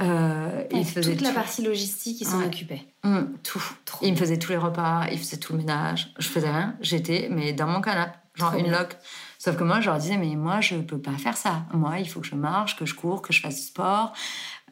[0.00, 2.82] Euh, il faisait toute la partie logistique, il s'en occupait.
[3.02, 3.62] Mmh, tout.
[4.02, 6.12] il me faisait tous les repas, il faisait tout le ménage.
[6.18, 6.76] Je faisais rien.
[6.80, 8.96] J'étais mais dans mon canapé, genre une loque.
[9.38, 11.64] Sauf que moi, je leur disais mais moi, je peux pas faire ça.
[11.72, 14.12] Moi, il faut que je marche, que je cours, que je fasse du sport.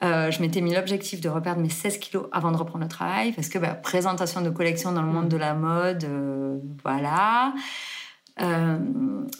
[0.02, 3.32] Euh, je m'étais mis l'objectif de reperdre mes 16 kilos avant de reprendre le travail
[3.32, 7.54] parce que bah, présentation de collection dans le monde de la mode, euh, voilà.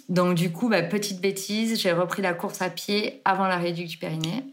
[0.09, 3.85] donc du coup, bah, petite bêtise, j'ai repris la course à pied avant la réduction
[3.87, 4.45] du périnée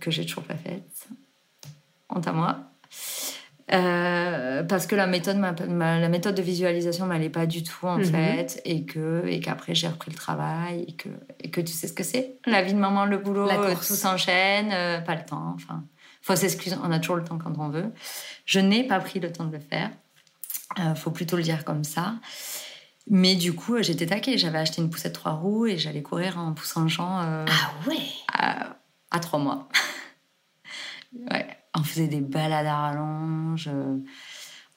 [0.00, 1.08] que j'ai toujours pas faite.
[2.08, 2.58] Honte à moi.
[3.72, 8.04] Euh, parce que la méthode, la méthode de visualisation m'allait pas du tout en mhm.
[8.04, 11.08] fait, et que et qu'après j'ai repris le travail et que
[11.38, 14.70] et que tu sais ce que c'est, la vie de maman, le boulot, tout s'enchaîne,
[14.72, 15.84] euh, pas le temps, enfin,
[16.20, 17.92] faut s'excuser, on a toujours le temps quand on veut.
[18.44, 19.90] Je n'ai pas pris le temps de le faire,
[20.80, 22.14] euh, faut plutôt le dire comme ça.
[23.08, 24.36] Mais du coup, j'étais taquée.
[24.36, 27.18] J'avais acheté une poussette trois roues et j'allais courir en poussant Jean.
[27.18, 27.44] ah
[27.88, 27.96] ouais.
[28.32, 28.76] À,
[29.10, 29.68] à trois mois.
[31.12, 31.44] Ouais,
[31.76, 33.96] on faisait des balades à rallonge, euh,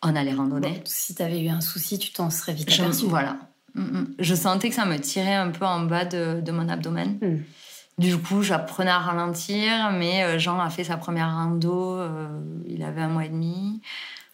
[0.01, 0.81] on allait randonner.
[0.85, 3.05] si tu avais eu un souci, tu t'en serais vite aperçu.
[3.07, 3.37] Voilà.
[3.75, 4.15] Mm, mm.
[4.19, 7.17] Je sentais que ça me tirait un peu en bas de, mon abdomen.
[7.21, 7.43] Mm.
[7.99, 12.27] Du coup, j'apprenais à ralentir, mais euh, Jean a fait sa première rando, euh,
[12.67, 13.81] il avait un mois et demi.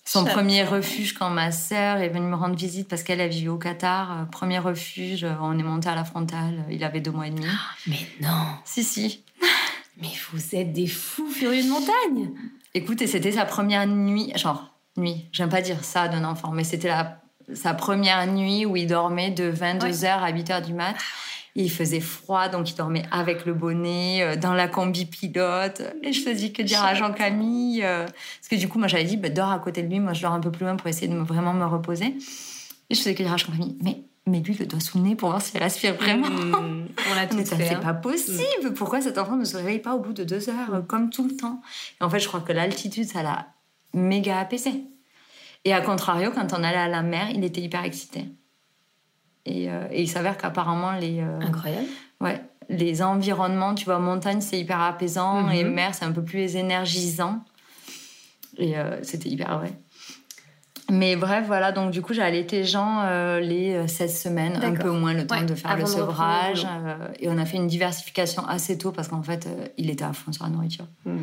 [0.06, 3.48] Son premier refuge quand ma sœur est venue me rendre visite parce qu'elle a vécu
[3.48, 4.28] au Qatar.
[4.32, 7.46] premier refuge, on est monté à la frontale, il avait deux mois et demi.
[7.86, 9.24] Mais non Si, si.
[10.02, 12.32] Mais vous êtes des fous furieux de montagne
[12.74, 16.64] Écoute, et c'était sa première nuit, genre, nuit, j'aime pas dire ça d'un enfant, mais
[16.64, 16.92] c'était
[17.54, 20.96] sa première nuit où il dormait de 22h à 8h du mat.
[21.56, 25.82] Il faisait froid, donc il dormait avec le bonnet, euh, dans la combi pilote.
[26.04, 29.18] Et je faisais que dire à Jean-Camille, euh, parce que du coup, moi j'avais dit,
[29.18, 31.08] bah, dors à côté de lui, moi je dors un peu plus loin pour essayer
[31.08, 32.16] de vraiment me reposer.
[32.90, 35.16] Et je faisais que dire à Jean-Camille, mais mais lui, le doigt sous le nez
[35.16, 36.30] pour voir s'il respire vraiment.
[36.30, 38.74] Mmh, on l'a mais c'est pas possible.
[38.76, 40.86] Pourquoi cet enfant ne se réveille pas au bout de deux heures, mmh.
[40.88, 41.62] comme tout le temps?
[42.00, 43.48] Et en fait, je crois que l'altitude, ça l'a
[43.94, 44.84] méga apaisé.
[45.66, 48.26] Et à contrario, quand on allait à la mer, il était hyper excité.
[49.46, 51.22] Et, euh, il s'avère qu'apparemment, les.
[51.22, 51.88] Euh, Incroyable.
[52.22, 52.42] Ouais.
[52.70, 57.44] Les environnements, tu vois, montagne, c'est hyper apaisant, et mer, c'est un peu plus énergisant.
[58.58, 59.72] Et euh, c'était hyper vrai.
[60.90, 64.74] Mais bref, voilà, donc du coup, j'ai allaité Jean euh, les 16 euh, semaines, un
[64.74, 66.66] peu moins le temps de faire le sevrage.
[66.66, 69.48] Euh, et on a fait une diversification assez tôt parce qu'en fait,
[69.78, 70.86] il était à fond sur la nourriture.
[71.06, 71.18] Mmh,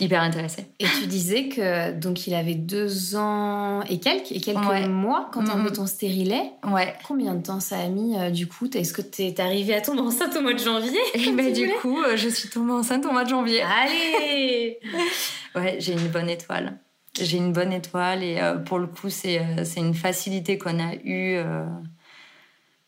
[0.00, 0.66] hyper intéressée.
[0.78, 5.44] Et tu disais que donc il avait deux ans et quelques, et quelques mois quand
[5.44, 6.52] tu as ton stérilet.
[6.66, 6.94] Ouais.
[7.06, 8.68] Combien de temps ça a mis euh, du coup?
[8.72, 11.68] Est-ce que tu es arrivée à tomber enceinte au mois de janvier Et ben, du
[11.80, 13.62] coup, euh, je suis tombée enceinte au mois de janvier.
[13.62, 14.78] Allez
[15.54, 16.78] Ouais, j'ai une bonne étoile.
[17.20, 19.40] J'ai une bonne étoile et euh, pour le coup, c'est
[19.76, 21.38] une facilité qu'on a eue.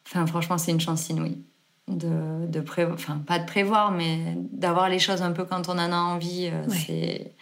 [0.07, 1.45] Enfin, franchement, c'est une chance inouïe
[1.89, 5.93] de, de enfin pas de prévoir, mais d'avoir les choses un peu quand on en
[5.93, 6.51] a envie.
[6.53, 7.35] Euh, c'est,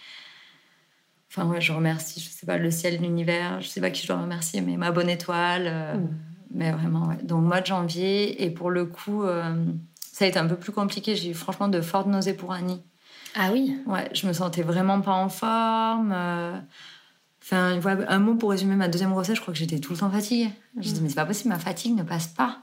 [1.31, 4.09] enfin ouais, je remercie, je sais pas le ciel, l'univers, je sais pas qui je
[4.09, 5.65] dois remercier, mais ma bonne étoile.
[5.67, 6.19] Euh, mm.
[6.55, 7.19] Mais vraiment, ouais.
[7.23, 9.55] Donc mois de janvier et pour le coup, euh,
[10.01, 11.17] ça a été un peu plus compliqué.
[11.17, 12.81] J'ai eu franchement de fortes nausées pour Annie.
[13.37, 13.79] Ah oui.
[13.87, 16.13] Ouais, je me sentais vraiment pas en forme.
[17.43, 20.11] Enfin, un mot pour résumer ma deuxième grossesse, je crois que j'étais tout le temps
[20.11, 20.51] fatiguée.
[20.77, 22.59] Je disais, mais c'est pas possible, ma fatigue ne passe pas.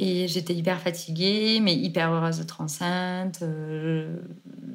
[0.00, 3.40] Et j'étais hyper fatiguée, mais hyper heureuse d'être enceinte.
[3.42, 4.16] Euh,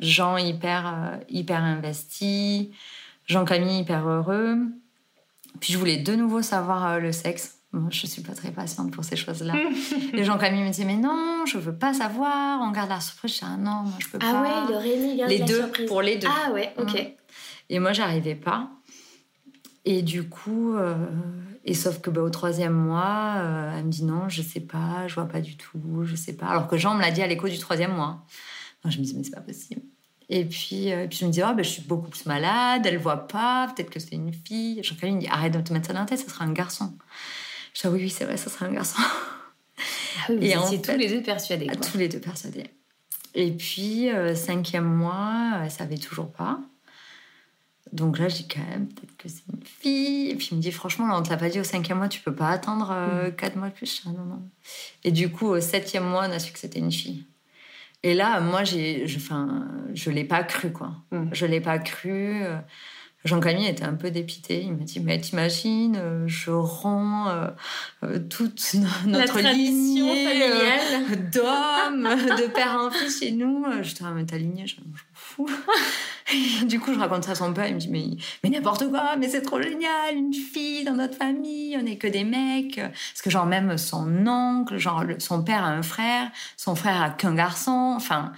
[0.01, 2.71] Jean hyper, euh, hyper investi.
[3.25, 4.57] Jean-Camille hyper heureux.
[5.61, 7.59] Puis je voulais de nouveau savoir euh, le sexe.
[7.73, 9.55] Moi, je suis pas très patiente pour ces choses-là.
[10.13, 13.31] et Jean-Camille me disait, mais non, je veux pas savoir, on garde la surprise.
[13.31, 14.31] Je disais, ah non, moi je peux ah pas.
[14.35, 16.27] Ah ouais, il aurait aimé garder les deux, Pour les deux.
[16.29, 17.13] Ah ouais, ok.
[17.69, 18.69] Et moi, j'arrivais pas.
[19.85, 20.75] Et du coup,
[21.65, 25.07] et sauf que bah, au troisième mois, euh, elle me dit non, je sais pas,
[25.07, 26.47] je vois pas du tout, je sais pas.
[26.47, 28.25] Alors que Jean me l'a dit à l'écho du troisième mois.
[28.85, 29.81] je me dis mais c'est pas possible.
[30.29, 32.97] Et puis, euh, puis je me dis oh, ben, je suis beaucoup plus malade, elle
[32.97, 34.81] voit pas, peut-être que c'est une fille.
[34.83, 36.93] jean me dit arrête de te mettre ça dans la tête, ça sera un garçon.
[37.73, 39.01] Je dis ah oui oui c'est vrai, ça sera un garçon.
[39.01, 41.67] Ah oui, et vous tous les deux persuadés.
[41.67, 41.75] Quoi.
[41.75, 42.69] Tous les deux persuadés.
[43.33, 46.59] Et puis euh, cinquième mois, elle savait toujours pas.
[47.91, 50.29] Donc là, je dis quand même, peut-être que c'est une fille.
[50.31, 51.99] Et puis il me dit, franchement, là, on ne te l'a pas dit au cinquième
[51.99, 53.35] mois, tu peux pas attendre euh, mm.
[53.35, 54.03] quatre mois de plus.
[54.05, 54.41] non, non.
[55.03, 57.25] Et du coup, au septième mois, on a su que c'était une fille.
[58.01, 60.93] Et là, moi, j'ai, je, enfin, je l'ai pas cru, quoi.
[61.11, 61.29] Mm.
[61.33, 62.43] Je l'ai pas cru.
[63.25, 64.63] Jean-Camille était un peu dépité.
[64.63, 68.75] Il m'a dit Mais t'imagines, euh, je rends euh, toute
[69.05, 70.69] notre lignée
[71.31, 73.65] d'hommes, de père en fils chez nous.
[73.81, 75.49] Je dis ah, mais ta lignée, je m'en fous.
[76.67, 77.67] du coup, je raconte ça à son père.
[77.67, 78.05] Il me dit Mais,
[78.43, 82.07] mais n'importe quoi, mais c'est trop génial, une fille dans notre famille, on n'est que
[82.07, 82.75] des mecs.
[82.75, 87.09] Parce que, genre, même son oncle, genre, son père a un frère, son frère a
[87.09, 87.93] qu'un garçon.
[87.95, 88.33] Enfin.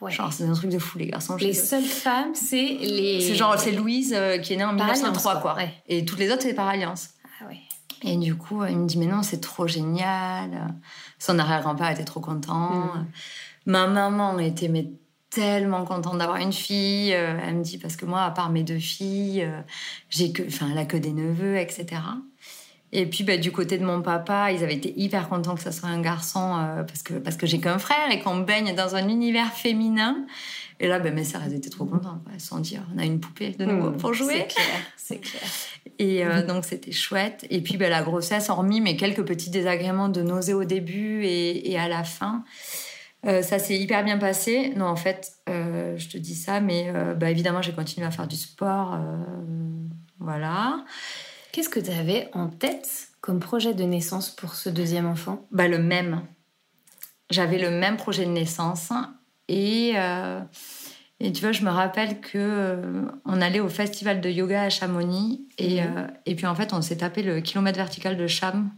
[0.00, 0.10] Ouais.
[0.10, 1.36] Genre, c'est un truc de fou, les garçons.
[1.36, 3.20] Les seules femmes, c'est les.
[3.20, 5.56] C'est genre, c'est Louise euh, qui est née en 1903, quoi.
[5.88, 7.10] Et toutes les autres, c'est par alliance.
[7.40, 7.58] Ah ouais.
[8.02, 10.74] Et du coup, il me dit, mais non, c'est trop génial.
[11.18, 12.94] Son arrière-grand-père était trop content.
[12.94, 13.06] Mm.
[13.66, 14.88] Ma maman était mais
[15.30, 17.12] tellement contente d'avoir une fille.
[17.12, 19.60] Euh, elle me dit, parce que moi, à part mes deux filles, euh,
[20.10, 22.00] j'ai que, enfin, elle a que des neveux, etc.
[22.92, 25.72] Et puis, bah, du côté de mon papa, ils avaient été hyper contents que ça
[25.72, 28.94] soit un garçon euh, parce que, parce que j'ai qu'un frère et qu'on baigne dans
[28.94, 30.24] un univers féminin.
[30.80, 32.22] Et là, bah, mes sœurs, elles étaient trop contentes.
[32.32, 34.46] Elles se sont dit, oh, on a une poupée de nouveau pour jouer.
[34.48, 35.42] C'est clair, c'est clair.
[35.98, 37.46] Et euh, donc, c'était chouette.
[37.50, 41.70] Et puis, bah, la grossesse, hormis mes quelques petits désagréments de nausée au début et,
[41.70, 42.42] et à la fin,
[43.26, 44.72] euh, ça s'est hyper bien passé.
[44.76, 48.36] Non, en fait, je te dis ça, mais bah, évidemment, j'ai continué à faire du
[48.36, 48.98] sport.
[50.20, 50.84] voilà.
[51.52, 55.46] Qu'est-ce que tu avais en tête comme projet de naissance pour ce deuxième enfant?
[55.50, 56.22] Bah, Le même.
[57.30, 58.90] J'avais le même projet de naissance.
[59.48, 60.40] Et, euh,
[61.20, 64.70] et tu vois, je me rappelle que euh, on allait au festival de yoga à
[64.70, 65.46] Chamonix.
[65.58, 65.94] Et, mhm.
[65.96, 68.70] euh, et puis en fait, on s'est tapé le kilomètre vertical de Cham.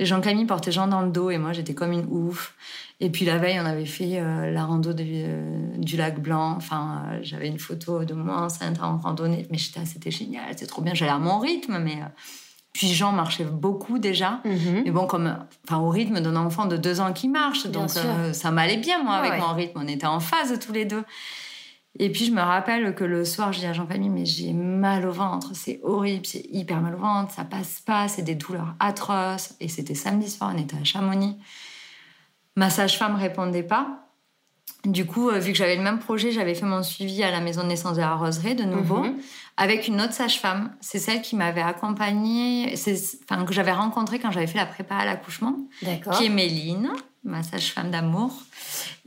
[0.00, 2.54] Et Jean-Camille portait Jean dans le dos et moi, j'étais comme une ouf.
[3.00, 6.54] Et puis la veille, on avait fait euh, la rando euh, du lac Blanc.
[6.56, 9.46] Enfin, euh, j'avais une photo de moi enceinte en randonnée.
[9.50, 10.94] Mais c'était génial, c'était trop bien.
[10.94, 11.98] J'allais à mon rythme, mais.
[12.72, 14.40] Puis Jean marchait beaucoup déjà.
[14.44, 14.82] Mhm.
[14.86, 15.36] Mais bon, comme,
[15.68, 17.66] enfin, au rythme d'un enfant de deux ans qui marche.
[17.66, 19.80] donc ça m'allait bien, moi, avec mon rythme.
[19.84, 21.04] On était en phase tous les deux.
[21.98, 25.06] Et puis je me rappelle que le soir, je dis à Jean-Camille, mais j'ai mal
[25.06, 28.74] au ventre, c'est horrible, c'est hyper mal au ventre, ça passe pas, c'est des douleurs
[28.78, 29.54] atroces.
[29.60, 31.36] Et c'était samedi soir, on était à Chamonix.
[32.56, 34.06] Ma sage-femme répondait pas.
[34.84, 37.40] Du coup, euh, vu que j'avais le même projet, j'avais fait mon suivi à la
[37.40, 39.16] maison de naissance de la Roseraie de nouveau, mhm.
[39.56, 40.74] avec une autre sage-femme.
[40.80, 42.74] C'est celle qui m'avait accompagnée,
[43.24, 46.90] enfin que j'avais rencontrée quand j'avais fait la prépa à l'accouchement, qui est Méline,
[47.24, 48.32] ma sage-femme d'amour.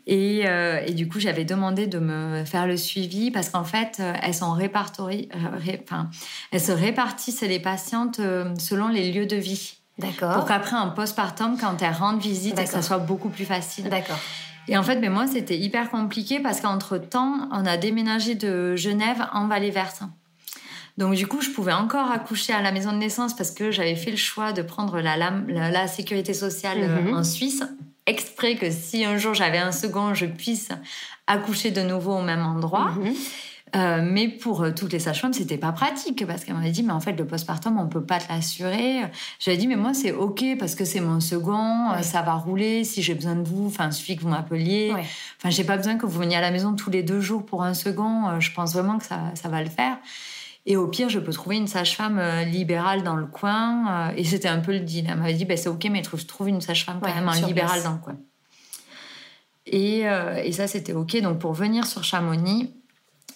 [0.05, 3.97] Et, euh, et, du coup, j'avais demandé de me faire le suivi parce qu'en fait,
[3.99, 6.09] euh, elles sont enfin,
[6.51, 8.19] elles se répartissent les patientes
[8.59, 9.77] selon les lieux de vie.
[9.97, 10.33] D'accord.
[10.35, 13.89] Pour qu'après un postpartum, quand elle rende visite, ça soit beaucoup plus facile.
[13.89, 14.19] D'accord.
[14.67, 18.75] Et en fait, mais moi, c'était hyper compliqué parce qu'entre temps, on a déménagé de
[18.75, 20.03] Genève en Vallée Verte.
[20.97, 23.95] Donc du coup, je pouvais encore accoucher à la maison de naissance parce que j'avais
[23.95, 27.15] fait le choix de prendre la, la, la sécurité sociale euh, mhm.
[27.15, 27.63] en Suisse.
[28.05, 30.69] Exprès que si un jour j'avais un second, je puisse
[31.27, 32.91] accoucher de nouveau au même endroit.
[32.91, 33.13] Mhm.
[33.75, 36.93] Euh, mais pour euh, toutes les sages-femmes, c'était pas pratique parce qu'elle m'avait dit, mais
[36.93, 39.01] en fait, le postpartum, on peut pas te l'assurer.
[39.39, 42.83] J'avais dit, mais moi, c'est OK parce que c'est mon second, euh, ça va rouler.
[42.83, 44.91] Si j'ai besoin de vous, enfin, il suffit que vous m'appeliez.
[44.91, 47.63] Enfin, j'ai pas besoin que vous veniez à la maison tous les deux jours pour
[47.63, 48.39] un second.
[48.39, 49.97] Je pense vraiment que ça, ça va le faire.
[50.65, 54.11] Et au pire, je peux trouver une sage-femme libérale dans le coin.
[54.15, 55.05] et c'était un peu le deal.
[55.09, 57.83] Elle m'avait dit, ben, c'est OK, mais trouve, trouve une sage-femme quand même en libéral
[57.83, 58.15] dans le coin.
[59.65, 60.03] Et,
[60.45, 61.19] et ça, c'était OK.
[61.21, 62.71] Donc, pour venir sur Chamonix,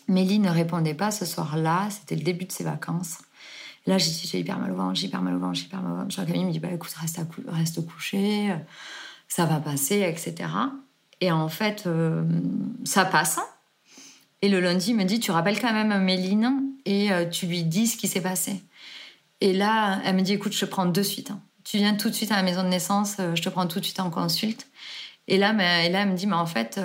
[0.07, 3.17] Mélie ne répondait pas ce soir-là, c'était le début de ses vacances.
[3.85, 5.81] Là, j'ai dit, j'ai hyper mal au ventre, j'ai hyper mal au ventre, j'ai hyper
[5.81, 6.15] mal au ventre.
[6.15, 8.53] Camille me dit, bah écoute, reste, reste couché,
[9.27, 10.49] ça va passer, etc.
[11.21, 12.23] Et en fait, euh,
[12.83, 13.39] ça passe.
[14.41, 17.63] Et le lundi, il me dit, tu rappelles quand même Méline et euh, tu lui
[17.63, 18.63] dis ce qui s'est passé.
[19.41, 21.31] Et là, elle me dit, écoute, je te prends de suite.
[21.31, 21.41] Hein.
[21.63, 23.79] Tu viens tout de suite à la maison de naissance, euh, je te prends tout
[23.79, 24.67] de suite en consulte.
[25.27, 26.79] Et là, mais, là elle me dit, mais en fait,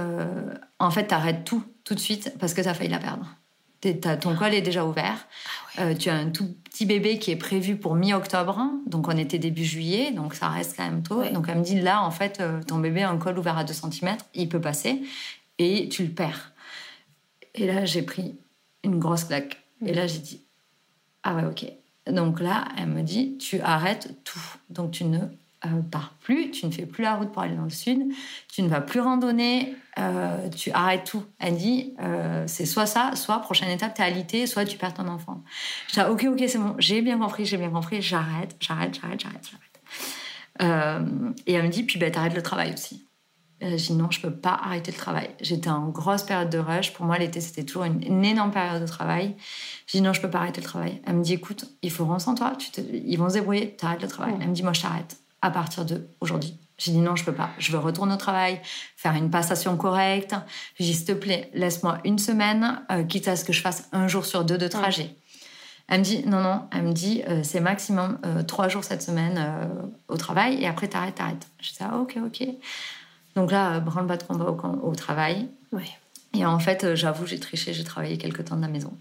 [0.80, 3.26] en fait, t'arrêtes tout tout de suite parce que tu as failli la perdre.
[4.20, 5.26] ton col est déjà ouvert.
[5.76, 9.16] Ah euh, tu as un tout petit bébé qui est prévu pour mi-octobre, donc on
[9.16, 11.22] était début juillet, donc ça reste quand même tôt.
[11.30, 13.64] Donc elle me dit là, en fait, euh, ton bébé a un col ouvert à
[13.64, 15.02] 2 cm, il peut passer
[15.58, 16.52] et tu le perds.
[17.54, 18.36] Et là, j'ai pris
[18.84, 19.61] une grosse claque.
[19.84, 20.42] Et là, j'ai dit
[21.22, 21.66] ah ouais, ok.
[22.12, 24.42] Donc là, elle me dit tu arrêtes tout.
[24.70, 25.18] Donc tu ne
[25.64, 28.02] euh, pars plus, tu ne fais plus la route pour aller dans le sud,
[28.52, 31.24] tu ne vas plus randonner, euh, tu arrêtes tout.
[31.38, 35.06] Elle dit, euh, c'est soit ça, soit prochaine étape, t'es alité, soit tu perds ton
[35.06, 35.42] enfant.
[35.88, 39.20] Je dis, ok, ok, c'est bon, j'ai bien compris, j'ai bien compris, j'arrête, j'arrête, j'arrête,
[39.20, 39.50] j'arrête,
[40.58, 41.36] j'arrête.
[41.46, 43.06] et elle me dit, puis ben, t'arrêtes le travail aussi.
[43.62, 45.30] Je dis non, je peux pas arrêter le travail.
[45.40, 46.92] J'étais en grosse période de rush.
[46.92, 49.36] Pour moi, l'été, c'était toujours une, énorme période de travail.
[49.86, 51.00] Je dis non, je peux pas arrêter le travail.
[51.06, 52.54] Elle me dit écoute, il faut rendre sans toi.
[52.58, 53.76] Tu ils vont se débrouiller.
[53.76, 54.34] T'arrêtes le travail.
[54.40, 56.58] Elle me dit moi, je t'arrête à partir de aujourd'hui.
[56.78, 57.50] J'ai dit non, je peux pas.
[57.58, 58.60] Je veux retourner au travail,
[58.96, 60.34] faire une passation correcte.
[60.78, 63.88] J'ai dit s'il te plaît, laisse-moi une semaine, euh, quitte à ce que je fasse
[63.92, 65.14] un jour sur deux de trajet.
[65.88, 66.62] Elle me dit non, non.
[66.72, 69.40] Elle me dit euh, c'est maximum euh, trois jours cette semaine
[70.08, 71.46] au travail et après t'arrêtes, t'arrêtes.
[71.60, 72.48] Je dis ah ok, ok.
[73.34, 75.48] Donc là, branle-bas de combat au, travail.
[75.72, 75.88] Ouais.
[76.34, 78.92] Et en fait, j'avoue, j'ai triché, j'ai travaillé quelques temps de la maison.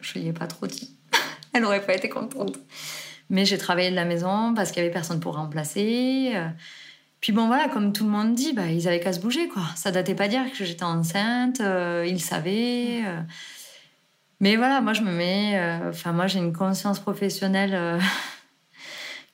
[0.00, 0.94] Je lui ai pas trop dit.
[1.52, 2.58] Elle n'aurait pas été contente.
[3.30, 6.32] Mais j'ai travaillé de la maison parce qu'il y avait personne pour remplacer.
[6.34, 6.48] Euh.
[7.20, 9.62] Puis bon, voilà, comme tout le monde dit, bah, ils avaient qu'à se bouger, quoi.
[9.76, 13.02] Ça datait pas dire que j'étais enceinte, euh, ils savaient.
[13.06, 13.20] Euh.
[14.40, 15.80] Mais voilà, moi, je me mets.
[15.88, 18.00] Enfin, moi, j'ai une conscience professionnelle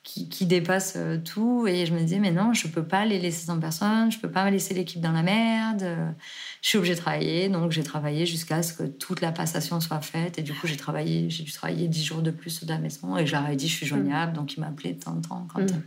[0.09, 1.67] qui, qui, dépasse tout.
[1.67, 4.31] Et je me disais, mais non, je peux pas les laisser sans personne, je peux
[4.31, 6.15] pas laisser l'équipe dans la merde
[6.61, 7.49] je suis obligée de travailler.
[7.49, 10.39] Donc, j'ai travaillé jusqu'à ce que toute la passation soit faite.
[10.39, 13.17] Et du coup, j'ai travaillé, j'ai dû travailler 10 jours de plus de la maison.
[13.17, 14.33] Et je leur ai dit, je suis joignable.
[14.33, 15.83] Donc, ils m'appelaient de temps en temps quand, mm.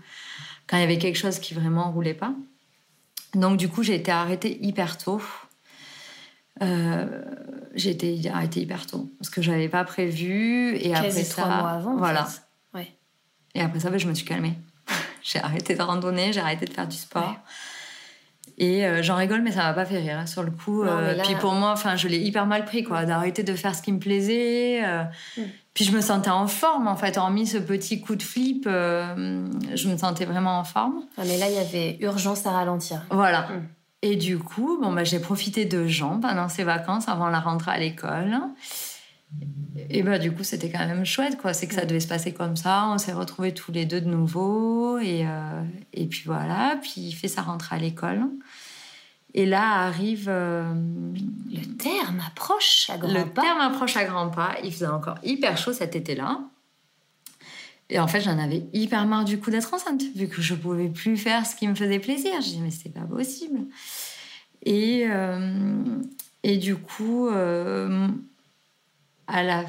[0.68, 2.34] quand il y avait quelque chose qui vraiment roulait pas.
[3.34, 5.22] Donc, du coup, j'ai été arrêtée hyper tôt.
[6.62, 7.24] Euh,
[7.74, 10.76] j'ai été arrêtée hyper tôt parce que je n'avais pas prévu.
[10.78, 11.98] Et après ça, mois avant.
[11.98, 12.28] Voilà.
[13.56, 14.54] Et après ça, ben, je me suis calmée.
[15.24, 17.36] j'ai arrêté de randonner, j'ai arrêté de faire du sport.
[18.58, 20.84] Et euh, j'en rigole, mais ça m'a pas fait rire hein, sur le coup.
[20.84, 23.82] Euh, puis pour moi, enfin, je l'ai hyper mal pris, quoi, d'arrêter de faire ce
[23.82, 24.84] qui me plaisait.
[24.86, 25.04] Euh.
[25.38, 25.42] Mm.
[25.74, 29.88] Puis je me sentais en forme, en fait, hormis ce petit coup de flip, je
[29.88, 31.02] me sentais vraiment en forme.
[31.18, 33.02] Ah, mais là, il y avait urgence à ralentir.
[33.10, 33.44] Voilà.
[33.44, 33.68] Mm.
[34.04, 37.72] Et du coup, bon, bah, j'ai profité de Jean pendant ces vacances avant la rentrée
[37.72, 38.38] à l'école.
[39.90, 41.54] Et bah, du coup, c'était quand même chouette, quoi.
[41.54, 42.88] C'est que ça devait se passer comme ça.
[42.88, 45.00] On s'est retrouvés tous les deux de nouveau.
[45.00, 45.64] Et, euh,
[45.94, 46.78] et puis voilà.
[46.82, 48.24] Puis il fait sa rentrée à l'école.
[49.34, 50.28] Et là arrive.
[50.28, 50.74] Euh,
[51.50, 53.20] le terme approche à grands pas.
[53.20, 54.56] Le terme approche à grands pas.
[54.64, 56.40] Il faisait encore hyper chaud cet été-là.
[57.90, 60.88] Et en fait, j'en avais hyper marre du coup d'être enceinte, vu que je pouvais
[60.88, 62.32] plus faire ce qui me faisait plaisir.
[62.40, 63.60] Je dis, mais c'est pas possible.
[64.64, 65.84] Et, euh,
[66.44, 67.28] et du coup,
[69.32, 69.66] à la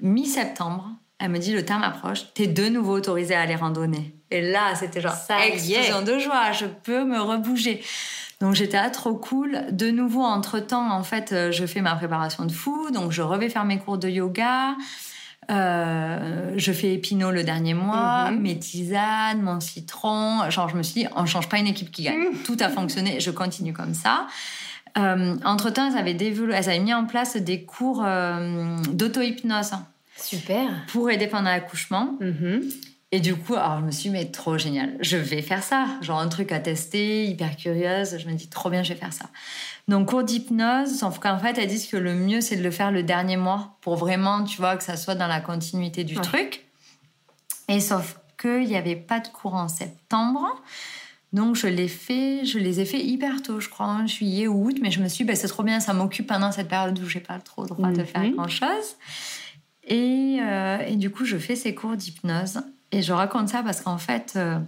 [0.00, 4.14] mi-septembre, elle me dit le terme approche, t'es de nouveau autorisée à aller randonner.
[4.30, 7.82] Et là, c'était genre Ça explosion de joie, je peux me rebouger.
[8.40, 9.64] Donc j'étais à trop cool.
[9.70, 13.22] De nouveau, entre temps, en fait, euh, je fais ma préparation de fou, donc je
[13.22, 14.76] revais faire mes cours de yoga.
[15.48, 18.40] Euh, je fais Épinot le dernier mois, mhm.
[18.40, 20.50] mes tisanes, mon citron.
[20.50, 22.18] Genre, je me suis dit, on change pas une équipe qui gagne.
[22.18, 22.38] Mhm.
[22.44, 24.26] Tout a fonctionné, je continue comme ça.
[24.96, 29.72] Euh, entre-temps, elles avaient, mis en place des cours euh, d'auto-hypnose.
[30.16, 30.68] Super.
[30.88, 32.16] Pour aider pendant l'accouchement.
[32.20, 32.72] Mm-hmm.
[33.12, 35.86] Et du coup, alors, je me suis dit, mais trop génial, je vais faire ça.
[36.00, 38.18] Genre un truc à tester, hyper curieuse.
[38.18, 39.26] Je me dis, trop bien, je vais faire ça.
[39.86, 42.90] Donc, cours d'hypnose, sauf qu'en fait, elles disent que le mieux, c'est de le faire
[42.90, 46.66] le dernier mois pour vraiment, tu vois, que ça soit dans la continuité du truc.
[47.68, 50.62] Et sauf qu'il n'y avait pas de cours en septembre.
[51.32, 54.66] Donc je l'ai fait, je les ai fait hyper tôt, je crois, en juillet ou
[54.68, 56.98] août, mais je me suis dit, bah, c'est trop bien, ça m'occupe pendant cette période
[56.98, 58.32] où j'ai pas trop le droit de faire Mhm.
[58.36, 58.96] grand chose.
[59.84, 62.60] Et, euh, et du coup, je fais ces cours d'hypnose.
[62.92, 64.58] Et je raconte ça parce qu'en fait, euh,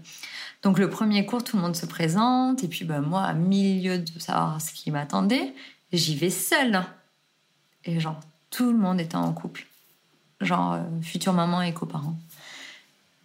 [0.62, 2.64] donc le premier cours, tout le monde se présente.
[2.64, 5.54] Et puis bah, moi, à milieu de savoir ce qui m'attendait,
[5.92, 6.82] j'y vais seule.
[7.84, 8.18] Et genre,
[8.50, 9.66] tout le monde était en couple.
[10.40, 12.16] Genre, euh, future maman et coparents.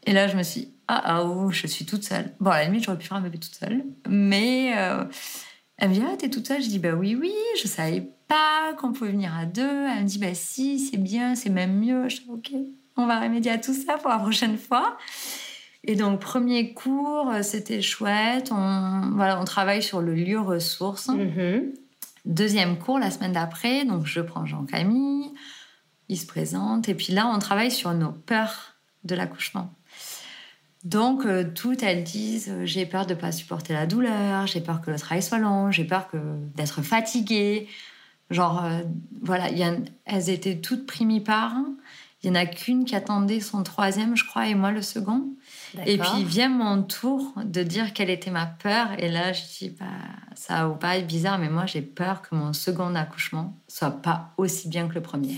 [0.05, 2.33] Et là, je me suis dit, ah, ah, oh, je suis toute seule.
[2.39, 3.83] Bon, à la limite, j'aurais pu faire un bébé toute seule.
[4.07, 5.05] Mais euh,
[5.77, 6.61] elle me dit, ah, t'es toute seule?
[6.61, 9.87] Je dis, bah oui, oui, je savais pas qu'on pouvait venir à deux.
[9.87, 12.09] Elle me dit, bah si, c'est bien, c'est même mieux.
[12.09, 12.51] Je dis, ok,
[12.97, 14.97] on va remédier à tout ça pour la prochaine fois.
[15.85, 18.51] Et donc, premier cours, euh, c'était chouette.
[18.51, 21.07] On, voilà, on travaille sur le lieu ressource.
[21.07, 21.73] Mhm.
[22.25, 25.31] Deuxième cours, la semaine d'après, donc je prends Jean-Camille,
[26.07, 29.73] il se présente, et puis là, on travaille sur nos peurs de l'accouchement.
[30.83, 34.59] Donc, euh, toutes elles disent euh, j'ai peur de ne pas supporter la douleur, j'ai
[34.59, 36.17] peur que le travail soit long, j'ai peur que
[36.55, 37.67] d'être fatiguée.
[38.29, 38.81] Genre, euh,
[39.21, 39.63] voilà, y
[40.05, 41.55] elles étaient toutes primipares.
[42.21, 45.27] Il y en a qu'une qui attendait son troisième, je crois, et moi le second.
[45.85, 48.87] Et puis vient mon tour de dire quelle était ma peur.
[48.97, 49.85] Et là, je dis, bah,
[50.33, 54.31] ça va vous paraître bizarre, mais moi, j'ai peur que mon second accouchement soit pas
[54.37, 55.35] aussi bien que le premier.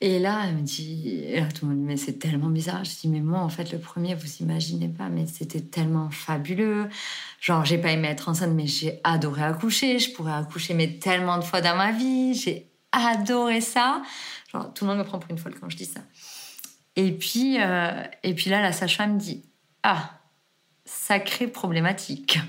[0.00, 2.84] Et, là, elle me dit, tout le monde me dit, mais c'est tellement bizarre.
[2.84, 6.88] Je dis, mais moi, en fait, le premier, vous imaginez pas, mais c'était tellement fabuleux.
[7.40, 9.98] Genre, j'ai pas aimé être enceinte, mais j'ai adoré accoucher.
[9.98, 12.34] Je pourrais accoucher, mais tellement de fois dans ma vie.
[12.34, 14.02] J'ai adoré ça.
[14.52, 16.00] Genre, tout le monde me prend pour une folle quand je dis ça.
[16.96, 19.44] Et puis, euh, et puis là, la sage-femme dit
[19.82, 20.10] Ah,
[20.84, 22.40] sacrée problématique.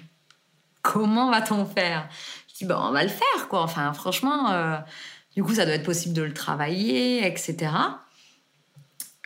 [0.81, 2.09] Comment va-t-on faire?
[2.47, 3.61] Je dis Bon, on va le faire, quoi.
[3.61, 4.77] Enfin, franchement, euh,
[5.39, 7.71] du coup, ça doit être possible de le travailler, etc.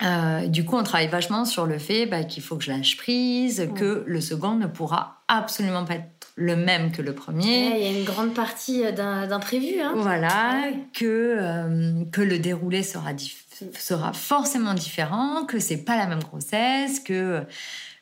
[0.04, 2.98] Euh, du coup, on travaille vachement sur le fait bah, qu'il faut que je lâche
[2.98, 7.80] prise, que le second ne pourra absolument pas être le même que le premier.
[7.80, 8.92] Il y a une grande partie euh,
[9.26, 9.82] d'imprévu.
[9.82, 9.94] Hein.
[9.96, 10.80] Voilà, Ouais.
[10.94, 13.46] que, euh, que le déroulé sera, dif-
[13.80, 17.42] sera forcément différent, que c'est pas la même grossesse, que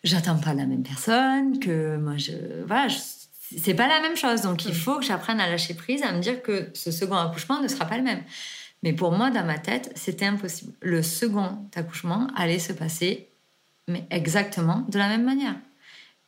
[0.04, 2.34] j'attends pas la même personne, que moi je.
[2.68, 2.98] Voilà, je-
[3.60, 4.42] c'est pas la même chose.
[4.42, 7.62] Donc il faut que j'apprenne à lâcher prise, à me dire que ce second accouchement
[7.62, 8.24] ne sera pas le même.
[8.84, 10.74] Mais pour moi, dans ma tête, c'était impossible.
[10.82, 13.30] Le second accouchement allait se passer,
[13.88, 15.56] mais exactement de la même manière.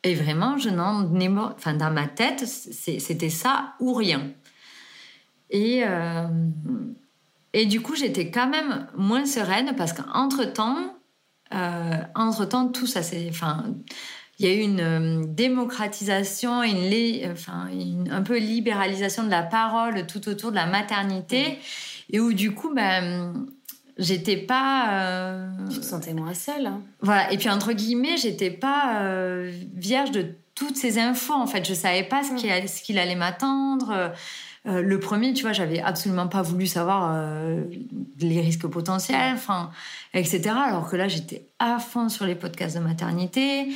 [0.02, 1.08] Et vraiment, je n'en
[1.52, 4.30] enfin dans ma tête, c'était ça ou rien.
[5.50, 6.26] Et euh,
[7.54, 10.96] et du coup, j'étais quand même moins sereine parce qu'entre temps,
[11.52, 13.64] entre temps, tout ça, c'est, enfin,
[14.38, 19.30] il y a eu une euh, démocratisation, une, lé- enfin, une- un peu libéralisation de
[19.30, 21.58] la parole tout autour de la maternité,
[22.10, 23.46] et où du coup, ben,
[23.98, 24.88] j'étais pas.
[24.90, 26.66] euh, Tu te sentais moins seule.
[26.66, 26.80] hein.
[27.00, 27.32] voilà.
[27.32, 31.32] Et puis, entre guillemets, j'étais pas euh, vierge de toutes ces infos.
[31.34, 34.12] En fait, je savais pas ce qu'il allait, ce qu'il allait m'attendre.
[34.66, 37.12] Euh, le premier, tu vois, j'avais absolument pas voulu savoir
[38.20, 39.70] les risques potentiels, enfin,
[40.14, 40.42] etc.
[40.66, 43.68] Alors que là, j'étais à fond sur les podcasts de maternité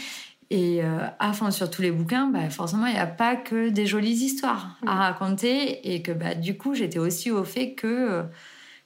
[0.51, 2.27] et euh, à fond sur tous les bouquins.
[2.27, 6.35] Bah, forcément, il n'y a pas que des jolies histoires à raconter et que bah,
[6.35, 8.23] du coup, j'étais aussi au fait que euh,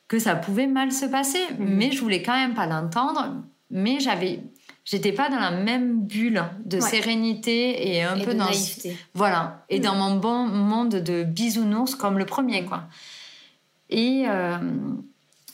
[0.09, 3.37] que ça pouvait mal se passer, mais je voulais quand même pas l'entendre.
[3.71, 4.41] Mais j'avais,
[4.85, 6.83] j'étais pas dans la même bulle de Ouais.
[6.83, 8.99] sérénité et un Et peu de dans naïveté.
[9.15, 12.83] voilà, et dans mon bon monde de bisounours comme le premier, quoi.
[13.89, 14.59] Et, euh,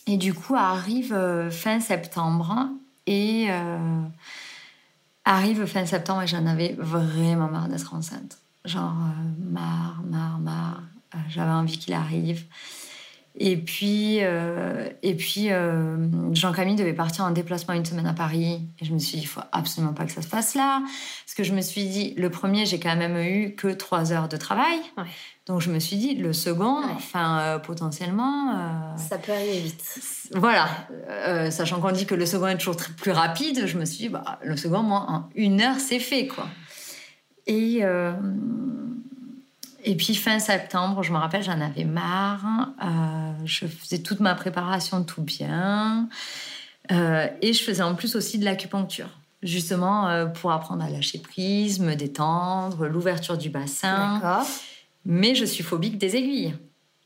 [0.09, 1.17] et du coup, arrive
[1.51, 2.69] fin septembre,
[3.07, 3.79] et euh,
[5.29, 8.39] arrive fin septembre, et j'en avais vraiment marre d'être enceinte.
[8.65, 10.83] Genre, euh, marre, marre, marre.
[11.15, 12.45] Euh, J'avais envie qu'il arrive.
[13.41, 15.97] Et puis, euh, et puis euh,
[16.33, 18.67] Jean-Camille devait partir en déplacement une semaine à Paris.
[18.81, 20.83] Et je me suis dit, il faut absolument pas que ça se passe là.
[21.25, 24.29] Parce que je me suis dit, le premier, j'ai quand même eu que trois heures
[24.29, 24.79] de travail.
[24.97, 25.05] Ouais.
[25.47, 26.93] Donc je me suis dit, le second, Ouais.
[26.97, 28.97] enfin, euh, potentiellement.
[28.97, 29.85] Ça peut arriver vite.
[30.35, 30.69] voilà,
[31.51, 34.41] sachant qu'on dit que le second est toujours plus rapide, je me suis dit, bah,
[34.43, 36.49] le second, moi, en une heure, c'est fait, quoi.
[37.47, 37.83] Et,
[39.89, 42.69] et puis, fin septembre, je me rappelle, j'en avais marre.
[42.85, 46.11] Euh, je faisais toute ma préparation tout bien.
[46.93, 49.09] Euh, et je faisais en plus aussi de l'acupuncture,
[49.43, 54.17] justement euh, pour apprendre à lâcher prise, me détendre, l'ouverture du bassin.
[54.17, 54.47] D'accord.
[55.07, 56.55] Mais je suis phobique des aiguilles.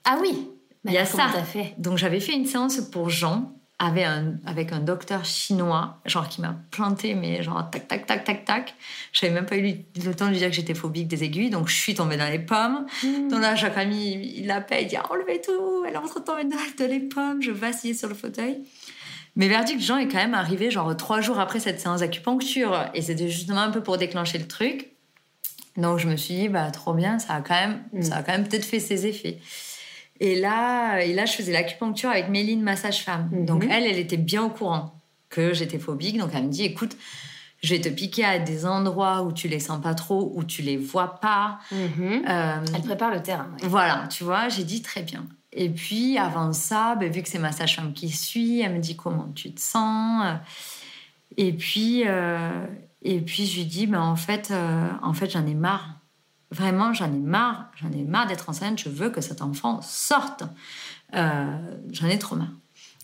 [0.05, 0.49] Ah oui.
[0.85, 1.29] Il y a ça.
[1.29, 1.77] fait?
[1.79, 3.53] Donc j'avais fait une séance pour Jean
[3.85, 8.23] avec un, avec un docteur chinois, genre qui m'a planté, mais genre tac, tac, tac,
[8.23, 8.75] tac, tac.
[9.13, 11.51] Je n'avais même pas eu le temps de lui dire que j'étais phobique des aiguilles,
[11.51, 12.87] donc je suis tombée dans les pommes.
[13.29, 16.45] Donc là, Jacques-Ami, il l'appelle, il dit enlevez tout, elle est en train de tomber
[16.45, 18.63] dans, les pommes, je vacillais sur le fauteuil.
[19.35, 22.85] Mais verdict, Jean est quand même arrivé genre trois jours après cette séance d'acupuncture.
[22.95, 24.93] Et c'était justement un peu pour déclencher le truc.
[25.77, 28.03] Donc je me suis dit, bah trop bien, ça a quand même, Mm.
[28.03, 29.39] ça a quand même peut-être fait ses effets.
[30.23, 33.29] Et là, et là, je faisais l'acupuncture avec Méline, ma sage-femme.
[33.33, 33.45] Mhm.
[33.45, 34.95] Donc elle, elle était bien au courant
[35.29, 36.17] que j'étais phobique.
[36.17, 36.97] Donc elle me dit, écoute,
[37.61, 40.63] je vais te piquer à des endroits où tu les sens pas trop, où tu
[40.63, 41.59] les vois pas.
[41.73, 42.23] Mhm.
[42.29, 43.49] Euh, Elle prépare le terrain.
[43.65, 45.27] voilà, tu vois, j'ai dit très bien.
[45.53, 48.95] Et puis avant ça, ben, vu que c'est ma sage-femme qui suit, elle me dit
[48.95, 50.37] comment tu te sens?
[51.37, 52.65] Et puis, euh,
[53.03, 55.97] et puis je lui dis, ben, en fait, euh, en fait j'en ai marre.
[56.53, 57.71] Vraiment, j'en ai marre.
[57.81, 58.79] J'en ai marre d'être enceinte.
[58.79, 60.45] Je veux que cet enfant sorte.
[61.15, 61.59] Euh,
[61.91, 62.53] j'en ai trop marre.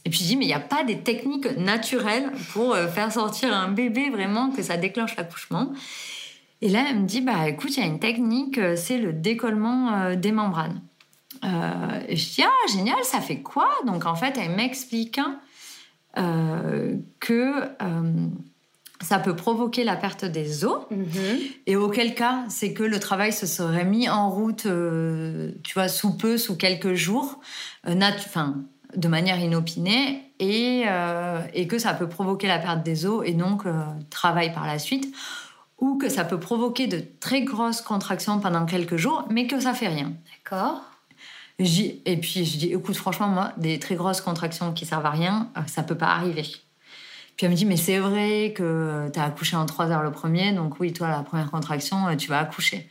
[0.05, 3.13] Et puis je dis, mais il n'y a pas des techniques naturelles pour euh, faire
[3.13, 5.73] sortir un bébé vraiment que ça déclenche l'accouchement.
[6.61, 9.13] Et là, elle me dit, bah écoute, il y a une technique, euh, c'est le
[9.13, 10.81] décollement des membranes.
[11.45, 13.69] Euh, et je dis, ah génial, ça fait quoi?
[13.87, 15.21] Donc en fait, elle m'explique
[16.17, 17.69] euh, que
[19.01, 20.81] ça peut provoquer la perte des os.
[20.91, 21.39] Mhm.
[21.67, 25.89] Et auquel cas, c'est que le travail se serait mis en route, euh, tu vois,
[25.89, 27.41] sous peu, sous quelques jours,
[27.87, 28.57] euh, enfin,
[28.97, 33.35] de manière inopinée, et, euh, et que ça peut provoquer la perte des os et
[33.35, 33.65] donc
[34.11, 35.13] travail par la suite,
[35.79, 39.75] ou que ça peut provoquer de très grosses contractions pendant quelques jours, mais que ça
[39.75, 40.13] fait rien.
[40.33, 40.81] D'accord.
[41.61, 45.51] Et puis je dis, écoute, franchement, moi, des très grosses contractions qui servent à rien,
[45.67, 46.47] ça peut pas arriver.
[47.39, 50.13] Puis elle me dit, mais c'est vrai que tu as accouché en trois heures le
[50.13, 52.89] premier, donc oui, toi, la première contraction, euh, tu vas accoucher.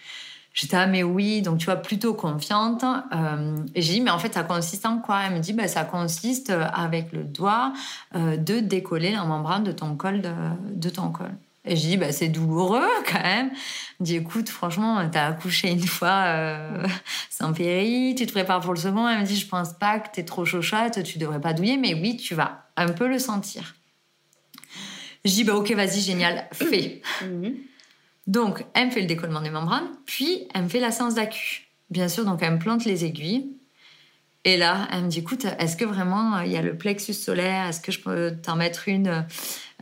[0.53, 2.84] J'étais, ah, mais oui, donc tu vois, plutôt confiante.
[2.84, 5.22] Euh, et j'ai dit, mais en fait, ça consiste en quoi?
[5.28, 7.74] Elle me dit, bah, ça consiste euh, avec le doigt
[8.15, 10.22] euh, de décoller la membrane de ton col.
[10.22, 10.32] De,
[10.74, 11.30] de ton col.
[11.64, 13.52] Et j'ai dit, bah, c'est douloureux quand même.
[13.99, 16.88] Me dit, écoute, franchement, t'as accouché une fois euh,
[17.30, 19.07] sans péri, tu te prépares pour le second.
[19.07, 21.94] Elle me dit, je pense pas que t'es trop chauchate, tu devrais pas douiller, mais
[21.94, 23.76] oui, tu vas un peu le sentir.
[25.28, 27.02] Je dis, bah ok, vas-y, génial, fais.
[27.22, 27.56] Mhm.
[28.28, 31.68] Donc, elle me fait le décollement des membranes, puis elle me fait la séance d'acu.
[31.90, 33.52] Bien sûr, donc elle me plante les aiguilles.
[34.45, 37.14] Et là, elle me dit, écoute, est-ce que vraiment euh, il y a le plexus
[37.14, 37.68] solaire?
[37.68, 39.26] Est-ce que je peux t'en mettre une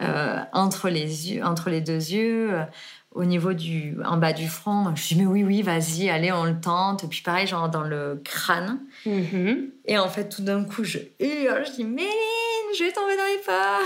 [0.02, 2.64] euh, entre, les yeux, entre les deux yeux euh,
[3.12, 4.96] au niveau du, en bas du front?
[4.96, 7.08] Je dis, mais oui, oui, vas-y, allez, on le tente.
[7.08, 8.80] Puis pareil, genre dans le crâne.
[9.06, 9.70] Mhm.
[9.86, 12.10] Et en fait, tout d'un coup, je hurle, je dis Méline,
[12.76, 13.82] je vais tomber dans les pas.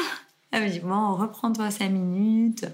[0.52, 2.66] Elle me dit Bon, reprends-toi cinq minutes,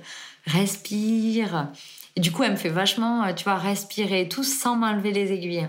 [0.45, 1.69] respire.
[2.15, 5.11] Et du coup, elle me fait vachement, euh, tu vois, respirer et tout sans m'enlever
[5.11, 5.68] les aiguilles.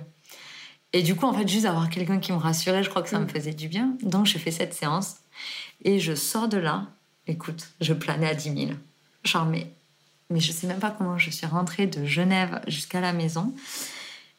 [0.92, 3.18] Et du coup, en fait, juste avoir quelqu'un qui me rassurait, je crois que ça
[3.18, 3.96] me faisait du bien.
[4.02, 5.16] Donc, je fais cette séance
[5.84, 6.86] et je sors de là.
[7.26, 8.70] Écoute, je planais à 10 000.
[9.24, 9.66] Genre, mais,
[10.30, 13.52] mais je sais même pas comment je suis rentrée de Genève jusqu'à la maison.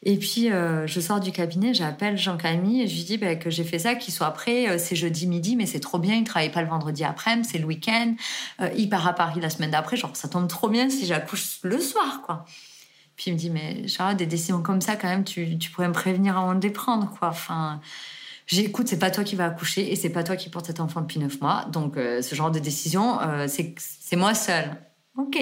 [0.04, 3.50] Et puis, euh, je sors du cabinet, j'appelle Jean-Camille et je lui dis bah, que
[3.50, 4.68] j'ai fait ça, qu'il soit prêt.
[4.68, 6.14] Euh, c'est jeudi midi, mais c'est trop bien.
[6.14, 8.14] Il travaille pas le vendredi après, c'est le week-end.
[8.60, 9.96] Euh, il part à Paris la semaine d'après.
[9.96, 12.44] Genre, ça tombe trop bien si j'accouche le soir, quoi.
[13.16, 15.88] Puis il me dit, mais Charlotte, des décisions comme ça, quand même, tu, tu pourrais
[15.88, 17.30] me prévenir avant de les prendre, quoi.
[17.30, 17.80] Enfin,
[18.46, 21.00] j'écoute, c'est pas toi qui vas accoucher et c'est pas toi qui porte cet enfant
[21.00, 21.64] depuis neuf mois.
[21.72, 23.18] Donc, ce genre de décision,
[23.48, 24.76] c'est moi seule.
[25.16, 25.36] Ok.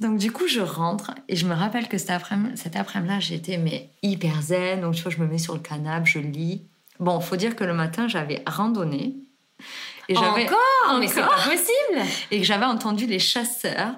[0.00, 3.58] Donc du coup, je rentre et je me rappelle que cet après-midi, cet après-midi-là, j'étais
[3.58, 4.80] mais hyper zen.
[4.80, 6.66] Donc tu vois, je me mets sur le canapé, je lis.
[6.98, 9.16] Bon, faut dire que le matin, j'avais randonné.
[10.08, 10.98] Et j'avais Encore?
[10.98, 13.94] Mais c'est Encore pas possible et que j'avais entendu les chasseurs.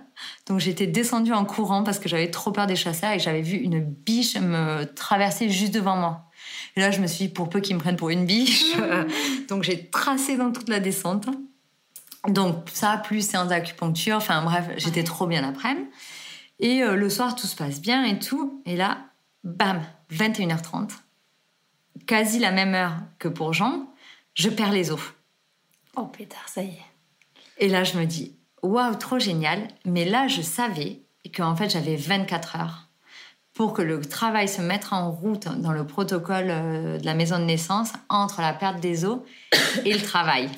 [0.46, 3.56] Donc j'étais descendue en courant parce que j'avais trop peur des chasseurs et j'avais vu
[3.56, 6.24] une biche me traverser juste devant moi.
[6.76, 8.72] Et là, je me suis dit, pour peu qu'ils me prennent pour une biche.
[9.48, 11.28] Donc j'ai tracé dans toute la descente.
[12.28, 14.16] Donc ça, plus séance d'acupuncture.
[14.16, 15.88] Enfin bref, j'étais trop bien l'après-midi.
[16.60, 18.62] Et euh, le soir, tout se passe bien et tout.
[18.66, 18.98] Et là,
[19.42, 19.82] bam,
[20.12, 20.90] 21h30.
[22.06, 23.92] Quasi la même heure que pour Jean,
[24.34, 25.00] je perds les os.
[25.96, 26.86] Oh pétard, ça y est.
[27.58, 29.68] Et là, je me dis, waouh, trop génial.
[29.84, 31.02] Mais là, je savais
[31.36, 32.88] qu'en fait, j'avais 24 heures
[33.54, 37.38] pour que le travail se mette en route dans le protocole euh, de la maison
[37.38, 39.18] de naissance entre la perte des os
[39.84, 40.48] et le travail.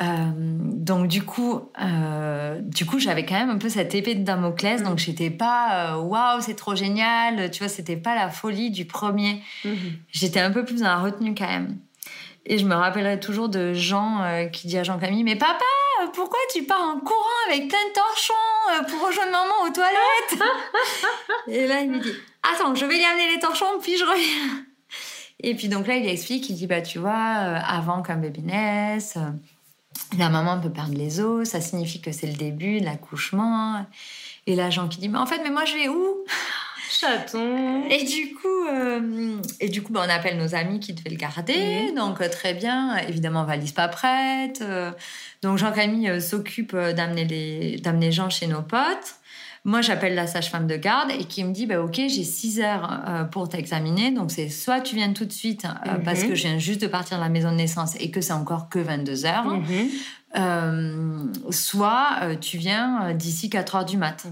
[0.00, 4.24] Euh, donc du coup, euh, du coup, j'avais quand même un peu cette épée de
[4.24, 4.82] Damoclès.
[4.82, 7.50] Donc j'étais pas, euh, waouh, c'est trop génial.
[7.50, 9.42] Tu vois, c'était pas la folie du premier.
[9.64, 9.76] Mhm.
[10.10, 11.76] J'étais un peu plus dans la retenue quand même.
[12.44, 15.64] Et je me rappellerai toujours de Jean euh, qui dit à Jean-Camille Mais papa,
[16.12, 18.34] pourquoi tu pars en courant avec plein de torchons
[18.70, 20.48] euh, pour rejoindre maman aux toilettes?
[21.46, 22.12] Et là, il me dit
[22.42, 24.64] Attends, je vais lui amener les torchons, puis je reviens.
[25.44, 28.40] Et puis donc là, il explique Il dit Bah, tu vois, euh, avant qu'un bébé
[28.42, 29.16] naisse,
[30.18, 33.86] la maman peut perdre les os, ça signifie que c'est le début de l'accouchement.
[34.46, 36.16] Et Jean qui dit Mais en fait, mais moi, je vais où?
[36.90, 37.84] Chaton.
[37.88, 41.16] Et du coup, euh, et du coup bah, on appelle nos amis qui devaient le
[41.16, 41.90] garder.
[41.96, 42.96] Donc, euh, très bien.
[43.08, 44.60] Évidemment, valise pas prête.
[44.60, 44.90] euh,
[45.42, 49.16] donc, Jean-Camille euh, s'occupe d'amener les, d'amener Jean chez nos potes.
[49.64, 53.00] Moi, j'appelle la sage-femme de garde et qui me dit bah, Ok, j'ai 6 heures
[53.08, 54.10] euh, pour t'examiner.
[54.10, 56.02] Donc, c'est soit tu viens tout de suite euh, Mhm.
[56.04, 58.32] parce que je viens juste de partir de la maison de naissance et que c'est
[58.32, 59.44] encore que 22 heures.
[59.46, 59.88] Mhm.
[60.36, 64.24] Euh, soit tu viens d'ici 4 heures du mat.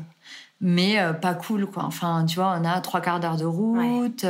[0.62, 1.84] Mais euh, pas cool, quoi.
[1.84, 4.26] Enfin, tu vois, on a trois quarts d'heure de route.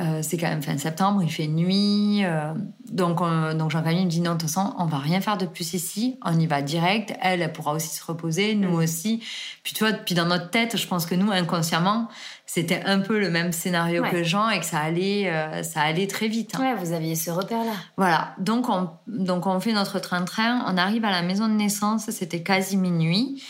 [0.00, 2.24] Euh, c'est quand même fin septembre, il fait nuit.
[2.24, 2.52] euh,
[2.90, 5.46] donc, on- donc Jean-Camille me dit non, de toute façon, on va rien faire de
[5.46, 6.18] plus ici.
[6.24, 7.12] On y va direct.
[7.20, 8.82] Elle, elle pourra aussi se reposer, nous Mm.
[8.82, 9.22] aussi.
[9.62, 12.08] Puis tu vois, puis dans notre tête, je pense que nous, inconsciemment,
[12.46, 14.10] c'était un peu le même scénario Ouais.
[14.10, 16.54] que Jean et que ça allait, euh, ça allait très vite.
[16.56, 16.60] hein.
[16.60, 17.72] Ouais, vous aviez ce repère-là.
[17.98, 22.08] Voilà, donc on, donc on fait notre train-train, on arrive à la maison de naissance,
[22.10, 23.42] c'était quasi minuit.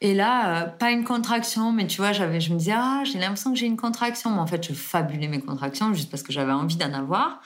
[0.00, 3.52] Et là, euh, pas une contraction, mais tu vois, je me disais, ah, j'ai l'impression
[3.52, 4.30] que j'ai une contraction.
[4.30, 7.40] Mais en fait, je fabulais mes contractions juste parce que j'avais envie d'en avoir.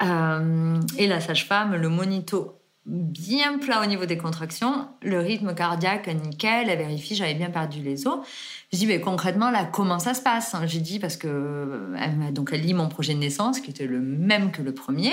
[0.00, 6.08] Euh, et la sage-femme, le monito bien plat au niveau des contractions, le rythme cardiaque
[6.08, 8.26] nickel, elle vérifie, j'avais bien perdu les os.
[8.72, 12.50] Je dis, mais concrètement, là, comment ça se passe J'ai dit, parce que euh, donc
[12.52, 15.12] elle lit mon projet de naissance, qui était le même que le premier.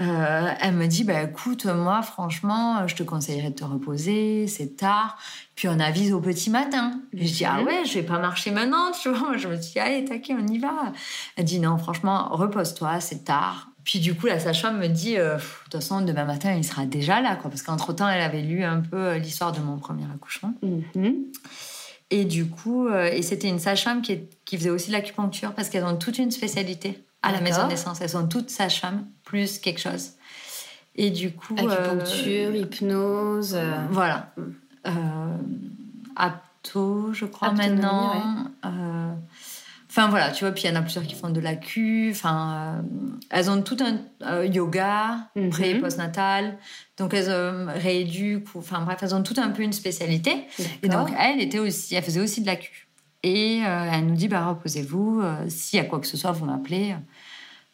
[0.00, 4.76] Euh, elle me dit, bah, écoute, moi, franchement, je te conseillerais de te reposer, c'est
[4.76, 5.18] tard.
[5.56, 7.00] Puis on avise au petit matin.
[7.12, 9.18] Et je dis, ah ouais, je vais pas marcher maintenant, tu vois.
[9.18, 10.92] Moi, je me dis, allez, t'inquiète, on y va.
[11.36, 13.68] Elle dit, non, franchement, repose-toi, c'est tard.
[13.88, 16.84] Puis du coup, la sage-femme me dit, euh, de toute façon, demain matin, il sera
[16.84, 17.50] déjà là, quoi.
[17.50, 20.52] Parce qu'entre-temps, elle avait lu un peu euh, l'histoire de mon premier accouchement.
[20.62, 21.24] Mhm.
[22.10, 25.84] Et du coup, euh, et c'était une sage-femme qui, qui faisait aussi l'acupuncture parce qu'elles
[25.84, 28.00] ont toute une spécialité à la maison de naissance.
[28.00, 30.12] Elles sont toutes sages-femmes, plus quelque chose.
[30.96, 31.54] Et du coup.
[31.56, 33.54] Acupuncture, euh, hypnose.
[33.54, 34.32] euh, voilà.
[34.86, 34.90] Euh,
[36.16, 38.44] apto, je crois, Aptonomie, maintenant.
[38.64, 39.12] Euh,
[39.90, 42.10] Enfin voilà, tu vois, puis il y en a plusieurs qui font de l'acu.
[42.12, 42.82] Enfin, euh,
[43.30, 45.48] elles ont tout un yoga, Mhm.
[45.48, 46.58] pré et postnatal.
[46.98, 47.30] Donc elles
[47.70, 48.54] rééduquent.
[48.54, 50.44] Enfin bref, elles ont tout un peu une spécialité.
[50.82, 52.86] Et donc, elle était aussi, elle faisait aussi de la Q.
[53.22, 55.20] Et euh, elle nous dit, bah, reposez-vous.
[55.22, 56.94] euh, S'il y a quoi que ce soit, vous m'appelez.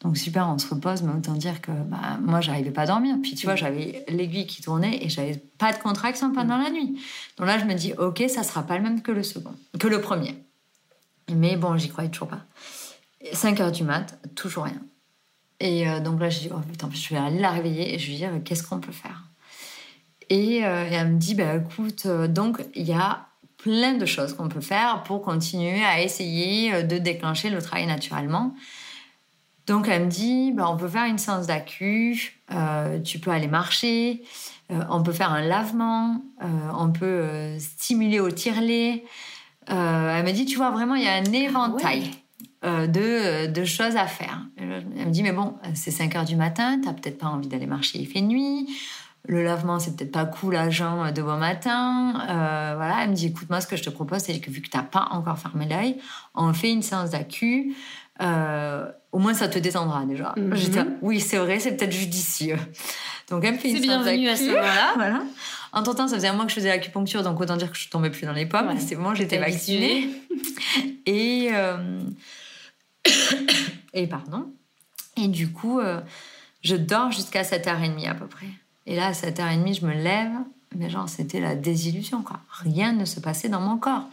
[0.00, 1.02] Donc, super, on se repose.
[1.02, 3.16] Mais autant dire que bah, moi, j'arrivais pas à dormir.
[3.22, 6.98] Puis, tu vois, j'avais l'aiguille qui tournait et j'avais pas de contraction pendant la nuit.
[7.36, 9.86] Donc là, je me dis, OK, ça sera pas le même que le second, que
[9.86, 10.34] le premier.
[11.34, 12.42] Mais bon, j'y croyais toujours pas.
[13.32, 14.82] 5 heures du mat, toujours rien.
[15.60, 18.08] Et euh, donc là, je dis, oh putain, je vais aller la réveiller et je
[18.08, 19.24] lui dire, qu'est-ce qu'on peut faire?
[20.30, 23.26] Et, elle me dit, bah, écoute, donc il y a
[23.64, 27.86] plein de choses qu'on peut faire pour continuer à essayer euh, de déclencher le travail
[27.86, 28.54] naturellement.
[29.66, 33.48] Donc elle me dit, bah, on peut faire une séance d'acu, euh, tu peux aller
[33.48, 34.22] marcher,
[34.70, 36.46] euh, on peut faire un lavement, euh,
[36.78, 39.04] on peut stimuler au tire-lait.
[39.70, 42.10] Euh, elle me dit, tu vois, vraiment, il y a un éventail
[42.62, 42.88] ouais.
[42.88, 44.42] de, de choses à faire.
[44.58, 47.66] Elle me dit, mais bon, c'est 5 heures du matin, t'as peut-être pas envie d'aller
[47.66, 48.68] marcher, il fait nuit.
[49.26, 52.14] Le lavement, c'est peut-être pas cool à jeun de bon matin.
[52.28, 54.60] Euh, voilà, elle me dit, écoute, moi, ce que je te propose, c'est que vu
[54.60, 55.96] que t'as pas encore fermé l'œil,
[56.34, 57.74] on fait une séance d'acu.
[58.20, 60.34] Euh, au moins, ça te détendra déjà.
[60.52, 62.58] J'étais, là, oui, c'est vrai, c'est peut-être judicieux.
[63.30, 64.92] Donc, elle me fait une séance bienvenu à ce moment-là.
[64.96, 65.22] Voilà.
[65.72, 67.88] Entre temps, ça faisait un mois que je faisais l'acupuncture, donc autant dire que je
[67.88, 68.68] tombais plus dans les pommes.
[68.68, 68.78] Ouais.
[68.78, 70.08] C'est bon, j'étais vaccinée.
[71.06, 72.00] Et, euh,
[73.94, 74.52] et pardon.
[75.16, 76.00] Et du coup, euh,
[76.62, 78.48] je dors jusqu'à 7h30 à peu près.
[78.86, 80.32] Et là, à 7h30, je me lève.
[80.76, 82.40] Mais genre, c'était la désillusion, quoi.
[82.48, 84.04] Rien ne se passait dans mon corps.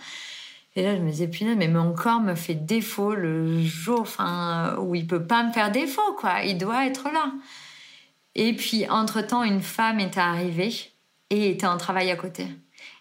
[0.76, 4.78] Et là, je me disais, punaise, mais mon corps me fait défaut le jour enfin,
[4.80, 6.44] où il peut pas me faire défaut, quoi.
[6.44, 7.32] Il doit être là.
[8.36, 10.74] Et puis, entre-temps, une femme était arrivée
[11.30, 12.48] et était en travail à côté.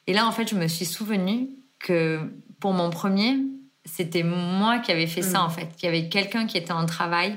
[0.06, 2.20] Et là, en fait, je me suis souvenu que
[2.58, 3.36] pour mon premier,
[3.84, 5.44] c'était moi qui avais fait ça, Mm.
[5.44, 5.68] en fait.
[5.76, 7.36] Qu'il y avait quelqu'un qui était en travail.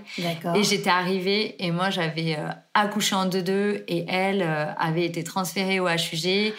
[0.56, 5.24] Et j'étais arrivée et moi, j'avais euh, accouché en deux-deux et elle euh, avait été
[5.24, 6.54] transférée au HUG.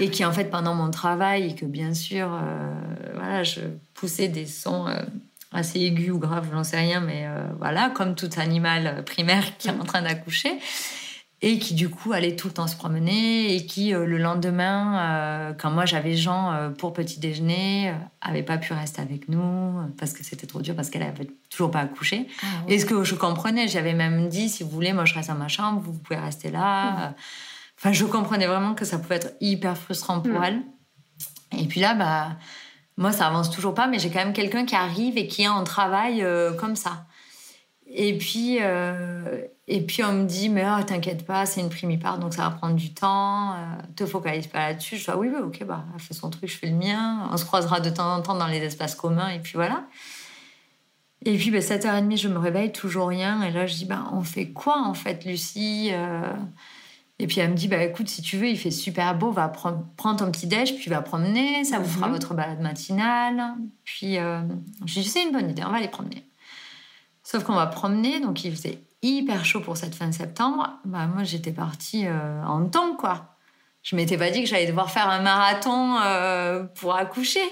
[0.00, 2.74] Et qui, en fait, pendant mon travail, et que bien sûr, euh,
[3.14, 3.60] voilà, je
[3.94, 4.86] poussais des sons
[5.52, 7.28] assez aigus ou graves, j'en sais rien, mais
[7.60, 10.50] voilà, comme tout animal primaire qui est en train d'accoucher
[11.46, 14.98] et qui du coup allait tout le temps se promener et qui euh, le lendemain,
[14.98, 17.92] euh, quand moi j'avais Jean euh, pour petit déjeuner,
[18.22, 21.70] avait pas pu rester avec nous parce que c'était trop dur parce qu'elle avait toujours
[21.70, 22.28] pas accouché.
[22.40, 22.74] Ah, ouais.
[22.74, 25.34] Et ce que je comprenais, j'avais même dit si vous voulez, moi je reste dans
[25.34, 26.92] ma chambre, vous pouvez rester là.
[26.92, 27.14] Mmh.
[27.78, 30.44] Enfin, je comprenais vraiment que ça pouvait être hyper frustrant pour Mm.
[30.44, 30.62] elle.
[31.58, 32.38] Et puis là, bah,
[32.96, 35.48] moi ça avance toujours pas, mais j'ai quand même quelqu'un qui arrive et qui est
[35.48, 36.26] en travail
[36.58, 37.04] comme ça.
[37.96, 42.18] Et puis, euh, et puis on me dit, mais ah, t'inquiète pas, c'est une primipare,
[42.18, 43.52] donc ça va prendre du temps.
[43.52, 43.56] Euh,
[43.94, 44.96] te focalise pas là-dessus.
[44.96, 47.28] Je dis, ah oui, oui, ok, bah, elle fait son truc, je fais le mien.
[47.32, 49.84] On se croisera de temps en temps dans les espaces communs, et puis voilà.
[51.24, 53.40] Et puis, bah, 7h30, je me réveille, toujours rien.
[53.42, 56.32] Et là, je dis, bah, on fait quoi, en fait, Lucie euh?
[57.20, 59.46] Et puis, elle me dit, bah, écoute, si tu veux, il fait super beau, va
[59.48, 62.12] prendre prends ton petit déj, puis va promener, ça vous fera Mhm.
[62.12, 63.54] votre balade matinale.
[63.84, 64.40] Puis, euh,
[64.84, 66.24] je dis, c'est une bonne idée, on va aller promener.
[67.24, 70.70] Sauf qu'on va promener, donc il faisait hyper chaud pour cette fin de septembre.
[70.84, 73.34] Bah, moi, j'étais partie euh, en temps, quoi.
[73.82, 77.42] Je m'étais pas dit que j'allais devoir faire un marathon euh, pour accoucher.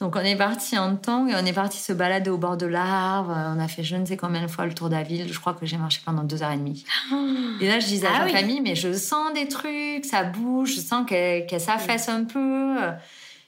[0.00, 2.66] Donc, on est parti en temps et on est parti se balader au bord de
[2.66, 3.32] l'arbre.
[3.54, 5.32] On a fait je ne sais combien de fois le tour de la ville.
[5.32, 6.84] Je crois que j'ai marché pendant deux heures et demie.
[7.60, 8.32] Et là, je disais à Ah ma oui.
[8.32, 12.76] famille, mais je sens des trucs, ça bouge, je sens qu'elle qu'elle s'affaisse un peu.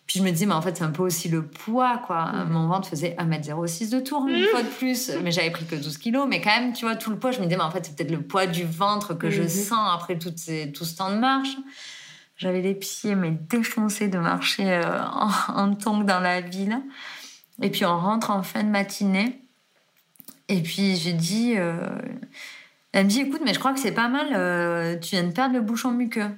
[0.06, 2.26] Puis je me dis, mais en fait, c'est un peu aussi le poids, quoi.
[2.32, 2.50] Mm.
[2.50, 5.10] Mon ventre faisait 1m06 de tour, une fois de plus.
[5.22, 6.26] Mais j'avais pris que 12 kilos.
[6.28, 7.96] Mais quand même, tu vois, tout le poids, je me disais, mais en fait, c'est
[7.96, 9.48] peut-être le poids du ventre que je Mhm.
[9.48, 11.56] sens après ces- tout ce temps de marche.
[12.36, 16.78] J'avais les pieds, mais défoncés de marcher euh, en, en tongs dans la ville.
[17.62, 19.40] Et puis, on rentre en fin de matinée.
[20.48, 21.54] Et puis, j'ai dit...
[21.56, 21.78] euh,
[22.92, 24.26] Elle me dit, écoute, mais je crois que c'est pas mal.
[24.34, 26.28] euh, tu viens de perdre le bouchon muqueux.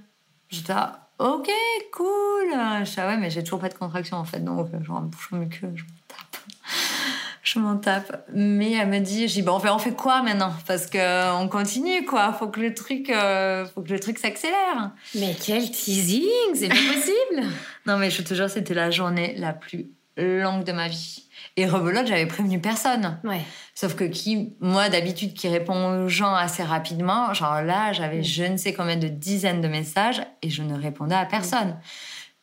[0.50, 1.48] J'étais là, ok,
[1.92, 2.50] cool.
[2.50, 5.02] Je ah ouais, mais j'ai toujours pas de contraction en fait, donc euh, genre un
[5.02, 6.42] bouchon muqueux, je m'en tape.
[7.42, 8.26] Je m'en tape.
[8.34, 10.52] Mais elle me dit, j'ai dit, bon, on fait, on fait quoi maintenant?
[10.66, 12.32] Parce que euh, on continue, quoi.
[12.32, 14.90] Faut que le truc, euh, faut que le truc s'accélère.
[15.14, 17.48] Mais quel teasing C'est pas possible
[17.86, 21.25] Non, mais je te jure, c'était la journée la plus longue de ma vie.
[21.58, 23.18] Et rebelote, j'avais prévenu personne.
[23.24, 23.40] Ouais.
[23.74, 28.44] Sauf que qui, moi d'habitude, qui répond aux gens assez rapidement, genre là, j'avais je
[28.44, 31.78] ne sais combien de dizaines de messages et je ne répondais à personne.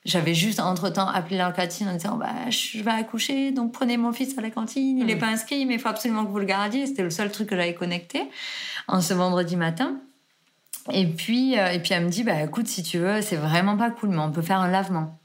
[0.05, 4.11] J'avais juste entre-temps appelé la cantine en disant bah, je vais accoucher, donc prenez mon
[4.11, 5.19] fils à la cantine, il n'est Mm.
[5.19, 6.87] pas inscrit, mais il faut absolument que vous le gardiez.
[6.87, 8.23] C'était le seul truc que j'avais connecté
[8.87, 9.97] en ce vendredi matin.
[10.91, 13.77] Et puis, euh, et puis elle me dit bah écoute, si tu veux, c'est vraiment
[13.77, 15.19] pas cool, mais on peut faire un lavement.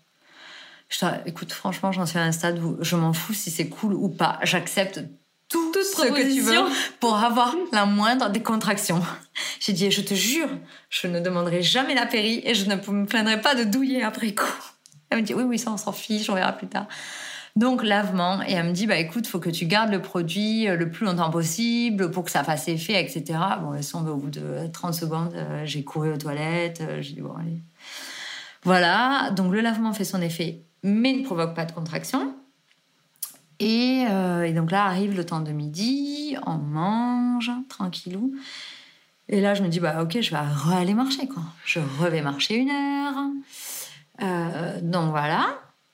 [0.89, 3.69] Je dis, écoute, franchement, j'en suis à un stade où je m'en fous si c'est
[3.69, 4.39] cool ou pas.
[4.43, 5.01] J'accepte
[5.49, 6.61] tout Toute ce que tu veux
[7.01, 9.03] pour avoir la moindre des contractions.
[9.61, 10.49] J'ai dit, je te jure,
[10.91, 14.35] je ne demanderai jamais la péri et je ne me plaindrai pas de douiller après
[14.35, 14.45] coup.
[15.11, 16.87] Elle me dit, oui, oui, ça, on s'en fiche, on verra plus tard.
[17.57, 18.43] Donc, lavement.
[18.43, 21.07] Et elle me dit, bah écoute, faut que tu gardes le produit euh, le plus
[21.07, 23.39] longtemps possible pour que ça fasse effet, etc.
[23.63, 26.83] Bon, elles sont au bout de 30 secondes, euh, j'ai couru aux toilettes.
[26.83, 27.59] euh, J'ai dit, bon, allez.
[28.65, 29.31] Voilà.
[29.35, 32.35] Donc, le lavement fait son effet, mais ne provoque pas de contraction.
[33.61, 38.35] Et, euh, et donc là arrive le temps de midi, on mange tranquillou.
[39.31, 41.43] Et là, je me dis, bah ok, je vais aller marcher, quoi.
[41.67, 43.15] Je revais marcher une heure.
[44.23, 45.49] Euh, donc voilà.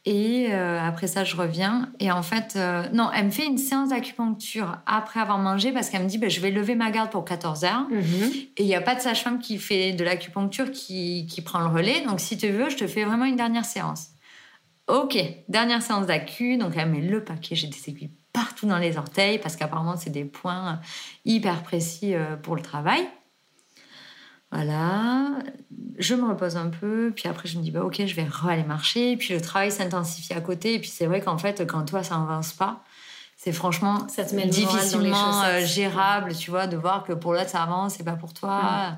[0.04, 1.90] Et euh, après ça, je reviens.
[1.98, 2.56] Et en fait,
[2.92, 6.28] non, elle me fait une séance d'acupuncture après avoir mangé parce qu'elle me dit, bah,
[6.28, 7.88] je vais lever ma garde pour 14 heures.
[7.90, 8.30] Mhm.
[8.56, 11.66] Et il n'y a pas de sage-femme qui fait de l'acupuncture qui, qui prend le
[11.66, 12.02] relais.
[12.02, 14.13] Donc, si tu veux, je te fais vraiment une dernière séance.
[14.86, 15.16] Ok,
[15.48, 16.56] dernière séance d'acu.
[16.56, 17.54] Donc, elle met le paquet.
[17.54, 20.80] J'ai des aiguilles partout dans les orteils parce qu'apparemment, c'est des points
[21.24, 23.08] hyper précis euh, pour le travail.
[24.54, 25.30] Voilà,
[25.98, 28.62] je me repose un peu, puis après je me dis bah ok je vais aller
[28.62, 32.04] marcher, puis le travail s'intensifie à côté, et puis c'est vrai qu'en fait quand toi
[32.04, 32.84] ça avance pas,
[33.36, 37.32] c'est franchement Ça te met les difficilement euh, gérable, tu vois, de voir que pour
[37.32, 38.96] l'autre ça avance, c'est pas pour toi.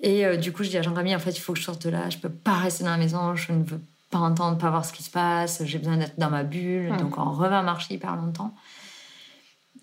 [0.00, 1.86] Et euh, du coup je dis à Jean-Camille en fait il faut que je sorte
[1.86, 4.70] de là, je peux pas rester dans la maison, je ne veux pas entendre, pas
[4.70, 6.96] voir ce qui se passe, j'ai besoin d'être dans ma bulle, Mm.
[6.98, 8.54] donc on revint marcher hyper longtemps.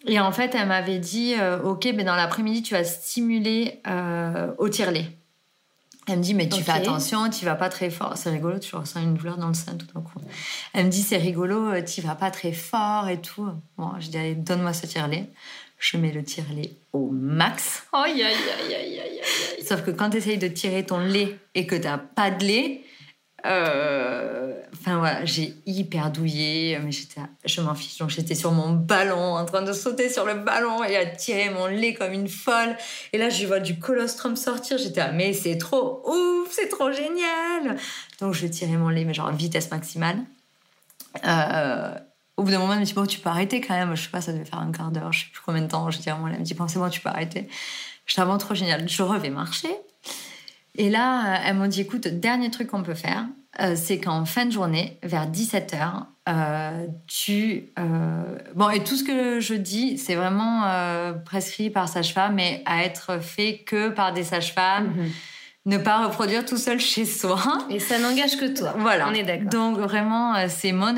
[0.07, 4.51] Et en fait, elle m'avait dit, euh, ok, ben dans l'après-midi, tu vas stimuler euh,
[4.57, 5.07] au tire-lait.
[6.07, 8.13] Elle me dit, mais tu fais attention, tu vas pas très fort.
[8.15, 10.19] C'est rigolo, tu ressens une douleur dans le sein tout d'un coup.
[10.73, 13.49] Elle me dit, c'est rigolo, euh, tu vas pas très fort et tout.
[13.79, 15.27] Bon, je dis, allez, donne-moi ce tire-lait.
[15.79, 17.87] Je mets le tire-lait au max.
[17.91, 19.65] Aïe, aïe, aïe, aïe, aïe, aïe.
[19.65, 22.83] Sauf que quand tu essayes de tirer ton lait et que t'as pas de lait,
[23.45, 27.97] euh, enfin voilà, j'ai hyper douillé, mais j'étais, je m'en fiche.
[27.99, 31.49] Donc j'étais sur mon ballon, en train de sauter sur le ballon et à tirer
[31.49, 32.75] mon lait comme une folle.
[33.13, 34.77] Et là, je vois du colostrum sortir.
[34.77, 37.77] J'étais, ah, mais c'est trop ouf, c'est trop génial.
[38.19, 40.17] Donc je tirais mon lait, mais genre vitesse maximale.
[41.25, 41.93] Euh,
[42.37, 43.95] au bout d'un moment, elle me dit, bon, tu peux arrêter quand même.
[43.95, 45.89] Je sais pas, ça devait faire un quart d'heure, je sais plus combien de temps.
[45.91, 46.33] Je tirais mon lait.
[46.33, 47.47] Elle me dit, bon, c'est bon, tu peux arrêter.
[48.07, 48.87] J'étais vraiment trop génial.
[48.89, 49.69] Je revais marcher.
[50.77, 53.25] Et là, euh, elles m'ont dit, écoute, dernier truc qu'on peut faire,
[53.61, 57.69] euh, c'est qu'en fin de journée, vers 17h, euh, tu...
[57.79, 60.63] euh, Bon, et tout ce que je dis, c'est vraiment
[61.25, 64.93] prescrit par sage-femme, mais à être fait que par des sages-femmes.
[64.95, 65.11] Mhm.
[65.67, 67.41] Ne pas reproduire tout seul chez soi.
[67.71, 68.75] Et ça n'engage que toi.
[68.77, 69.07] Voilà.
[69.09, 69.49] On est d'accord.
[69.49, 70.93] Donc vraiment, c'est mon,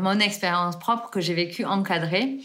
[0.00, 2.38] mon expérience propre que j'ai vécue encadrée.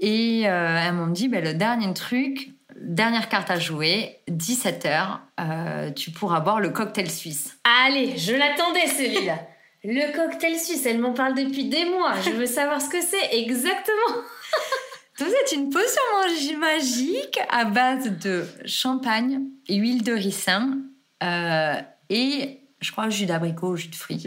[0.00, 5.90] Et euh, elles m'ont dit, ben, le dernier truc, dernière carte à jouer, 17h, euh,
[5.92, 7.56] tu pourras boire le cocktail suisse.
[7.86, 9.38] Allez, je l'attendais celui-là.
[9.84, 12.14] Le cocktail suisse, elle m'en parle depuis des mois.
[12.24, 14.22] Je veux savoir ce que c'est exactement.
[15.18, 20.78] Donc, c'est une potion magi- magique à base de champagne, huile de ricin
[21.22, 21.74] euh,
[22.10, 24.22] et, je crois, jus d'abricot, jus de fruits.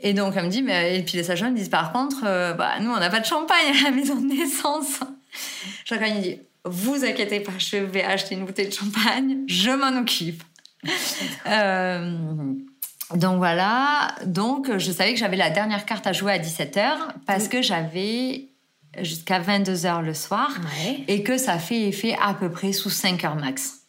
[0.00, 2.52] Et donc, elle me dit, mais, et puis les sages-femmes me disent, par contre, euh,
[2.54, 5.00] bah, nous, on n'a pas de champagne à la maison de naissance.
[5.84, 9.98] Jean-Claude il dit, vous inquiétez pas, je vais acheter une bouteille de champagne, je m'en
[10.00, 10.42] occupe.
[11.46, 12.52] Euh,
[13.14, 16.92] donc voilà, donc je savais que j'avais la dernière carte à jouer à 17h
[17.26, 18.48] parce que j'avais
[19.00, 20.50] jusqu'à 22h le soir
[20.82, 21.04] Ouais.
[21.08, 23.80] et que ça fait effet à peu près sous 5 heures max.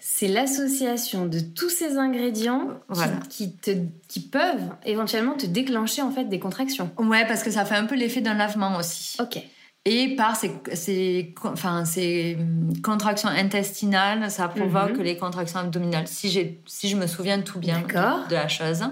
[0.00, 3.12] C'est l'association de tous ces ingrédients qui- Voilà.
[3.30, 3.70] qui, te,
[4.08, 6.90] qui peuvent éventuellement te déclencher en fait des contractions.
[6.98, 9.16] Ouais, parce que ça fait un peu l'effet d'un lavement aussi.
[9.20, 9.38] Ok.
[9.86, 12.38] Et par ces, ces, enfin, ces
[12.82, 15.02] contractions intestinales, ça provoque Mhm.
[15.02, 18.82] les contractions abdominales, si, si je me souviens tout bien de, la chose.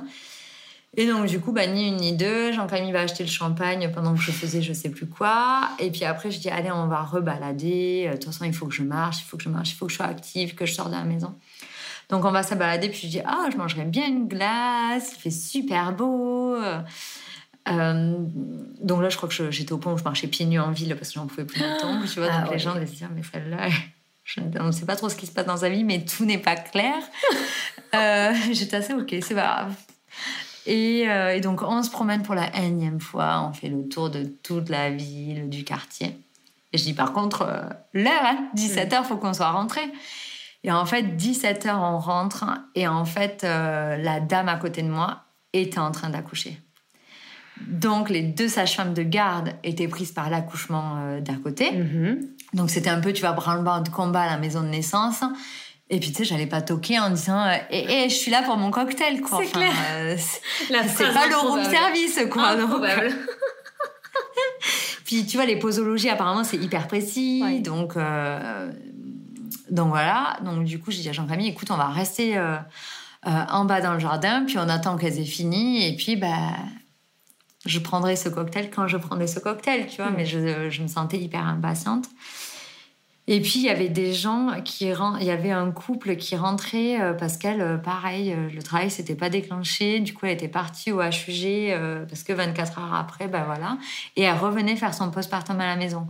[0.94, 4.12] Et donc, du coup, bah, ni une ni deux, Jean-Camille va acheter le champagne pendant
[4.12, 5.70] que je faisais je sais plus quoi.
[5.78, 8.05] Et puis après, je dis, allez, on va rebalader.
[8.09, 9.77] Euh, De toute façon, il faut que je marche, il faut que je marche, il
[9.77, 11.35] faut que je sois active, que je sors de la maison.
[12.10, 12.90] Donc, on va se balader.
[12.90, 16.56] Puis je dis, ah, je mangerais bien une glace, il fait super beau.
[17.69, 18.15] Euh,
[18.81, 20.95] donc là, je crois que j'étais au point où je marchais pieds nus en ville
[20.97, 22.07] parce que j'en pouvais plus du tout.
[22.13, 23.69] Tu vois, Ah donc les gens devaient se dire, mais celle-là,
[24.61, 26.39] on ne sait pas trop ce qui se passe dans sa vie, mais tout n'est
[26.39, 26.95] pas clair.
[27.95, 29.75] Euh, J'étais assez ok, c'est pas grave.
[30.65, 33.47] Et, euh, et donc, on se promène pour la énième fois.
[33.47, 36.17] On fait le tour de toute la ville, du quartier.
[36.73, 37.45] Et je dis, par contre,
[37.93, 39.83] l'heure, hein, 17h, faut qu'on soit rentré.
[40.65, 42.47] Et en fait, 17h, on rentre.
[42.75, 46.59] Et en fait, la dame à côté de moi était en train d'accoucher.
[47.69, 51.71] Donc, les deux sages-femmes de garde étaient prises par l'accouchement euh, d'à côté.
[51.73, 52.21] Mhm.
[52.55, 55.23] Donc c'était un peu, tu vois, branle-bas de combat à la maison de naissance.
[55.89, 58.43] Et puis tu sais, j'allais pas toquer en disant euh, Eh, eh, je suis là
[58.43, 59.41] pour mon cocktail, quoi.
[59.43, 59.73] C'est clair.
[59.93, 62.57] euh, c'est La c'est phrase pas le room service, quoi.
[62.57, 63.11] Donc, Improbable.
[65.05, 67.43] puis tu vois, les posologies, apparemment, c'est hyper précis.
[67.45, 67.61] Ouais.
[67.61, 68.71] Donc, euh,
[69.71, 70.39] donc voilà.
[70.45, 72.57] Donc du coup, j'ai dit à Jean-Camille Écoute, on va rester euh,
[73.25, 75.87] en bas dans le jardin, puis on attend qu'elles aient fini.
[75.87, 76.57] Et puis, bah,
[77.67, 80.11] je prendrai ce cocktail quand je prendrai ce cocktail, tu vois.
[80.11, 80.15] Mm.
[80.17, 82.09] Mais je, je me sentais hyper impatiente.
[83.29, 84.87] Et puis, il y avait des gens qui...
[84.87, 88.91] Il y avait un couple qui rentrait euh, parce qu'elle, euh, pareil, euh, le travail
[88.91, 90.01] s'était pas déclenché.
[90.01, 91.73] Du coup, elle était partie au HUG
[92.09, 93.79] parce que 24 heures après, ben voilà.
[94.17, 96.01] Et elle revenait faire son postpartum à la maison.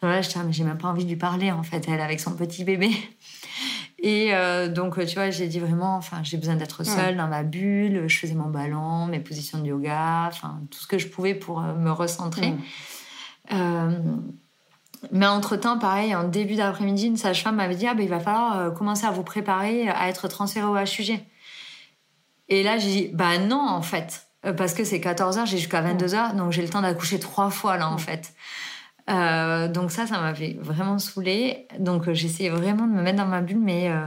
[0.00, 2.00] Donc là, j'étais, ah, mais j'ai même pas envie de lui parler, en fait, elle,
[2.00, 2.90] avec son petit bébé.
[3.98, 7.42] Et euh, donc, tu vois, j'ai dit vraiment, enfin, j'ai besoin d'être seule dans ma
[7.42, 8.06] bulle.
[8.06, 11.60] Je faisais mon ballon, mes positions de yoga, enfin, tout ce que je pouvais pour
[11.60, 12.50] euh, me recentrer.
[12.50, 12.58] Mm.
[13.52, 13.90] Euh,
[15.12, 18.72] mais entre-temps, pareil, en début d'après-midi, une sage-femme m'avait dit, ah, ben, il va falloir
[18.74, 21.20] commencer à vous préparer à être transféré au HUG.
[22.48, 24.26] Et là, j'ai dit, bah non, en fait.
[24.58, 27.88] Parce que c'est 14h, j'ai jusqu'à 22h, donc j'ai le temps d'accoucher trois fois, là,
[27.88, 27.98] en Mm.
[28.00, 28.34] fait.
[29.10, 31.66] Euh, donc ça, ça m'avait vraiment saoulée.
[31.78, 34.06] Donc euh, j'essayais vraiment de me mettre dans ma bulle, mais euh,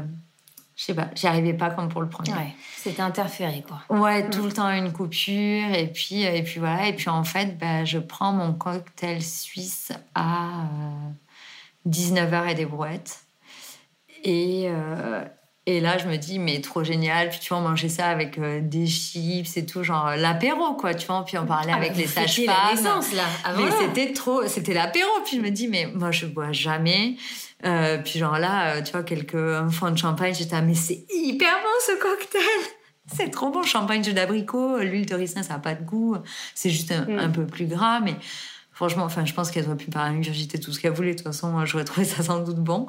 [0.75, 2.31] je sais pas, j'y arrivais pas comme pour le premier.
[2.31, 3.81] Ouais, c'était interféré quoi.
[3.95, 7.57] Ouais, tout le temps une coupure et puis et puis voilà et puis en fait
[7.57, 10.65] bah, je prends mon cocktail suisse à
[11.87, 13.19] 19h et des brouettes
[14.23, 14.69] et
[15.69, 18.37] et là je me dis mais trop génial puis tu vois on mangeait ça avec
[18.39, 22.05] euh, des chips et tout genre l'apéro quoi tu vois puis on parlait avec les
[22.05, 23.23] Ah, fêtiez la sages-femmes là.
[23.43, 23.75] Ah, mais voilà.
[23.79, 25.09] c'était trop, c'était l'apéro.
[25.25, 27.17] Puis je me dis, mais moi je bois jamais.
[27.65, 30.73] Euh, puis genre là, euh, tu vois, quelques un fond de champagne, j'étais, ah, mais
[30.75, 32.41] c'est hyper bon ce cocktail.
[33.15, 36.17] C'est trop bon, champagne jus d'abricot, l'huile de ricin, ça n'a pas de goût.
[36.53, 37.19] C'est juste un, Mm.
[37.19, 38.15] un peu plus gras, mais
[38.73, 41.11] franchement, enfin, je pense qu'elle aurait pu pas ingurgiter tout ce qu'elle voulait.
[41.13, 42.85] De toute façon, moi, j'aurais trouvé ça sans doute bon.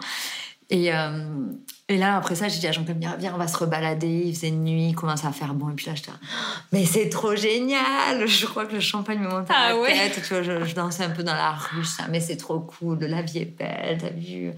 [0.71, 1.47] Et, euh,
[1.89, 4.23] et là, après ça, j'ai dit à Jean-Claude, viens, on va se rebalader.
[4.27, 5.71] Il faisait nuit, il commençait à faire bon.
[5.71, 6.11] Et puis là, j'étais,
[6.73, 8.27] mais c'est trop génial!
[8.27, 9.93] Je crois que le champagne me montait à Ah la ouais.
[9.93, 10.23] tête.
[10.23, 12.99] Tu vois, je, je dansais un peu dans la rue, ça, mais c'est trop cool.
[13.01, 14.53] La vie est belle, t'as vu?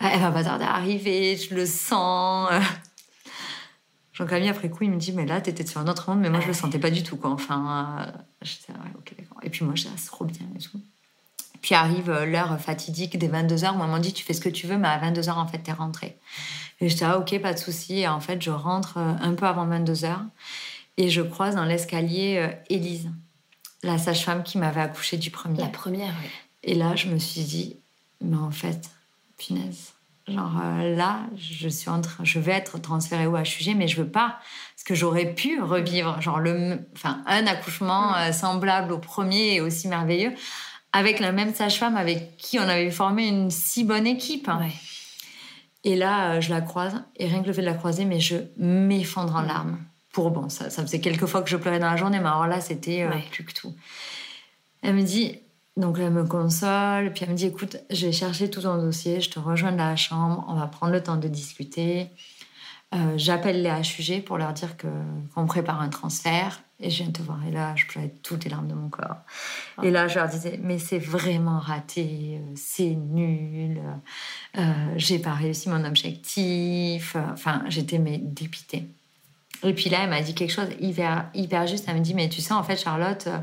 [0.00, 2.50] Elle va pas tarder à arriver, je le sens.
[4.12, 6.40] Jean-Camille, après coup, il me dit, mais là, t'étais sur un autre monde, mais moi,
[6.40, 7.30] je le sentais pas du tout, quoi.
[7.30, 8.12] Enfin, euh,
[8.42, 9.38] j'étais, ouais, ok, d'accord.
[9.42, 10.80] Et puis moi, j'étais, ah, c'est trop bien et tout.
[11.66, 14.68] Puis arrive euh, l'heure fatidique des 22h où maman dit tu fais ce que tu
[14.68, 16.16] veux, mais à 22h en fait t'es rentrée.
[16.80, 17.98] Et j'étais ah ok, pas de souci.
[17.98, 20.14] Et en fait, je rentre euh, un peu avant 22h
[20.96, 23.10] et je croise dans l'escalier euh, Élise,
[23.82, 25.60] la sage-femme qui m'avait accouché du premier.
[25.60, 26.30] La première, oui.
[26.62, 27.76] Et là, je me suis dit
[28.20, 28.88] mais en fait,
[29.36, 29.96] punaise.
[30.28, 33.96] Genre euh, là, je suis en train, je vais être transférée au HUG, mais je
[34.00, 34.40] veux pas,
[34.74, 39.60] parce que j'aurais pu revivre, genre le, enfin un accouchement euh, semblable au premier et
[39.60, 40.32] aussi merveilleux,
[40.96, 44.48] avec la même sage-femme avec qui on avait formé une si bonne équipe.
[44.48, 44.72] Ouais.
[45.84, 48.18] Et là, euh, je la croise, et rien que le fait de la croiser, mais
[48.18, 49.78] je m'effondre en larmes.
[50.10, 52.46] Pour bon, ça, ça faisait quelques fois que je pleurais dans la journée, mais alors
[52.46, 53.22] là, c'était euh, Ouais.
[53.30, 53.74] plus que tout.
[54.82, 55.38] Elle me dit,
[55.76, 59.20] donc elle me console, puis elle me dit, écoute, je vais chercher tout ton dossier,
[59.20, 62.08] je te rejoins dans la chambre, on va prendre le temps de discuter.
[62.94, 64.86] Euh, J'appelle les HUG pour leur dire que
[65.34, 67.38] qu'on prépare un transfert, et je viens te voir.
[67.46, 69.18] Et là, je pleurais toutes les larmes de mon corps.
[69.82, 73.80] Et là, je leur disais, mais c'est vraiment raté, euh, c'est nul,
[74.58, 77.16] euh, j'ai pas réussi mon objectif.
[77.32, 78.84] Enfin, j'étais mais dépitée.
[79.62, 81.86] Et puis là, elle m'a dit quelque chose hyper, hyper juste.
[81.88, 83.38] Elle me dit, mais tu sais, en fait, Charlotte, euh,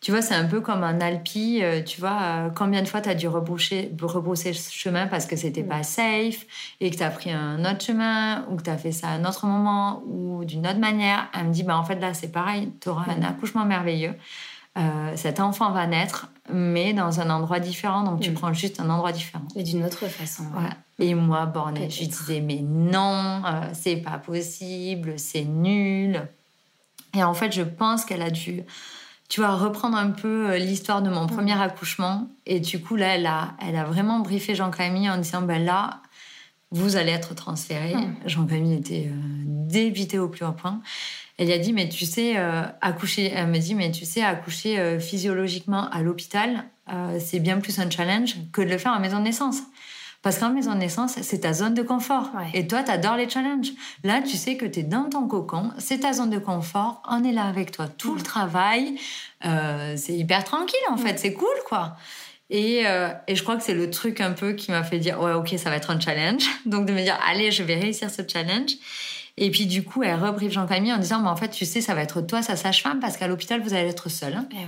[0.00, 1.60] tu vois, c'est un peu comme un alpi.
[1.62, 5.26] euh, Tu vois, euh, combien de fois tu as dû rebrousser, rebrousser ce chemin parce
[5.26, 6.46] que c'était pas safe
[6.80, 9.10] et que tu as pris un autre chemin ou que tu as fait ça à
[9.12, 11.28] un autre moment ou d'une autre manière.
[11.38, 12.72] Elle me dit, bah, en fait, là, c'est pareil.
[12.80, 14.14] Tu auras un accouchement merveilleux.
[14.78, 18.02] Euh, cet enfant va naître, mais dans un endroit différent.
[18.04, 18.34] Donc, tu Mm.
[18.34, 19.44] prends juste un endroit différent.
[19.56, 20.44] Et d'une autre façon.
[20.44, 20.70] ouais.
[21.06, 26.22] Et moi, bornée, je disais, mais non, euh, c'est pas possible, c'est nul.
[27.14, 28.62] Et en fait, je pense qu'elle a dû,
[29.30, 32.28] tu vois, reprendre un peu euh, l'histoire de mon premier accouchement.
[32.44, 36.02] Et du coup, là, elle a, elle a vraiment briefé Jean-Camille en disant, ben là,
[36.72, 37.94] vous allez être transféré.
[38.26, 40.80] Jean-Camille était euh, débité au plus haut point.
[41.36, 44.22] Elle lui a dit, mais tu sais, euh, accoucher, elle me dit, mais tu sais,
[44.22, 46.64] accoucher euh, physiologiquement à l'hôpital,
[47.20, 49.58] c'est bien plus un challenge que de le faire en maison de naissance.
[50.22, 52.30] Parce qu'en maison de naissance, c'est ta zone de confort.
[52.34, 52.50] Ouais.
[52.52, 53.72] Et toi, tu adores les challenges.
[54.04, 57.24] Là, tu sais que tu es dans ton cocon, c'est ta zone de confort, on
[57.24, 58.98] est là avec toi tout le travail.
[59.46, 61.96] Euh, c'est hyper tranquille, en fait, c'est cool, quoi.
[62.50, 65.20] Et, euh, et je crois que c'est le truc un peu qui m'a fait dire,
[65.22, 66.44] ouais, ok, ça va être un challenge.
[66.66, 68.72] Donc de me dire, allez, je vais réussir ce challenge.
[69.38, 71.94] Et puis du coup, elle rebriefe Jean-Camille en disant, mais en fait, tu sais, ça
[71.94, 74.34] va être toi, sa sage-femme, parce qu'à l'hôpital, vous allez être seul.
[74.34, 74.46] hein.
[74.50, 74.64] Eh ouais.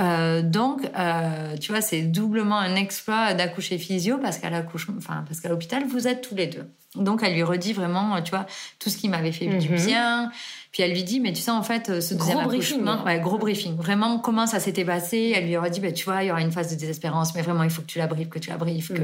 [0.00, 5.24] Euh, donc, euh, tu vois, c'est doublement un exploit d'accoucher physio parce qu'à l'accouchement, enfin,
[5.28, 6.66] parce qu'à l'hôpital, vous êtes tous les deux.
[6.94, 8.46] Donc, elle lui redit vraiment, tu vois,
[8.78, 9.76] tout ce qui m'avait fait du Mhm.
[9.76, 10.32] bien.
[10.72, 12.78] Puis elle lui dit, mais tu sais, en fait, euh, ce Gros deuxième briefing.
[12.80, 13.76] accouchement, ouais, gros briefing.
[13.76, 15.34] Vraiment, comment ça s'était passé?
[15.36, 17.42] Elle lui aurait dit, bah, tu vois, il y aura une phase de désespérance, mais
[17.42, 19.02] vraiment, il faut que tu la briefes, que tu la briefes, que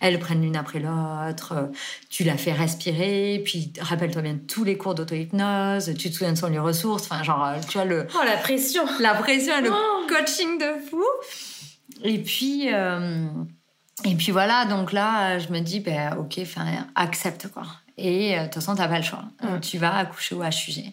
[0.00, 1.52] elles prennent l'une après l'autre.
[1.56, 1.66] euh,
[2.10, 5.94] Tu la fais respirer, puis rappelle-toi bien tous les cours d'auto-hypnose.
[5.96, 7.04] Tu te souviens de son lieu ressources.
[7.04, 10.06] Enfin, genre, euh, tu vois le Oh, la pression la pression et le Oh.
[10.08, 11.04] coaching de fou.
[12.02, 13.28] Et puis, euh,
[14.04, 17.62] et puis voilà, donc là, je me dis, ben, ok, enfin, accepte quoi.
[17.96, 19.24] Et euh, de toute façon, t'as pas le choix.
[19.42, 19.60] Mm.
[19.60, 20.92] Tu vas accoucher au HUG.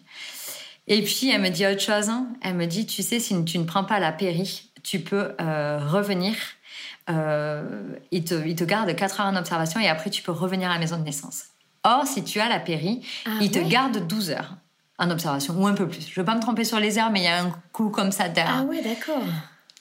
[0.86, 2.08] Et puis, elle me dit autre chose.
[2.08, 2.26] hein.
[2.42, 5.80] Elle me dit, tu sais, si tu ne prends pas la péri, tu peux euh,
[5.84, 6.34] revenir.
[7.10, 7.64] Euh,
[8.12, 10.74] il, te, il te garde 4 heures en observation et après, tu peux revenir à
[10.74, 11.44] la maison de naissance.
[11.84, 14.54] Or, si tu as la péri, Ah il te garde 12 heures
[14.98, 16.02] en observation, ou un peu plus.
[16.06, 17.88] Je ne veux pas me tromper sur les heures, mais il y a un coup
[17.90, 18.58] comme ça derrière.
[18.60, 19.24] Ah ouais, d'accord.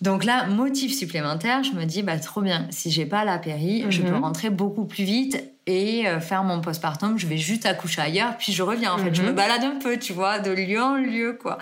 [0.01, 3.85] Donc là, motif supplémentaire, je me dis, bah, trop bien, si j'ai pas la péri,
[3.89, 4.09] je Mhm.
[4.09, 7.19] peux rentrer beaucoup plus vite et euh, faire mon postpartum.
[7.19, 8.93] Je vais juste accoucher ailleurs, puis je reviens.
[8.93, 9.27] En fait, je Mhm.
[9.29, 11.59] me balade un peu, tu vois, de lieu en lieu, quoi.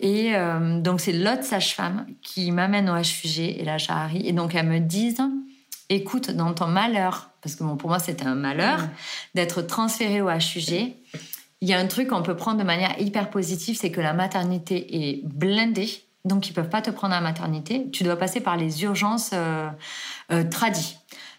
[0.00, 4.24] Et euh, donc, c'est l'autre sage-femme qui m'amène au HUG, et là, j'arrive.
[4.24, 5.14] Et donc, elle me dit,
[5.90, 8.88] écoute, dans ton malheur, parce que bon, pour moi, c'était un malheur, Mhm.
[9.34, 10.94] d'être transférée au HUG,
[11.60, 14.14] il y a un truc qu'on peut prendre de manière hyper positive, c'est que la
[14.14, 15.90] maternité est blindée.
[16.24, 17.90] Donc, ils peuvent pas te prendre à la maternité.
[17.92, 19.68] Tu dois passer par les urgences euh,
[20.32, 20.96] euh, tradies.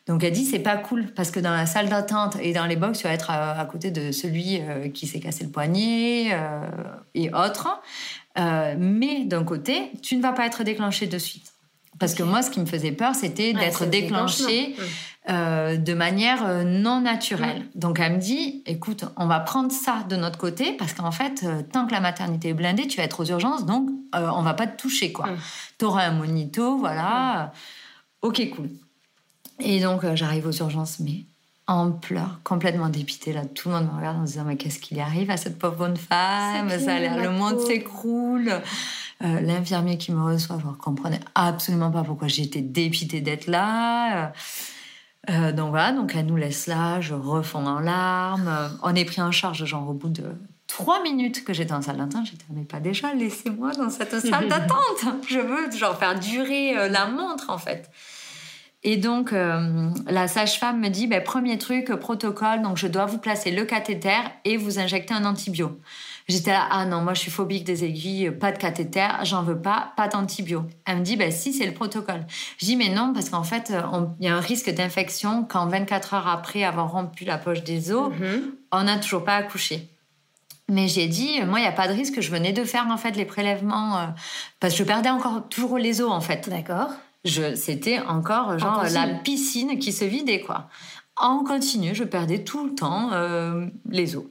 [0.07, 2.75] Donc, elle dit, c'est pas cool parce que dans la salle d'attente et dans les
[2.75, 6.29] box, tu vas être à, à côté de celui euh, qui s'est cassé le poignet
[6.31, 6.59] euh,
[7.15, 7.81] et autres.
[8.37, 11.51] Euh, mais d'un côté, tu ne vas pas être déclenché de suite.
[11.97, 14.75] Parce que moi, ce qui me faisait peur, c'était Ouais, d'être déclenché.
[15.29, 17.65] Euh, de manière euh, non naturelle.
[17.73, 21.43] Donc elle me dit, écoute, on va prendre ça de notre côté parce qu'en fait,
[21.43, 24.41] euh, tant que la maternité est blindée, tu vas être aux urgences, donc euh, on
[24.41, 25.27] va pas te toucher quoi.
[25.27, 25.37] Mm.
[25.79, 27.51] Tu auras un monito, voilà.
[28.21, 28.69] Ok, cool.
[29.59, 31.25] Et donc j'arrive aux urgences, mais
[31.67, 33.45] en pleurs, complètement dépitée là.
[33.45, 35.57] Tout le monde me regarde en se disant mais qu'est-ce qu'il y arrive à cette
[35.57, 36.69] pauvre bonne femme?
[36.69, 38.61] Ça a l'air, la le monde s'écroule.
[39.23, 44.33] Euh, L'infirmier qui me reçoit, je ne comprenais absolument pas pourquoi j'étais dépitée d'être là.
[45.29, 48.47] Euh, donc voilà, donc elle nous laisse là, je refonds en larmes.
[48.47, 50.23] Euh, On est pris en charge, genre au bout de
[50.67, 54.47] trois minutes que j'étais en salle d'attente, j'étais mais pas déjà, laissez-moi dans cette salle
[54.47, 55.05] d'attente.
[55.27, 57.89] Je veux genre faire durer euh, la montre en fait.
[58.83, 63.17] Et donc euh, la sage-femme me dit, ben, premier truc, protocole, donc je dois vous
[63.17, 65.79] placer le cathéter et vous injecter un antibio.
[66.27, 69.59] J'étais là, ah non, moi je suis phobique des aiguilles, pas de cathéter, j'en veux
[69.61, 70.63] pas, pas d'antibio.
[70.85, 72.25] Elle me dit, bah si, c'est le protocole.
[72.57, 73.81] Je dis, mais non, parce qu'en fait, euh,
[74.19, 77.91] il y a un risque d'infection quand 24 heures après avoir rompu la poche des
[77.91, 78.53] os, Mhm.
[78.71, 79.87] on n'a toujours pas accouché.
[80.67, 82.87] Mais j'ai dit, euh, moi, il n'y a pas de risque, je venais de faire
[82.89, 84.05] en fait les prélèvements, euh,
[84.59, 86.49] parce que je perdais encore toujours les os en fait.
[86.49, 86.89] D'accord.
[87.23, 90.69] C'était encore genre la piscine qui se vidait, quoi.
[91.17, 94.25] En continu, je perdais tout le temps euh, les os.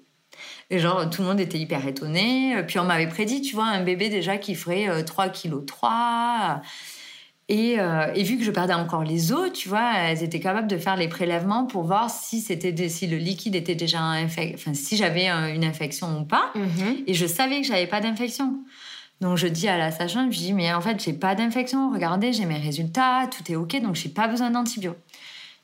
[0.70, 2.62] Et genre, tout le monde était hyper étonné.
[2.66, 6.62] Puis on m'avait prédit, tu vois, un bébé déjà qui ferait 3 kg 3.
[7.48, 10.66] Et, euh, et, vu que je perdais encore les os, tu vois, elles étaient capables
[10.66, 14.72] de faire les prélèvements pour voir si c'était si le liquide était déjà infecté, enfin
[14.72, 16.50] si j'avais une infection ou pas.
[16.54, 17.04] Mhm.
[17.06, 18.60] Et je savais que j'avais pas d'infection.
[19.20, 21.90] Donc je dis à la sage-femme, je dis mais en fait j'ai pas d'infection.
[21.90, 24.96] Regardez, j'ai mes résultats, tout est ok, donc j'ai pas besoin d'antibio.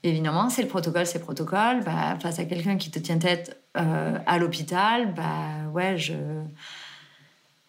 [0.03, 1.83] Évidemment, c'est le protocole, c'est le protocole.
[1.85, 5.97] Bah, face à quelqu'un qui te tient tête euh, à l'hôpital, bah ouais,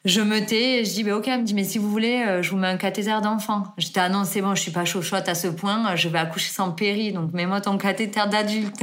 [0.05, 2.23] je me tais et je dis, bah, ok, elle me dit, mais si vous voulez,
[2.27, 3.63] euh, je vous mets un cathéter d'enfant.
[3.77, 7.11] J'étais, ah bon, je suis pas chauchotte à ce point, je vais accoucher sans péri,
[7.11, 8.81] donc mets-moi ton cathéter d'adulte.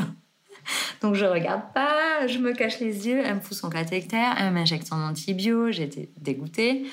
[1.02, 4.52] donc je regarde pas, je me cache les yeux, elle me fout son cathéter, elle
[4.52, 6.84] m'injecte son antibio, j'étais dégoûtée.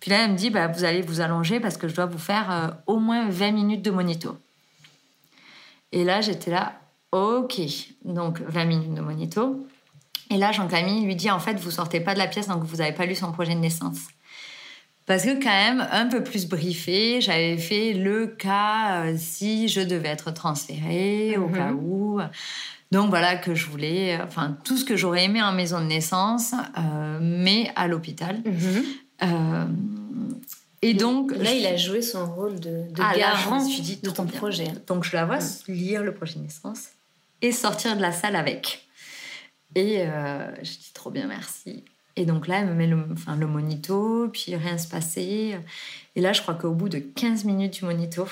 [0.00, 2.18] Puis là, elle me dit, bah, vous allez vous allonger parce que je dois vous
[2.18, 4.38] faire euh, au moins 20 minutes de monito.
[5.94, 6.80] Et là, j'étais là,
[7.12, 7.60] ok,
[8.04, 9.64] donc 20 minutes de monito.
[10.28, 12.78] Et là, Jean-Camille lui dit en fait, vous sortez pas de la pièce, donc vous
[12.78, 14.00] n'avez pas lu son projet de naissance.
[15.06, 19.82] Parce que quand même, un peu plus briefé, j'avais fait le cas euh, si je
[19.82, 21.78] devais être transférée, au cas mhm.
[21.78, 22.20] où.
[22.90, 26.54] Donc voilà que je voulais, enfin tout ce que j'aurais aimé en maison de naissance,
[26.76, 28.42] euh, mais à l'hôpital.
[28.44, 28.84] Mhm.
[29.22, 29.64] Euh,
[30.86, 34.10] et donc là, il a joué son rôle de, de ah, garant je dit, de
[34.10, 34.68] ton projet.
[34.86, 36.90] Donc je la vois lire le projet de naissance
[37.40, 38.86] et sortir de la salle avec.
[39.74, 41.84] Et euh, je dis trop bien, merci.
[42.16, 45.58] Et donc là, elle me met le, enfin, le monito, puis rien se passait.
[46.16, 48.28] Et là, je crois qu'au bout de 15 minutes du monito,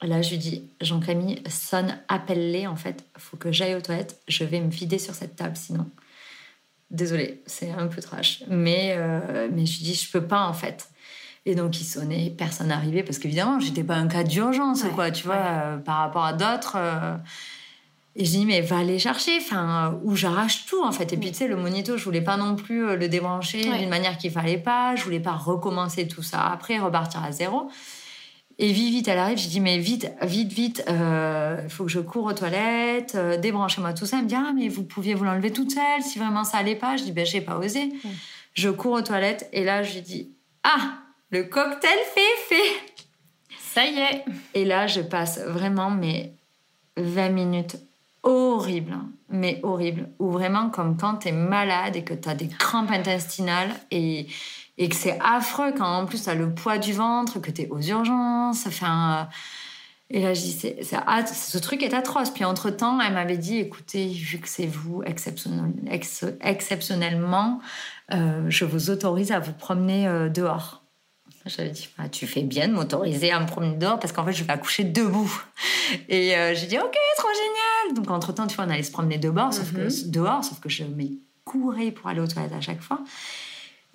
[0.00, 4.42] là, je lui dis, Jean-Camille, sonne, appelle-les, en fait, faut que j'aille aux toilettes, je
[4.44, 5.86] vais me vider sur cette table, sinon.
[6.90, 8.42] Désolée, c'est un peu trash.
[8.48, 10.88] Mais, euh, mais je lui dis, je peux pas, en fait.
[11.46, 15.24] Et donc, il sonnait, personne n'arrivait, parce qu'évidemment, j'étais pas un cas d'urgence, quoi, tu
[15.24, 16.76] vois, euh, par rapport à d'autres.
[18.18, 21.12] Et je dis, mais va aller chercher, enfin, ou j'arrache tout, en fait.
[21.12, 23.90] Et puis, tu sais, le monito, je voulais pas non plus euh, le débrancher d'une
[23.90, 24.96] manière qu'il fallait pas.
[24.96, 27.68] Je voulais pas recommencer tout ça après, repartir à zéro.
[28.58, 29.36] Et vite, vite, elle arrive.
[29.36, 33.36] Je dis, mais vite, vite, vite, il euh, faut que je cours aux toilettes, euh,
[33.36, 34.16] débranchez-moi tout ça.
[34.16, 36.74] Elle me dit, ah, mais vous pouviez vous l'enlever toute seule si vraiment ça allait
[36.74, 36.96] pas.
[36.96, 37.92] Je dis, ben, j'ai pas osé.
[38.54, 40.30] Je cours aux toilettes et là, je lui dis,
[40.62, 42.94] ah, le cocktail fait fait.
[43.58, 44.24] Ça y est.
[44.54, 46.32] Et là, je passe vraiment, mais
[46.96, 47.76] 20 minutes
[48.22, 49.08] horrible, hein.
[49.28, 50.08] mais horrible.
[50.18, 54.26] Ou vraiment comme quand tu es malade et que tu as des crampes intestinales et,
[54.78, 57.62] et que c'est affreux quand en plus tu as le poids du ventre, que tu
[57.62, 58.66] es aux urgences.
[58.66, 59.28] Enfin,
[60.08, 62.30] et là, je dis, ce truc est atroce.
[62.30, 67.60] Puis entre-temps, elle m'avait dit, écoutez, vu que c'est vous exceptionnellement,
[68.12, 70.85] euh, je vous autorise à vous promener euh, dehors.
[71.46, 74.32] J'avais dit, bah, tu fais bien de m'autoriser à me promener dehors parce qu'en fait,
[74.32, 75.32] je vais accoucher debout.
[76.08, 77.96] Et euh, j'ai dit, ok, trop génial.
[77.96, 80.10] Donc, entre-temps, tu vois, on allait se promener dehors, sauf, que, mhm.
[80.10, 81.04] dehors, sauf que je me
[81.44, 83.00] courais pour aller aux toilettes à chaque fois.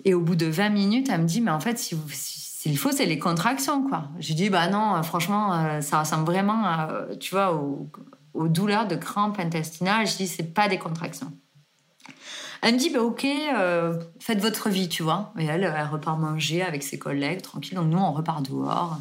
[0.04, 2.92] Et au bout de 20 minutes, elle me dit, mais en fait, si s'il faut,
[2.92, 4.04] c'est les contractions, quoi.
[4.20, 6.64] J'ai dit, bah non, euh, franchement, euh, ça ressemble vraiment,
[7.18, 7.90] tu vois, aux,
[8.34, 10.06] aux, douleurs de crampes intestinales.
[10.06, 11.32] Je dis, c'est pas des contractions.
[12.62, 15.32] Elle me dit, bah, ok, euh, faites votre vie, tu vois.
[15.36, 17.74] Et elle, elle repart manger avec ses collègues, tranquille.
[17.74, 18.98] Donc nous, on repart dehors,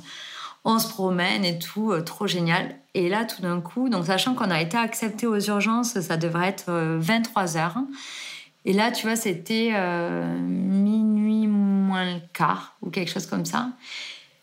[0.66, 2.76] on se promène et tout, euh, trop génial.
[2.96, 6.48] Et là, tout d'un coup, donc sachant qu'on a été accepté aux urgences, ça devrait
[6.48, 7.78] être 23 euh, heures.
[8.66, 9.72] Et là, tu vois, c'était
[10.40, 13.70] minuit moins le quart ou quelque chose comme ça.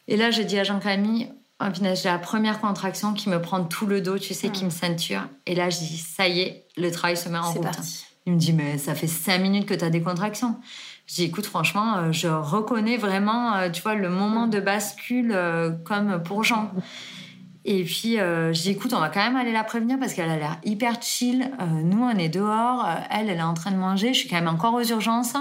[0.06, 1.28] Et là, je dis à Jean-Camille,
[1.60, 4.70] oh, j'ai la première contraction qui me prend tout le dos, tu sais, qui me
[4.70, 5.22] ceinture.
[5.46, 7.62] Et là, je dis, ça y est, le travail se met en route.
[7.62, 8.07] Parti.
[8.28, 10.56] Il me dit, mais ça fait cinq minutes que tu as des contractions.
[11.06, 15.32] Je dis, écoute, franchement, euh, je reconnais vraiment, euh, tu vois, le moment de bascule
[15.32, 16.70] euh, comme pour Jean.
[17.64, 20.36] Et puis, je dis, écoute, on va quand même aller la prévenir parce qu'elle a
[20.36, 21.50] l'air hyper chill.
[21.84, 22.86] nous, on est dehors.
[23.10, 24.12] elle, elle est en train de manger.
[24.12, 25.34] Je suis quand même encore aux urgences.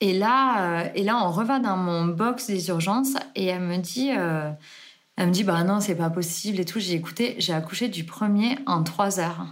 [0.00, 4.08] et, là, et là, on revient dans mon box des urgences et elle me dit,
[4.08, 6.78] elle me dit, bah non, c'est pas possible et tout.
[6.78, 9.46] J'ai écouté, j'ai accouché du premier en trois heures.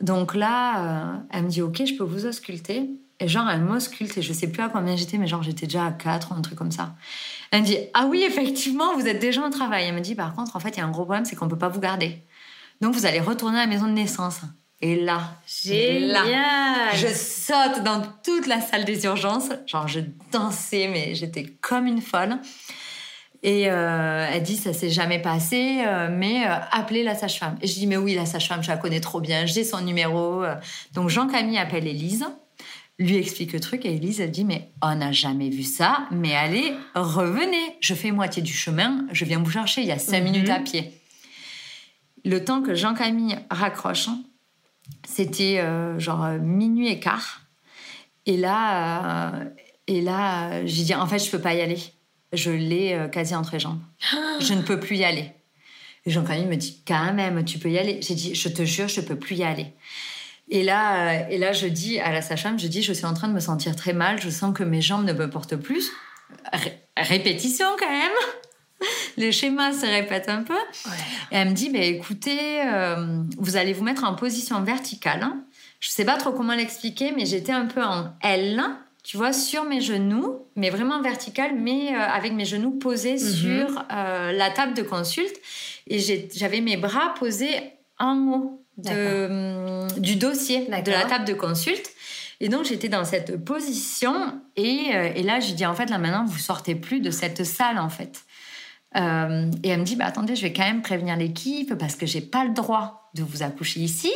[0.00, 2.90] Donc là, euh, elle me dit Ok, je peux vous ausculter.
[3.20, 5.86] Et genre, elle m'ausculte et je sais plus à combien j'étais, mais genre, j'étais déjà
[5.86, 6.94] à 4 ou un truc comme ça.
[7.50, 9.86] Elle me dit Ah oui, effectivement, vous êtes déjà en travail.
[9.88, 11.48] Elle me dit Par contre, en fait, il y a un gros problème, c'est qu'on
[11.48, 12.22] peut pas vous garder.
[12.80, 14.42] Donc, vous allez retourner à la maison de naissance.
[14.80, 16.94] Et là, Génial.
[16.94, 19.48] je saute dans toute la salle des urgences.
[19.66, 20.00] Genre, je
[20.30, 22.38] dansais, mais j'étais comme une folle.
[23.44, 27.56] Et euh, elle dit ça s'est jamais passé, euh, mais euh, appelez la sage-femme.
[27.62, 30.42] Et je dis mais oui la sage-femme, je la connais trop bien, j'ai son numéro.
[30.94, 32.26] Donc Jean Camille appelle Élise.
[32.98, 36.34] lui explique le truc et Elise, elle dit, mais on n'a jamais vu ça, mais
[36.34, 37.76] allez, revenez.
[37.80, 40.24] Je fais moitié du chemin, je viens vous chercher, il y a cinq Mhm.
[40.24, 40.92] minutes à pied.
[42.24, 44.08] Le temps que Jean-Camille raccroche,
[45.06, 45.62] c'était
[45.98, 47.42] genre minuit et quart.
[48.26, 49.32] Et là,
[49.86, 51.78] et là j'ai dit, en fait, je peux pas y aller.
[52.32, 53.80] Je l'ai euh, quasi entre les jambes.
[54.40, 55.32] Je ne peux plus y aller.
[56.06, 58.00] Et Jean-Camille me dit, quand même, tu peux y aller.
[58.02, 59.74] J'ai dit, je te jure, je peux plus y aller.
[60.50, 63.12] Et là, euh, et là, je dis à la sage-femme, je dis, je suis en
[63.14, 65.90] train de me sentir très mal, je sens que mes jambes ne me portent plus.
[66.52, 68.12] Ré- répétition quand même.
[69.16, 70.56] Les schémas se répètent un peu.
[71.32, 75.22] Et elle me dit, bah, écoutez, euh, vous allez vous mettre en position verticale.
[75.22, 75.42] hein.
[75.80, 78.62] Je sais pas trop comment l'expliquer, mais j'étais un peu en L,
[79.08, 83.18] tu vois, sur mes genoux, mais vraiment verticale, mais euh, avec mes genoux posés Mhm.
[83.18, 85.34] sur euh, la table de consulte.
[85.86, 85.98] Et
[86.34, 87.56] j'avais mes bras posés
[87.98, 89.26] en haut de,
[89.86, 91.90] hum, du dossier de la table de consulte.
[92.40, 94.14] Et donc, j'étais dans cette position.
[94.56, 97.44] Et, euh, et là, je dis, en fait, là, maintenant, vous sortez plus de cette
[97.44, 98.24] salle, en fait.
[98.96, 102.04] Euh, et elle me dit, bah, attendez, je vais quand même prévenir l'équipe parce que
[102.04, 104.12] j'ai pas le droit de vous accoucher ici.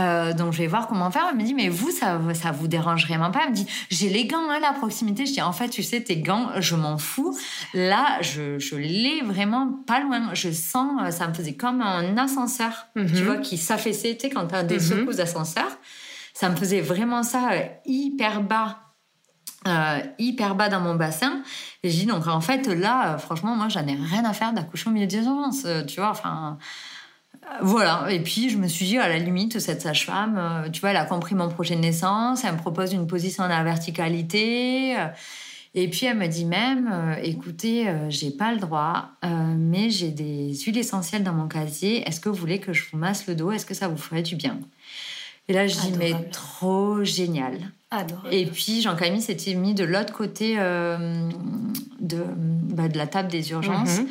[0.00, 1.26] Euh, donc, je vais voir comment faire.
[1.30, 3.40] Elle me dit, mais vous, ça, ça vous dérange vraiment pas?
[3.44, 5.26] Elle me dit, j'ai les gants hein, là, à proximité.
[5.26, 7.36] Je dis, en fait, tu sais, tes gants, je m'en fous.
[7.74, 10.30] Là, je, je l'ai vraiment pas loin.
[10.32, 13.06] Je sens, euh, ça me faisait comme un ascenseur, Mhm.
[13.12, 14.80] tu vois, qui s'affaissait, tu sais, quand t'as des Mhm.
[14.80, 15.68] secousses d'ascenseur.
[16.32, 18.78] Ça me faisait vraiment ça euh, hyper bas.
[19.68, 21.42] euh, hyper bas dans mon bassin.
[21.82, 24.88] Et j'ai dit, donc en fait, là, franchement, moi, j'en ai rien à faire d'accoucher
[24.88, 26.56] au milieu des urgences, tu vois, enfin...
[27.62, 30.90] Voilà, et puis je me suis dit, à la limite, cette sage-femme, euh, tu vois,
[30.90, 34.96] elle a compris mon projet de naissance, elle me propose une position dans la verticalité,
[34.98, 35.06] euh,
[35.74, 39.90] et puis elle me dit même, euh, écoutez, euh, j'ai pas le droit, euh, mais
[39.90, 43.26] j'ai des huiles essentielles dans mon casier, est-ce que vous voulez que je vous masse
[43.26, 44.58] le dos, est-ce que ça vous ferait du bien?
[45.48, 47.58] Et là, je dis, mais trop génial.
[47.90, 48.28] Adorable.
[48.30, 53.98] Et puis Jean-Camille s'était mis de l'autre côté de, bah, de la table des urgences
[53.98, 54.06] Mhm.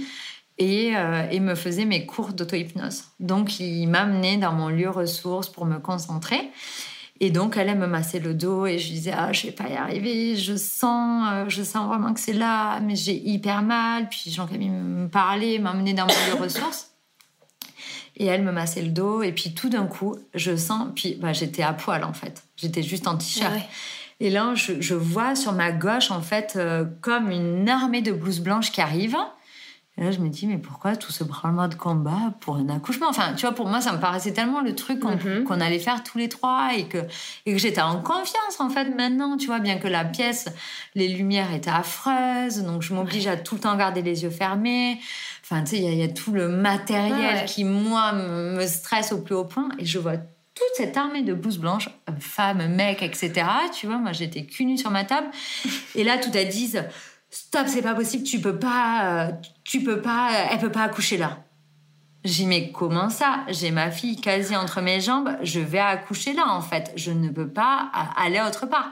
[0.60, 3.06] Et, euh, et me faisait mes cours d'auto-hypnose.
[3.19, 6.52] Donc il m'amenait dans mon lieu ressource pour me concentrer.
[7.22, 9.68] Et donc elle, elle me massait le dos et je disais ah je vais pas
[9.68, 14.07] y arriver, je sens, euh, je sens vraiment que c'est là, mais j'ai hyper mal.
[14.10, 16.91] Puis Jean-Camille me parlait, m'amenait dans mon lieu ressource.
[18.18, 21.31] Et elle me massait le dos et puis tout d'un coup je sens, puis bah,
[21.31, 23.53] j'étais à poil en fait, j'étais juste en t-shirt.
[23.53, 23.65] Ouais.
[24.22, 28.11] Et là, je, je vois sur ma gauche, en fait, euh, comme une armée de
[28.11, 29.15] blouses blanches qui arrive.
[29.99, 33.07] Et là, je me dis, mais pourquoi tout ce branlement de combat pour un accouchement?
[33.09, 35.43] Enfin, tu vois, pour moi, ça me paraissait tellement le truc qu'on Mhm.
[35.43, 36.99] qu'on allait faire tous les trois et que,
[37.45, 40.45] et que j'étais en confiance, en fait, maintenant, tu vois, bien que la pièce,
[40.95, 45.01] les lumières étaient affreuses, donc je m'oblige à tout le temps garder les yeux fermés.
[45.43, 47.45] Enfin, tu sais, il y a- il y, a tout le matériel ouais.
[47.45, 51.34] qui, moi, me stresse au plus haut point et je vois toute cette armée de
[51.34, 51.89] blouses blanches,
[52.19, 53.45] femmes, mecs, etc.
[53.73, 55.27] Tu vois, moi j'étais cul nu sur ma table.
[55.95, 56.84] Et là, tout elles disent
[57.30, 59.31] Stop, c'est pas possible, tu peux pas, euh,
[59.64, 61.38] tu peux pas, euh, elle peut pas accoucher là.
[62.26, 63.45] J'ai mais comment ça?
[63.47, 66.91] J'ai ma fille quasi entre mes jambes, je vais accoucher là en fait.
[66.97, 68.91] Je ne peux pas a- aller autre part.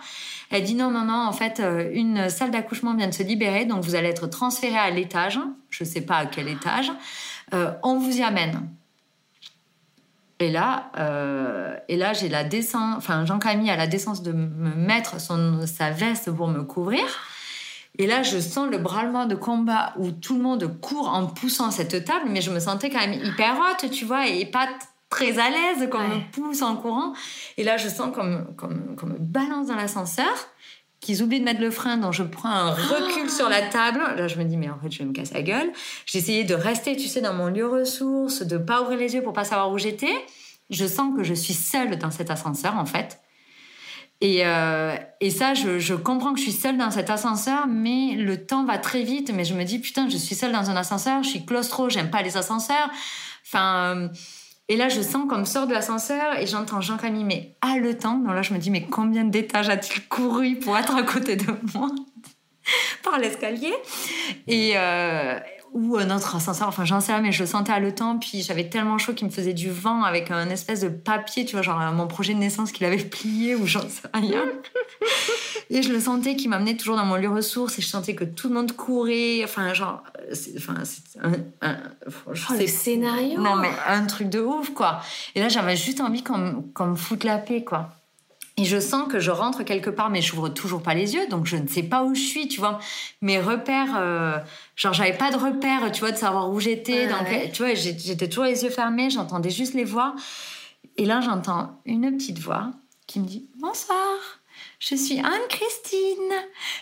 [0.49, 3.83] Elle dit non, non, en fait, euh, une salle d'accouchement vient de se libérer, donc
[3.83, 5.39] vous allez être transféré à l'étage.
[5.69, 6.89] Je sais pas à quel étage.
[7.53, 8.69] Euh, on vous y amène.
[10.39, 14.73] Et là, euh, et là j'ai la décence, enfin Jean-Camille a la décence de me
[14.75, 17.03] mettre son, sa veste pour me couvrir.
[17.99, 21.71] Et là, je sens le brûlement de combat où tout le monde court en poussant
[21.71, 24.67] cette table, mais je me sentais quand même hyper haute, tu vois, et pas
[25.09, 26.15] très à l'aise quand on Ouais.
[26.17, 27.13] me pousse en courant.
[27.57, 30.27] Et là, je sens comme comme comme me balance dans l'ascenseur,
[30.99, 33.99] qu'ils oublient de mettre le frein, donc je prends un recul sur la table.
[34.17, 35.71] Là, je me dis, mais en fait, je vais me casser la gueule.
[36.13, 39.33] Essayé de rester, tu sais, dans mon lieu ressource, de pas ouvrir les yeux pour
[39.33, 40.13] pas savoir où j'étais.
[40.69, 43.21] Je sens que je suis seule dans cet ascenseur, en fait.
[44.19, 48.45] Et, euh, et ça, je, comprends que je suis seule dans cet ascenseur, mais le
[48.45, 49.31] temps va très vite.
[49.33, 52.09] Mais je me dis, putain, je suis seule dans un ascenseur, je suis claustro, j'aime
[52.09, 52.89] pas les ascenseurs.
[53.45, 54.07] Enfin, euh,
[54.69, 58.17] et là, je sens comme sort de l'ascenseur et j'entends Jean-Camille, mais haletant.
[58.17, 61.45] Donc là, je me dis, mais combien d'étages a-t-il couru pour être à côté de
[61.73, 61.89] moi
[63.03, 63.73] par l'escalier?
[64.47, 65.39] Et euh,
[65.77, 68.17] ou un autre ascenseur, enfin j'en sais rien, mais je le sentais haletant.
[68.17, 71.53] Puis j'avais tellement chaud qu'il me faisait du vent avec un espèce de papier, tu
[71.55, 74.43] vois, genre mon projet de naissance qu'il avait plié ou j'en sais rien.
[75.69, 78.23] Et je le sentais qui m'amenait toujours dans mon lieu ressource et je sentais que
[78.23, 79.41] tout le monde courait.
[79.43, 80.01] Enfin, genre,
[80.31, 81.77] c'est, enfin, c'est un, un-
[82.31, 85.01] je Oh, sais le scénario non, mais un truc de ouf, quoi.
[85.35, 87.89] Et là, j'avais juste envie qu'on qu'on me foute la paix, quoi.
[88.59, 91.45] Et je sens que je rentre quelque part, mais j'ouvre toujours pas les yeux, donc
[91.45, 92.79] je ne sais pas où je suis, tu vois.
[93.21, 94.39] Mes repères, euh,
[94.75, 97.05] genre, j'avais pas de repères, tu vois, de savoir où j'étais.
[97.07, 97.51] Donc, ouais.
[97.53, 100.15] tu vois, j'étais toujours les yeux fermés, j'entendais juste les voix.
[100.97, 102.71] Et là, j'entends une petite voix
[103.05, 104.17] qui me dit Bonsoir.
[104.79, 106.33] je suis Anne-Christine,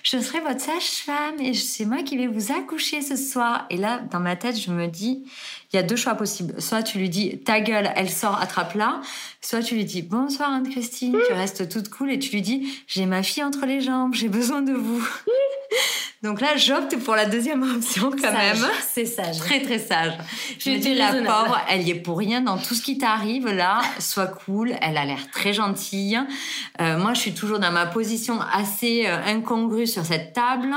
[0.02, 3.66] je serai votre sage-femme et c'est moi qui vais vous accoucher ce soir.
[3.70, 5.30] Et là, dans ma tête, je me dis,
[5.72, 6.62] il y a deux choix possibles.
[6.62, 9.02] Soit tu lui dis, ta gueule, elle sort, attrape-la.
[9.42, 13.06] Soit tu lui dis, bonsoir Anne-Christine, tu restes toute cool et tu lui dis, j'ai
[13.06, 15.08] ma fille entre les jambes, j'ai besoin de vous.
[16.24, 18.58] Donc là, j'opte pour la deuxième option quand même.
[18.82, 19.38] C'est sage.
[19.38, 20.14] Très très sage.
[20.58, 23.48] Je me dis la pauvre, elle y est pour rien dans tout ce qui t'arrive
[23.48, 23.82] là.
[24.00, 26.20] Sois cool, elle a l'air très gentille.
[26.82, 30.74] Euh, moi, je suis toujours dans ma position assez euh, incongrue sur cette table.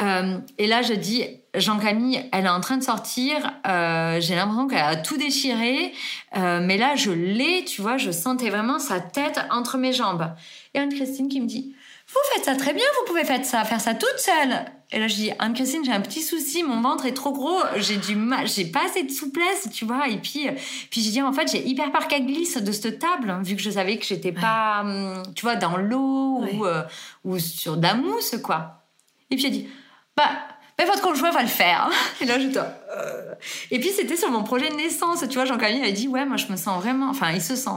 [0.00, 1.24] Euh, et là, je dis,
[1.54, 3.52] Jean-Camille, elle est en train de sortir.
[3.66, 5.92] Euh, J'ai l'impression qu'elle a tout déchiré.
[6.36, 10.32] Euh, mais là, je l'ai, tu vois, je sentais vraiment sa tête entre mes jambes.
[10.74, 11.74] Et Anne-Christine qui me dit,
[12.08, 14.64] vous faites ça très bien, vous pouvez faire ça, faire ça toute seule.
[14.90, 17.96] Et là, je dis, Anne-Christine, j'ai un petit souci, mon ventre est trop gros, j'ai
[17.96, 20.08] du mal, j'ai pas assez de souplesse, tu vois.
[20.08, 20.46] Et puis,
[20.90, 23.62] puis je dis, en fait, j'ai hyper peur qu'elle glisse de cette table, vu que
[23.62, 26.82] je savais que j'étais pas, hum, tu vois, dans l'eau ou, euh,
[27.24, 28.82] ou sur de la mousse, quoi.
[29.30, 29.68] Et puis, j'ai dit,
[30.16, 30.30] bah,
[30.78, 31.90] mais votre conjoint va le faire.
[32.20, 33.34] Et là, je euh...
[33.70, 35.24] Et puis, c'était sur mon projet de naissance.
[35.28, 37.70] Tu vois, Jean-Camille avait dit, ouais, moi, je me sens vraiment, enfin, il se sent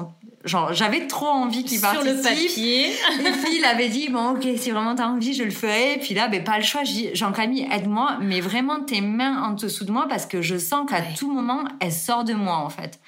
[0.46, 2.06] genre j'avais trop envie qu'il participe.
[2.06, 2.90] Sur le papier.
[2.92, 5.94] et puis il avait dit bon ok si vraiment t'as envie je le ferai.
[5.94, 6.84] Et puis là ben pas le choix.
[6.84, 10.58] Je dis Jean-Camille aide-moi mais vraiment tes mains en dessous de moi parce que je
[10.58, 13.00] sens qu'à tout moment elle sort de moi en fait.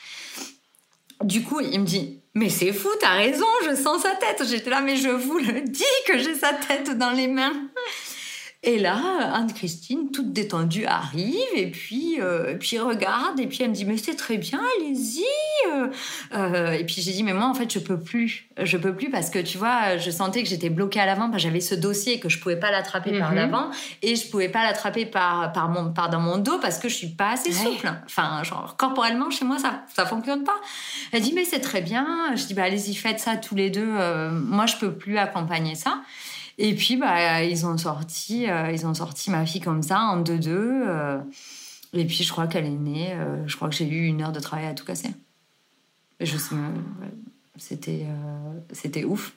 [1.24, 4.44] Du coup il me dit mais c'est fou t'as raison je sens sa tête.
[4.48, 7.54] J'étais là mais je vous le dis que j'ai sa tête dans les mains.
[8.70, 9.00] Et là,
[9.34, 13.86] Anne-Christine, toute détendue, arrive et puis, euh, et puis regarde et puis elle me dit
[13.86, 15.24] mais c'est très bien, allez-y.
[16.34, 19.10] Euh, et puis j'ai dit mais moi en fait je peux plus, je peux plus
[19.10, 21.76] parce que tu vois, je sentais que j'étais bloquée à l'avant, parce que j'avais ce
[21.76, 23.36] dossier que je pouvais pas l'attraper par Mhm.
[23.38, 23.70] l'avant
[24.02, 26.96] et je pouvais pas l'attraper par par mon par dans mon dos parce que je
[26.96, 27.72] suis pas assez Ouais.
[27.72, 27.90] souple.
[28.06, 30.56] Enfin genre corporellement chez moi ça ça fonctionne pas.
[31.14, 32.06] Elle dit mais c'est très bien.
[32.36, 33.88] Je dis bah allez-y faites ça tous les deux.
[33.88, 36.02] Euh, moi je peux plus accompagner ça.
[36.58, 40.18] Et puis bah ils ont sorti euh, ils ont sorti ma fille comme ça en
[40.18, 40.84] deux deux.
[41.94, 43.14] et puis je crois qu'elle est née.
[43.14, 45.10] euh, je crois que j'ai eu une heure de travail à tout casser.
[46.20, 46.36] Je
[47.58, 49.34] c'était euh, c'était ouf.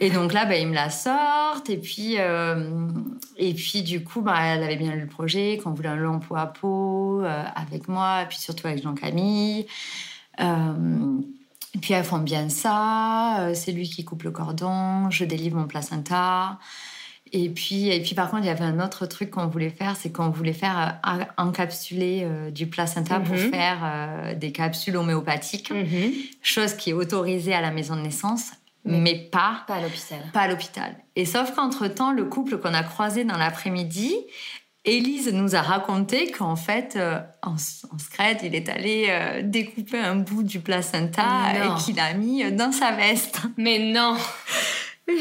[0.00, 1.70] Et donc là, bah, ils me la sortent.
[1.70, 5.90] Et puis, et puis du coup, bah, elle avait bien lu le projet, qu'on voulait
[5.90, 7.22] un long pot à peau
[7.54, 9.66] avec moi, et puis surtout avec Jean-Camille.
[11.74, 13.40] Et puis elles font bien ça.
[13.40, 15.08] euh, C'est lui qui coupe le cordon.
[15.10, 16.58] Je délivre mon placenta.
[17.34, 19.96] Et puis, et puis par contre, il y avait un autre truc qu'on voulait faire,
[19.96, 23.50] c'est qu'on voulait faire euh, encapsuler euh, du placenta pour Mhm.
[23.50, 26.12] faire euh, des capsules homéopathiques, Mhm.
[26.42, 28.50] chose qui est autorisée à la maison de naissance,
[28.84, 30.18] Mais- mais pas Pas à l'hôpital.
[30.34, 30.94] pas à l'hôpital.
[31.16, 34.14] Et sauf qu'entre-temps, le couple qu'on a croisé dans l'après-midi,
[34.84, 39.98] Élise nous a raconté qu'en fait, euh, en, en secret, il est allé euh, découper
[39.98, 41.76] un bout du placenta Non.
[41.76, 43.42] et qu'il a mis euh, dans sa veste.
[43.56, 44.16] Mais non
[45.06, 45.14] Mais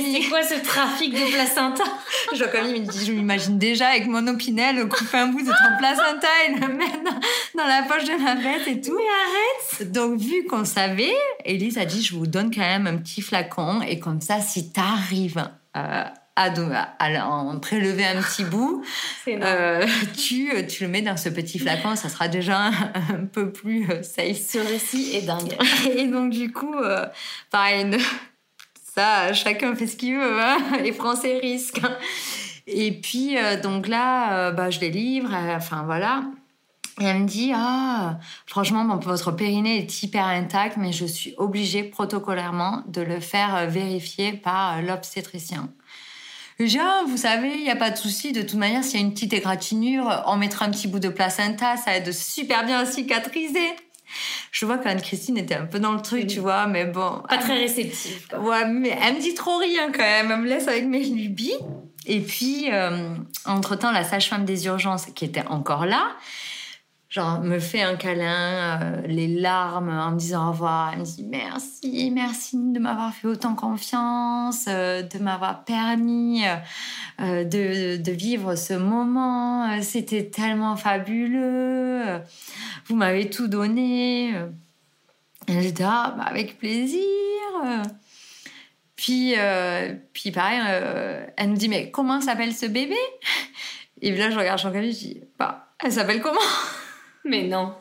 [0.00, 1.82] c'est quoi ce trafic de placenta?
[2.34, 6.28] Jean-Camille me dit, je m'imagine déjà avec mon opinel couper un bout de ton placenta
[6.48, 8.96] et le mettre dans, dans la poche de ma veste et tout.
[8.96, 9.02] Mais
[9.82, 11.14] arrête Donc, vu qu'on savait,
[11.44, 14.70] Élise a dit, je vous donne quand même un petit flacon et comme ça, si
[14.70, 16.04] t'arrives euh,
[16.98, 18.82] à, en prélever un petit bout,
[19.28, 19.86] euh,
[20.16, 23.90] tu, tu le mets dans ce petit flacon, ça sera déjà un, un peu plus
[23.90, 24.38] euh, safe.
[24.38, 25.56] Ce récit est dingue.
[25.96, 27.06] Et donc, du coup, euh,
[27.50, 27.96] pareil,
[28.94, 31.80] ça, chacun fait ce qu'il veut, hein, et prend ses risques.
[32.66, 36.22] Et puis, euh, donc là, bah, je les livre, enfin voilà.
[37.00, 41.82] Et elle me dit, ah, franchement, votre périnée est hyper intact, mais je suis obligée
[41.82, 45.70] protocolairement de le faire vérifier par l'obstétricien.
[46.66, 48.32] Dis, ah, vous savez, il n'y a pas de souci.
[48.32, 51.08] De toute manière, s'il y a une petite égratignure, on mettra un petit bout de
[51.08, 53.70] placenta, ça aide super bien à cicatriser.
[54.50, 57.22] Je vois qu'Anne-Christine était un peu dans le truc, tu vois, mais bon.
[57.28, 58.28] Pas très réceptif.
[58.28, 58.40] quoi.
[58.40, 60.30] Ouais, mais elle me dit trop rien quand même.
[60.30, 61.54] Elle me laisse avec mes lubies.
[62.06, 63.14] Et puis, euh,
[63.46, 66.16] entre-temps, la sage-femme des urgences, qui était encore là,
[67.10, 70.92] genre, me fait un câlin, euh, les larmes, en me disant au revoir.
[70.92, 76.44] Elle me dit merci, merci de m'avoir fait autant confiance, euh, de m'avoir permis
[77.20, 79.82] euh, de, vivre ce moment.
[79.82, 82.20] C'était tellement fabuleux.
[82.86, 84.30] Vous m'avez tout donné.
[85.48, 87.00] Et ah, bah, avec plaisir.
[88.94, 89.34] Puis,
[90.12, 90.60] puis pareil,
[91.36, 92.96] elle nous dit mais comment s'appelle ce bébé?
[94.02, 96.38] Et là je regarde Jean-Camille, je dis bah elle s'appelle comment?
[97.24, 97.74] Mais non.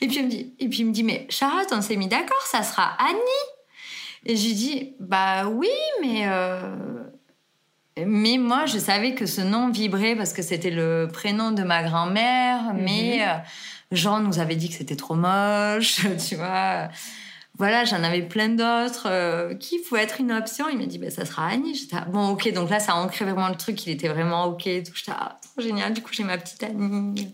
[0.00, 2.08] Et puis elle me dit et puis il me dit mais Charlotte on s'est mis
[2.08, 3.18] d'accord, ça sera Annie.
[4.26, 5.68] Et je lui dis bah oui
[6.02, 6.76] mais euh,
[8.04, 11.82] mais moi je savais que ce nom vibrait parce que c'était le prénom de ma
[11.82, 13.34] grand-mère, mais euh,
[13.92, 16.88] Jean nous avait dit que c'était trop moche, tu vois.
[17.56, 20.68] Voilà, j'en avais plein d'autres euh, qui pouvaient être une option.
[20.68, 21.74] Il m'a dit, ben, ça sera Annie.
[21.74, 23.86] J'étais, ah, bon, ok, donc là, ça a ancré vraiment le truc.
[23.86, 24.62] Il était vraiment ok.
[24.62, 24.92] Tout.
[24.94, 25.92] J'étais, ah, trop génial.
[25.92, 27.32] Du coup, j'ai ma petite Annie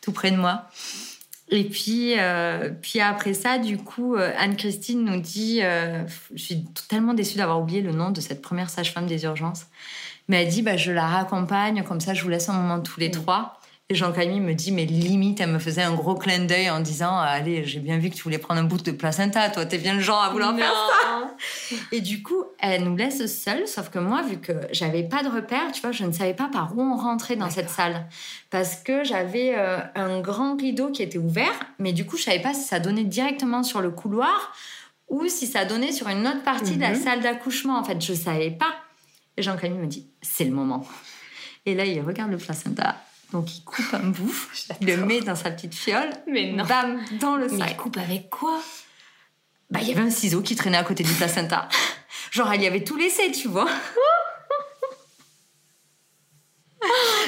[0.00, 0.64] tout près de moi.
[1.50, 7.14] Et puis, euh, puis après ça, du coup, euh, Anne-Christine nous dit, je suis tellement
[7.14, 9.66] déçue d'avoir oublié le nom de cette première sage-femme des urgences,
[10.28, 13.00] mais elle dit, bah, je la raccompagne, comme ça, je vous laisse un moment tous
[13.00, 13.58] les trois.
[13.90, 17.16] Et Jean-Camille me dit, mais limite, elle me faisait un gros clin d'œil en disant,
[17.16, 19.94] allez, j'ai bien vu que tu voulais prendre un bout de placenta, toi, t'es bien
[19.94, 21.76] le genre à vouloir faire ça.
[21.92, 25.30] Et du coup, elle nous laisse seuls, sauf que moi, vu que j'avais pas de
[25.30, 28.06] repère, tu vois, je ne savais pas par où on rentrait dans cette salle.
[28.50, 32.42] Parce que j'avais euh, un grand rideau qui était ouvert, mais du coup, je savais
[32.42, 34.54] pas si ça donnait directement sur le couloir
[35.08, 37.02] ou si ça donnait sur une autre partie de la mhm.
[37.02, 37.78] salle d'accouchement.
[37.78, 38.74] En fait, je savais pas.
[39.38, 40.86] Et Jean-Camille me dit, c'est le moment.
[41.64, 42.96] Et là, il regarde le placenta
[43.32, 44.34] donc il coupe un bout,
[44.80, 46.64] il le met dans sa petite fiole, mais non.
[46.64, 47.58] bam, dans le sac.
[47.58, 48.58] Mais il coupe avec quoi?
[49.70, 51.68] Bah il y avait un ciseau qui traînait à côté du placenta.
[52.30, 53.68] Genre elle y avait tout laissé, tu vois.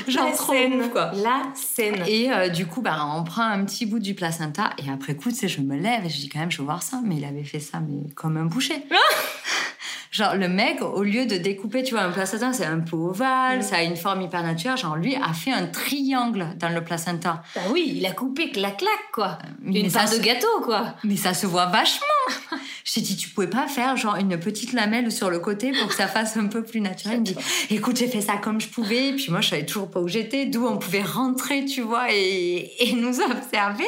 [0.09, 1.13] Genre la trop scène, quoi.
[1.15, 2.05] La scène.
[2.07, 5.31] Et euh, du coup, bah, on prend un petit bout du placenta et après coup,
[5.31, 7.01] tu sais, je me lève et je dis quand même, je veux voir ça.
[7.05, 8.85] Mais il avait fait ça, mais comme un boucher.
[10.11, 13.61] Genre, le mec, au lieu de découper, tu vois, un placenta, c'est un peu ovale,
[13.61, 13.63] mm.
[13.63, 14.77] ça a une forme hyper naturelle.
[14.77, 17.43] Genre, lui a fait un triangle dans le placenta.
[17.55, 19.39] Bah oui, il a coupé clac-clac, quoi.
[19.45, 20.95] Euh, une part de gâteau, quoi.
[21.05, 22.07] Mais ça se voit vachement.
[22.85, 25.89] Je t'ai dit, tu pouvais pas faire genre une petite lamelle sur le côté pour
[25.89, 27.19] que ça fasse un peu plus naturel.
[27.19, 27.37] Il me dit,
[27.71, 29.13] écoute, j'ai fait ça comme je pouvais.
[29.13, 32.73] Puis moi, je savais toujours pas où j'étais, d'où on pouvait rentrer, tu vois, et,
[32.81, 33.87] et nous observer.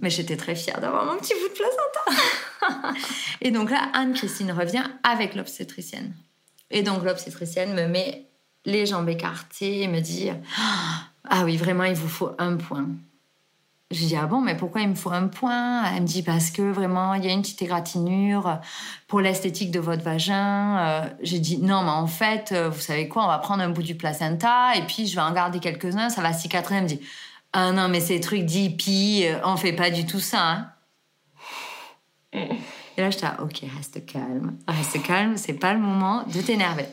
[0.00, 2.94] Mais j'étais très fière d'avoir mon petit bout de placenta.
[3.40, 6.14] et donc là, Anne-Christine revient avec l'obstétricienne.
[6.70, 8.26] Et donc l'obstétricienne me met
[8.64, 10.30] les jambes écartées et me dit
[11.28, 12.86] Ah oui, vraiment, il vous faut un point.
[13.90, 15.84] Je dis Ah bon, mais pourquoi il me faut un point?
[15.84, 18.60] Elle me dit Parce que vraiment, il y a une petite égratignure
[19.06, 20.78] pour l'esthétique de votre vagin.
[20.78, 23.68] Euh, j'ai dit Non, mais en fait, euh, vous savez quoi On va prendre un
[23.68, 26.78] bout du placenta et puis je vais en garder quelques-uns, ça va cicatriser.
[26.78, 27.00] Elle me dit
[27.56, 30.50] ah non, mais ces trucs d'hippie, euh, on fait pas du tout ça.
[30.50, 30.66] Hein.
[32.96, 36.86] Et là, j'étais, ok, reste calme, reste calme, c'est pas le moment de t'énerver.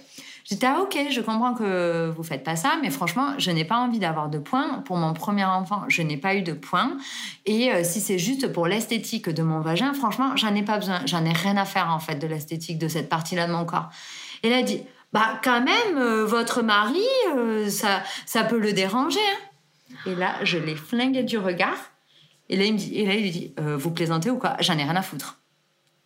[0.44, 3.78] J'étais, ah, ok, je comprends que vous faites pas ça, mais franchement, je n'ai pas
[3.78, 4.84] envie d'avoir de points.
[4.86, 6.96] Pour mon premier enfant, je n'ai pas eu de points.
[7.48, 11.02] Et euh, si c'est juste pour l'esthétique de mon vagin, franchement, j'en ai pas besoin.
[11.08, 13.90] J'en ai rien à faire, en fait, de l'esthétique de cette partie-là de mon corps.
[14.44, 17.02] Et là, elle dit, bah, quand même, euh, votre mari,
[17.70, 19.20] ça, ça peut le déranger.
[19.20, 19.51] Hein.
[20.05, 21.77] Et là, je l'ai flingué du regard.
[22.49, 24.57] Et là, il me dit, et là, il dit, euh, vous plaisantez ou quoi?
[24.59, 25.39] J'en ai rien à foutre.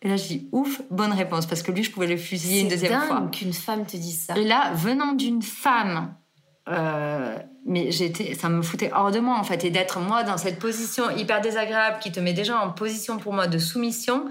[0.02, 2.68] Et là, je dis, ouf, bonne réponse, parce que lui, je pouvais le fusiller une
[2.68, 3.28] deuxième dingue fois.
[3.32, 4.38] qu'une femme te dise ça.
[4.38, 6.14] Et là, venant d'une femme,
[6.68, 10.36] euh, mais j'étais, ça me foutait hors de moi, en fait, et d'être moi dans
[10.36, 14.26] cette position hyper désagréable qui te met déjà en position pour moi de soumission.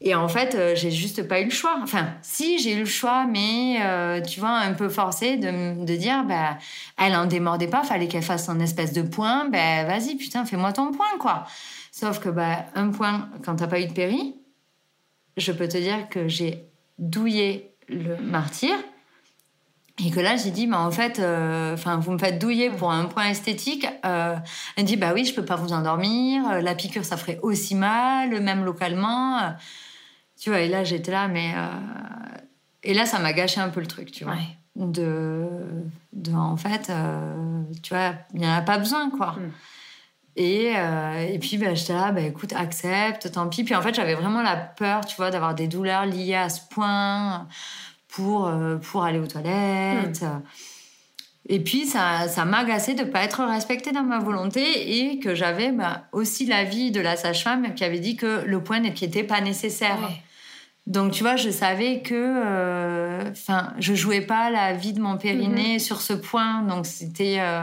[0.00, 1.78] Et en fait, euh, j'ai juste pas eu le choix.
[1.82, 5.96] Enfin, si, j'ai eu le choix, mais euh, tu vois, un peu forcé de, de
[5.96, 6.58] dire, bah,
[6.96, 10.72] elle en démordait pas, fallait qu'elle fasse un espèce de point, ben vas-y, putain, fais-moi
[10.72, 11.46] ton point, quoi.
[11.90, 14.36] Sauf que, bah, un point, quand t'as pas eu de péri,
[15.36, 16.64] je peux te dire que j'ai
[16.98, 18.70] douillé le martyr.
[20.04, 22.92] Et que là, j'ai dit, bah, en fait, euh, enfin, vous me faites douiller pour
[22.92, 23.84] un point esthétique.
[24.04, 26.62] elle dit, bah oui, je peux pas vous endormir.
[26.62, 29.56] La piqûre, ça ferait aussi mal, même localement.
[30.40, 31.52] Tu vois, et là, j'étais là, mais.
[31.54, 32.38] Euh,
[32.84, 34.36] et là, ça m'a gâché un peu le truc, tu vois.
[34.76, 35.48] De,
[36.12, 36.32] de.
[36.32, 39.32] En fait, euh, tu vois, il n'y en a pas besoin, quoi.
[39.32, 39.50] Hmm.
[40.36, 43.64] Et, euh, et puis, bah, j'étais là, bah, écoute, accepte, tant pis.
[43.64, 46.60] Puis en fait, j'avais vraiment la peur, tu vois, d'avoir des douleurs liées à ce
[46.70, 47.48] point
[48.06, 48.48] pour,
[48.82, 50.22] pour aller aux toilettes.
[50.22, 50.42] Hmm.
[51.48, 55.18] Et puis, ça, ça m'a agacé de ne pas être respectée dans ma volonté et
[55.18, 59.24] que j'avais bah, aussi l'avis de la sage-femme qui avait dit que le point n'était
[59.24, 59.98] pas nécessaire.
[60.88, 65.18] Donc, tu vois, je savais que, euh, enfin, je jouais pas la vie de mon
[65.18, 65.78] périnée mhm.
[65.78, 66.62] sur ce point.
[66.62, 67.36] Donc, c'était.
[67.40, 67.62] Euh,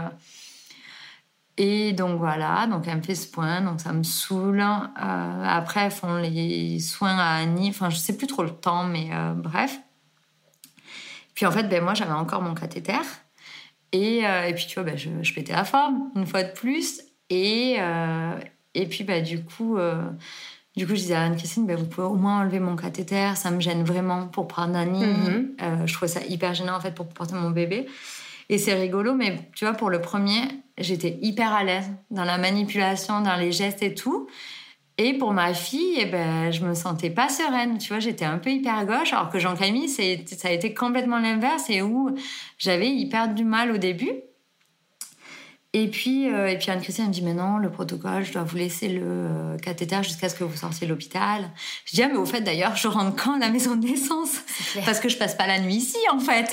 [1.57, 2.68] et donc, voilà.
[2.68, 3.61] Donc, elle me fait ce point.
[3.61, 4.61] Donc, ça me saoule.
[4.61, 7.69] Euh, après, elles font les soins à Annie.
[7.69, 9.80] Enfin, je sais plus trop le temps, mais bref.
[11.34, 12.93] Puis, en fait, ben, moi, j'avais encore mon cathéter.
[13.91, 17.02] Et, et puis, tu vois, ben, je, je pétais la forme, une fois de plus.
[17.31, 17.77] Et,
[18.76, 19.80] et puis, ben, du coup
[20.76, 23.49] du coup, je disais à Anne-Christine, ben, vous pouvez au moins enlever mon cathéter, ça
[23.49, 25.06] me gêne vraiment pour prendre Annie.
[25.06, 25.56] Mhm.
[25.61, 27.88] Euh, je trouvais ça hyper gênant en fait pour porter mon bébé.
[28.49, 30.41] Et c'est rigolo, mais tu vois, pour le premier,
[30.77, 34.27] j'étais hyper à l'aise dans la manipulation, dans les gestes et tout.
[34.97, 37.77] Et pour ma fille, eh ben, je me sentais pas sereine.
[37.77, 41.69] Tu vois, j'étais un peu hyper gauche, alors que Jean-Camille, ça a été complètement l'inverse
[41.69, 42.15] et où
[42.57, 44.11] j'avais hyper du mal au début.
[45.77, 48.56] Et puis, euh, et puis Anne-Christine me dit, mais non, le protocole, je dois vous
[48.56, 51.49] laisser le euh, cathéter jusqu'à ce que vous sortiez de l'hôpital.
[51.84, 54.35] Je dis, ah, mais au fait, d'ailleurs, je rentre quand à la maison de naissance?
[54.85, 56.49] Parce que je passe pas la nuit ici, en fait.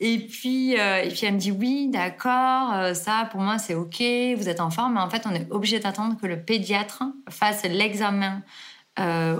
[0.00, 4.02] Et puis, euh, et puis elle me dit, oui, d'accord, ça, pour moi, c'est OK,
[4.38, 7.64] vous êtes en forme, mais en fait, on est obligé d'attendre que le pédiatre fasse
[7.64, 8.42] l'examen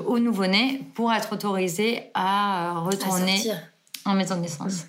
[0.06, 3.40] au nouveau-né pour être autorisé à retourner
[4.04, 4.86] en maison de naissance.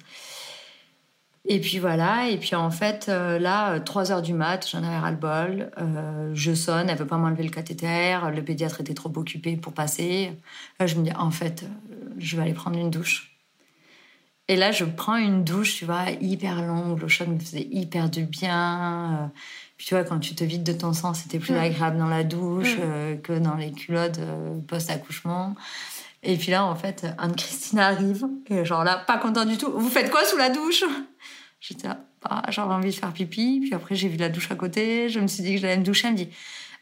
[1.45, 4.97] Et puis voilà, et puis en fait, euh, là, 3 heures du mat, j'en avais
[4.97, 5.71] ras-le-bol.
[5.77, 9.73] Euh, je sonne, elle veut pas m'enlever le cathéter, le pédiatre était trop occupé pour
[9.73, 10.33] passer.
[10.79, 13.37] Là, je me dis, en fait, euh, je vais aller prendre une douche.
[14.49, 18.09] Et là, je prends une douche, tu vois, hyper longue, l'eau chaude me faisait hyper
[18.09, 19.31] du bien.
[19.77, 22.23] Puis tu vois, quand tu te vides de ton sang, c'était plus agréable dans la
[22.23, 22.77] douche
[23.21, 24.19] que dans les culottes
[24.67, 25.55] post-accouchement.
[26.21, 29.71] Et puis là, en fait, Anne-Christine arrive, et genre là, pas content du tout.
[29.71, 30.83] Vous faites quoi sous la douche?
[31.61, 33.59] J'étais là, bah, j'avais envie de faire pipi.
[33.61, 35.09] Puis après, j'ai vu la douche à côté.
[35.09, 36.07] Je me suis dit que j'allais me doucher.
[36.07, 36.29] Elle me dit,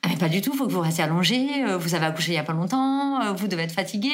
[0.03, 1.65] ah, mais pas du tout, faut que vous restiez allongé.
[1.65, 3.21] Euh, vous avez accouché il y a pas longtemps.
[3.21, 4.09] Euh, vous devez être fatigué.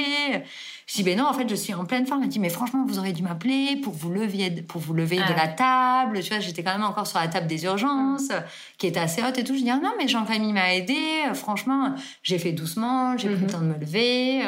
[0.88, 2.22] Je dis, ben non, en fait, je suis en pleine forme.
[2.22, 5.18] Elle me dit, mais franchement, vous auriez dû m'appeler pour vous lever, pour vous lever
[5.18, 6.22] de ah la table.
[6.22, 8.32] Tu vois, j'étais quand même encore sur la table des urgences,
[8.78, 9.56] qui était assez haute et tout.
[9.56, 10.98] Je dis, ah non, mais Jean-Camille m'a aidé.
[11.34, 13.18] Franchement, j'ai fait doucement.
[13.18, 13.52] J'ai pris le mhm.
[13.52, 14.44] temps de me lever.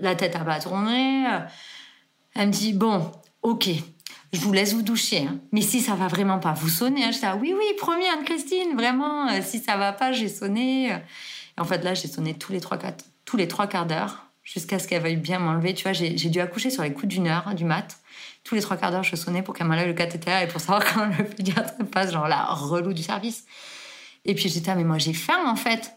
[0.00, 1.24] La tête a pas tourné.
[2.34, 3.10] Elle me dit, bon,
[3.42, 3.68] ok,
[4.32, 5.26] je vous laisse vous doucher.
[5.28, 5.38] Hein.
[5.52, 7.04] Mais si ça va vraiment pas, vous sonnez.
[7.04, 7.10] Hein.
[7.12, 10.88] Je dis, ah oui, oui, promis, Anne-Christine, vraiment, euh, si ça va pas, j'ai sonné.
[10.88, 12.78] Et en fait, là, j'ai sonné tous les trois,
[13.24, 15.74] tous les trois quarts d'heure jusqu'à ce qu'elle veuille bien m'enlever.
[15.74, 17.98] Tu vois, j'ai dû accoucher sur les coups d'une heure du mat.
[18.44, 20.84] Tous les trois quarts d'heure, je sonnais pour qu'elle m'enlève le cathéter et pour savoir
[20.94, 23.44] quand le pédiatre passe, genre la relou du service.
[24.24, 25.96] Et puis j'étais, ah, mais moi j'ai faim en fait.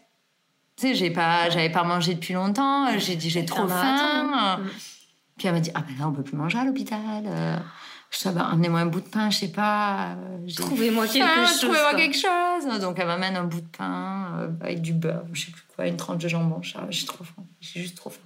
[0.80, 2.98] Tu sais, j'ai pas, j'avais pas mangé depuis longtemps.
[2.98, 4.58] J'ai dit, j'ai trop faim.
[4.58, 4.68] Mm.
[5.36, 7.24] Puis elle m'a dit, ah ben là, on peut plus manger à l'hôpital.
[7.26, 7.56] Euh.
[8.10, 10.16] Je sais pas, amenez-moi un bout de pain, je sais pas.
[10.16, 11.60] Euh, trouvez-moi quelque chose.
[11.60, 12.80] Trouvez-moi quelque chose.
[12.80, 15.86] Donc elle m'amène un bout de pain euh, avec du beurre, je sais plus quoi,
[15.86, 16.60] une tranche de jambon.
[16.62, 17.44] J'ai trop faim.
[17.60, 18.18] J'ai juste trop faim.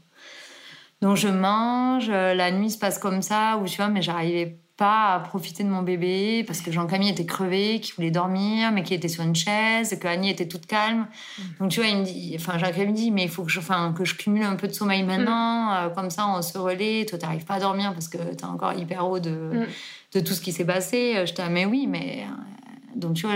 [1.02, 4.58] Donc je mange, euh, la nuit se passe comme ça, où tu vois, mais j'arrivais
[4.76, 8.82] pas à profiter de mon bébé parce que Jean-Camille était crevé, qui voulait dormir, mais
[8.82, 11.06] qui était sur une chaise, et que Annie était toute calme.
[11.38, 11.42] Mm.
[11.60, 13.60] Donc tu vois, il me dit, enfin Jean-Camille me dit, mais il faut que je,
[13.60, 15.74] enfin, que je cumule un peu de sommeil maintenant, mm.
[15.74, 17.06] euh, comme ça on se relaie.
[17.06, 19.66] Toi, t'arrives pas à dormir parce que t'es encore hyper haut de, mm.
[20.14, 21.24] de tout ce qui s'est passé.
[21.24, 23.34] Je dis, mais oui, mais euh, donc tu vois.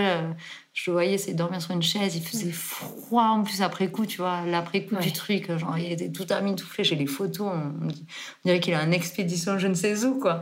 [0.71, 4.19] Je voyais, c'est dormir sur une chaise, il faisait froid en plus après coup, tu
[4.19, 7.91] vois, l'après-coup du truc, genre il était tout amitouflé, j'ai les photos, on, on
[8.45, 10.41] dirait qu'il a une expédition je ne sais où, quoi.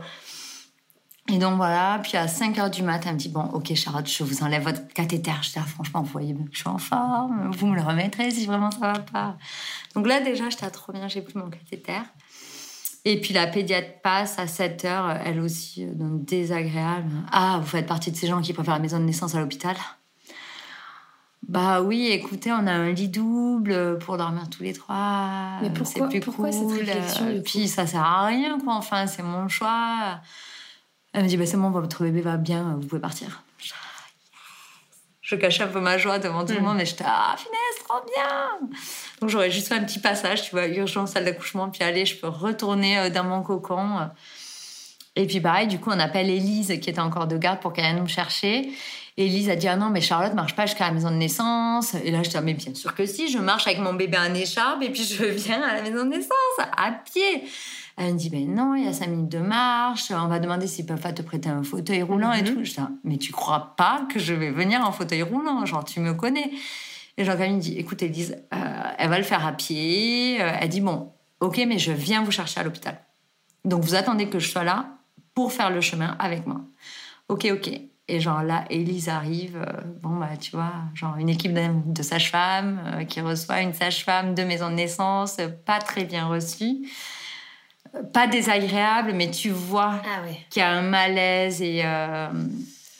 [1.30, 4.08] Et donc voilà, puis à 5 h du matin, elle me dit Bon, ok, Charlotte,
[4.08, 5.30] je vous enlève votre cathéter.
[5.42, 8.30] Je dis ah, Franchement, vous voyez que je suis en forme, vous me le remettrez
[8.30, 9.36] si vraiment ça va pas.
[9.94, 12.00] Donc là, déjà, j'étais trop bien, j'ai plus mon cathéter.
[13.04, 17.10] Et puis la pédiatre passe à 7 h elle aussi, euh, donc désagréable.
[17.30, 19.76] Ah, vous faites partie de ces gens qui préfèrent la maison de naissance à l'hôpital?
[21.46, 25.58] Bah oui, écoutez, on a un lit double pour dormir tous les trois.
[25.62, 28.74] Mais pourquoi, plus pourquoi cette réflexion Puis ça sert à rien, quoi.
[28.74, 30.20] Enfin, c'est mon choix.
[31.12, 33.42] Elle me dit, bah, c'est bon, votre bébé va bien, vous pouvez partir.
[35.28, 36.64] Je cachais un peu ma joie devant tout le mm.
[36.64, 38.68] monde, mais j'étais, ah, finesse, trop bien
[39.20, 42.16] Donc j'aurais juste fait un petit passage, tu vois, urgence, salle d'accouchement, puis allez, je
[42.16, 44.08] peux retourner euh, dans mon cocon.
[45.16, 47.84] Et puis pareil, du coup, on appelle Elise, qui était encore de garde, pour qu'elle
[47.84, 48.70] vienne nous chercher.
[49.18, 51.94] Et Elise a dit, ah non, mais Charlotte marche pas jusqu'à la maison de naissance.
[52.04, 54.16] Et là, je dis, ah, mais bien sûr que si, je marche avec mon bébé
[54.16, 57.44] en écharpe, et puis je viens à la maison de naissance, à pied.
[58.00, 60.68] Elle me dit, ben non, il y a cinq minutes de marche, on va demander
[60.68, 62.54] s'ils peuvent pas te prêter un fauteuil roulant et mhm.
[62.54, 62.64] tout.
[62.64, 65.98] Je dis, mais tu crois pas que je vais venir en fauteuil roulant Genre, tu
[65.98, 66.52] me connais.
[67.16, 70.40] Et Jean-Camille dit, écoute, Elise, euh, elle va le faire à pied.
[70.40, 71.10] Euh, elle dit, bon,
[71.40, 73.00] ok, mais je viens vous chercher à l'hôpital.
[73.64, 74.86] Donc, vous attendez que je sois là
[75.34, 76.60] pour faire le chemin avec moi.
[77.28, 77.68] Ok, ok.
[78.10, 82.02] Et genre là, Elise arrive, euh, bon bah tu vois, genre une équipe de, de
[82.02, 86.86] sages-femmes qui reçoit une sage-femme de maison de naissance, pas très bien reçue
[88.12, 92.28] pas désagréable, mais tu vois ah qu'il y a un malaise et, euh,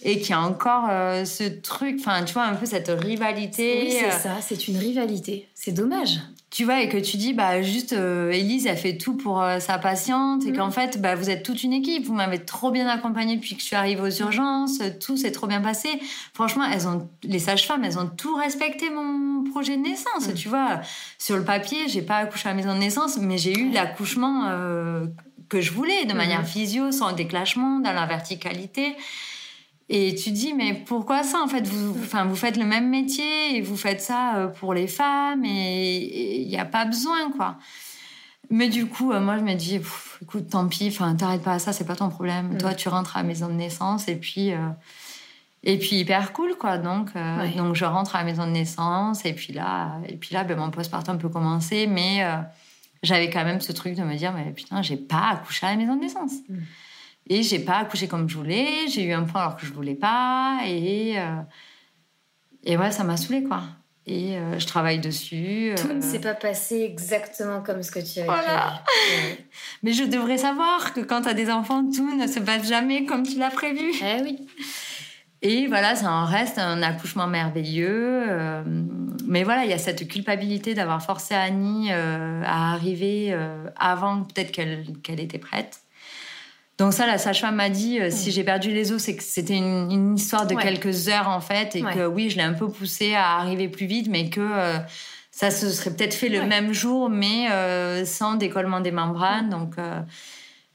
[0.02, 3.82] et qu'il y a encore euh, ce truc, enfin, tu vois, un peu cette rivalité.
[3.82, 5.48] Oui, c'est euh, ça, c'est une rivalité.
[5.54, 6.20] C'est dommage
[6.50, 9.58] tu vois, et que tu dis, bah, juste, euh, Elise, elle fait tout pour euh,
[9.58, 10.72] sa patiente, et qu'en mm.
[10.72, 12.06] fait, bah, vous êtes toute une équipe.
[12.06, 14.78] Vous m'avez trop bien accompagnée depuis que je suis arrivée aux urgences.
[14.98, 15.88] Tout s'est trop bien passé.
[16.32, 20.28] Franchement, elles ont, les sages-femmes, elles ont tout respecté mon projet de naissance.
[20.28, 20.34] Mm.
[20.34, 20.80] Tu vois,
[21.18, 24.50] sur le papier, j'ai pas accouché à la maison de naissance, mais j'ai eu l'accouchement
[25.50, 26.46] que je voulais, de manière mm.
[26.46, 28.96] physio, sans déclachement, dans la verticalité.
[29.90, 33.56] Et tu dis, mais pourquoi ça En fait, vous, enfin, vous faites le même métier
[33.56, 37.56] et vous faites ça euh, pour les femmes et il n'y a pas besoin, quoi.
[38.50, 39.80] Mais du coup, euh, moi, je me dis,
[40.22, 42.54] écoute, tant pis, enfin, t'arrêtes pas à ça, c'est pas ton problème.
[42.54, 42.58] Mm.
[42.58, 44.68] Toi, tu rentres à la maison de naissance et puis, euh,
[45.64, 46.78] Et puis hyper cool, quoi.
[46.78, 50.32] Donc, euh, donc je rentre à la maison de naissance et puis là, et puis
[50.34, 52.36] là, ben, mon postpartum peut commencer, mais euh,
[53.02, 55.76] j'avais quand même ce truc de me dire, mais putain, j'ai pas accouché à la
[55.76, 56.32] maison de naissance.
[56.48, 56.58] Mm.
[57.28, 58.88] Et j'ai pas accouché comme je voulais.
[58.88, 60.60] J'ai eu un point alors que je voulais pas.
[60.66, 61.40] Et, euh,
[62.64, 63.62] et ouais, ça m'a saoulée, quoi.
[64.06, 65.74] Et je travaille dessus.
[65.76, 68.82] Tout ne s'est pas passé exactement comme ce que tu avais voilà.
[69.82, 73.04] Mais je devrais savoir que quand tu as des enfants, tout ne se passe jamais
[73.04, 73.92] comme tu l'as prévu.
[74.02, 74.48] Eh oui.
[75.40, 78.24] Et voilà, ça en reste un accouchement merveilleux.
[78.28, 78.62] Euh,
[79.26, 84.24] mais voilà, il y a cette culpabilité d'avoir forcé Annie euh, à arriver euh, avant
[84.24, 85.80] peut-être qu'elle était prête.
[86.78, 90.16] Donc ça, la sage-femme m'a dit, si j'ai perdu les os, c'est que c'était une,
[90.16, 93.36] histoire de quelques heures en fait, et que oui, je l'ai un peu poussée à
[93.38, 94.78] arriver plus vite, mais que
[95.32, 97.48] ça se serait peut-être fait le même jour, mais
[98.04, 99.48] sans décollement des membranes.
[99.48, 99.74] Donc,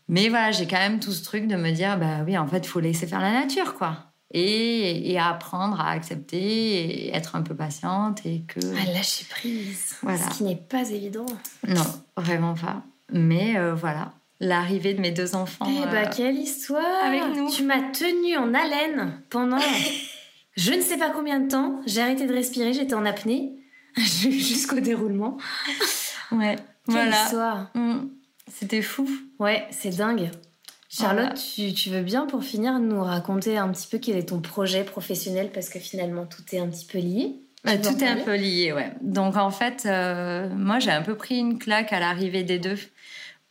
[0.10, 2.60] mais voilà, j'ai quand même tout ce truc de me dire, bah oui, en fait,
[2.60, 3.98] il faut laisser faire la nature, quoi.
[4.36, 9.96] Et, apprendre à accepter et être un peu patiente et que à lâcher prise.
[10.02, 10.18] Voilà.
[10.18, 11.26] ce qui n'est pas évident.
[11.68, 11.84] Non
[12.18, 12.82] vraiment pas.
[13.12, 14.12] Mais euh, voilà
[14.44, 17.50] l'arrivée de mes deux enfants eh bah, euh, quelle histoire avec nous.
[17.50, 19.58] Tu m'as tenue en haleine pendant
[20.58, 21.82] je ne sais pas combien de temps.
[21.86, 23.54] J'ai arrêté de respirer j'étais en apnée
[23.98, 25.38] jusqu'au déroulement.
[26.32, 26.56] Ouais
[26.86, 27.24] quelle voilà.
[27.24, 27.72] histoire.
[27.76, 28.10] Mm.
[28.52, 29.10] c'était fou.
[29.40, 30.30] Ouais c'est dingue.
[30.90, 34.84] Charlotte, tu, veux bien pour finir nous raconter un petit peu quel est ton projet
[34.84, 37.36] professionnel parce que finalement tout est un petit peu lié.
[37.64, 38.92] Bah, tout est un peu lié, ouais.
[39.02, 42.78] Donc en fait, euh, moi j'ai un peu pris une claque à l'arrivée des deux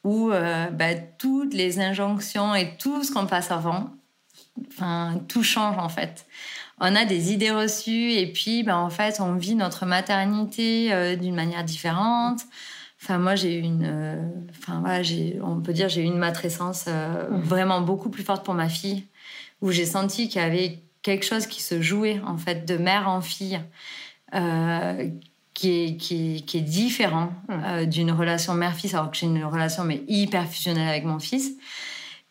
[0.04, 3.90] où euh, bah, toutes les injonctions et tout ce qu'on passe avant,
[4.68, 6.26] enfin tout change en fait.
[6.80, 11.16] On a des idées reçues et puis bah, en fait on vit notre maternité euh,
[11.16, 12.42] d'une manière différente.
[13.00, 13.84] Enfin, moi, j'ai eu une.
[13.84, 17.36] Euh, enfin, voilà, j'ai, on peut dire, j'ai eu une matrescence mmh.
[17.40, 19.08] vraiment beaucoup plus forte pour ma fille,
[19.60, 23.08] où j'ai senti qu'il y avait quelque chose qui se jouait, en fait, de mère
[23.08, 23.60] en fille,
[24.34, 25.08] euh,
[25.54, 27.86] qui, est, qui, qui, est différent mmh.
[27.86, 31.52] d'une relation mère-fils, alors que j'ai une relation mais hyper fusionnelle avec mon fils.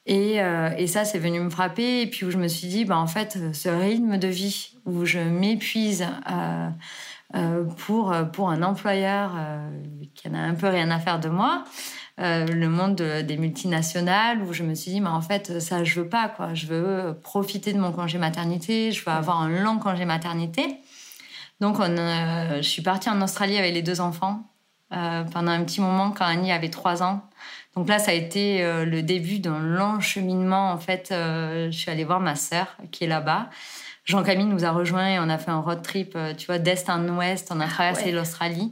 [0.08, 0.38] Et,
[0.78, 2.02] et, ça, c'est venu me frapper.
[2.02, 5.06] Et puis, où je me suis dit, bah, en fait, ce rythme de vie où
[5.06, 6.08] je m'épuise.
[7.36, 9.70] Euh, pour, euh, pour un employeur euh,
[10.16, 11.64] qui en a un peu rien à faire de moi.
[12.18, 16.08] le monde des multinationales où je me suis dit mais en fait ça je veux
[16.08, 20.06] pas quoi je veux profiter de mon congé maternité je veux avoir un long congé
[20.06, 20.78] maternité
[21.62, 21.96] donc on,
[22.58, 24.44] je suis partie en Australie avec les deux enfants
[24.90, 27.22] pendant un petit moment quand Annie avait trois ans
[27.78, 32.04] donc là ça a été le début d'un long cheminement en fait je suis allée
[32.04, 33.50] voir ma sœur qui est là-bas
[34.06, 36.90] Jean-Camille nous a rejoints et on a fait un road trip, euh, tu vois, d'est
[36.90, 37.50] en ouest.
[37.52, 38.72] On a ah traversé l'Australie.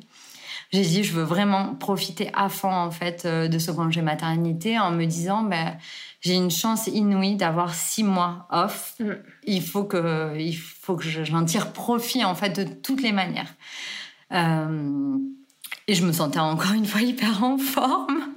[0.71, 4.77] J'ai dit, je veux vraiment profiter à fond, en fait, euh, de ce congé maternité
[4.79, 5.77] en me disant, ben,
[6.21, 8.95] j'ai une chance inouïe d'avoir six mois off.
[8.99, 9.13] Mm.
[9.49, 13.55] Il faut que, il faut que j'en tire profit, en fait, de toutes les manières.
[14.31, 15.17] Euh,
[15.87, 18.35] et je me sentais encore une fois hyper en forme.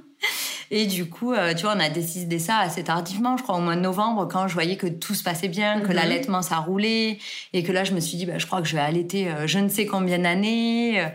[0.71, 3.61] Et du coup, euh, tu vois, on a décidé ça assez tardivement, je crois au
[3.61, 5.93] mois de novembre, quand je voyais que tout se passait bien, que mhm.
[5.93, 7.19] l'allaitement ça roulait,
[7.53, 9.47] et que là, je me suis dit, bah, je crois que je vais allaiter euh,
[9.47, 11.07] je ne sais combien d'années,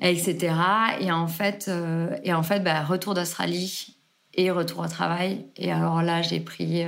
[0.00, 0.56] etc.
[0.98, 1.70] Et en fait,
[2.24, 3.96] et en fait, bah, retour d'Australie
[4.34, 5.46] et retour au travail.
[5.56, 6.82] Et alors là, j'ai pris,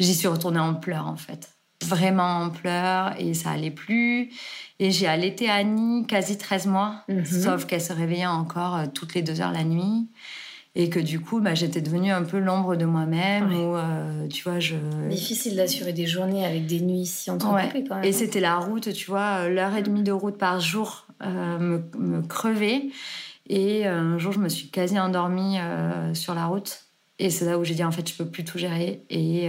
[0.00, 1.50] j'y suis retournée en pleurs en fait,
[1.84, 4.30] vraiment en pleurs, et ça allait plus.
[4.80, 7.24] Et j'ai allaité Annie quasi 13 mois, mhm.
[7.24, 10.08] sauf qu'elle se réveillait encore toutes les deux heures la nuit.
[10.76, 14.60] Et que du coup bah, j'étais devenue un peu l'ombre de moi-même euh, tu vois
[14.60, 14.76] je
[15.08, 19.48] difficile d'assurer des journées avec des nuits si entrecoupées et c'était la route tu vois
[19.48, 22.84] l'heure et demie de route par jour euh, me, me, crevait
[23.48, 25.58] et euh, un jour je me suis quasi endormie
[26.14, 26.84] sur la route
[27.20, 29.48] et c'est là où j'ai dit en fait je peux plus tout gérer et,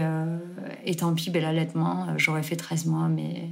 [0.86, 3.50] et tant pis ben, l'allaitement j'aurais fait 13 mois mais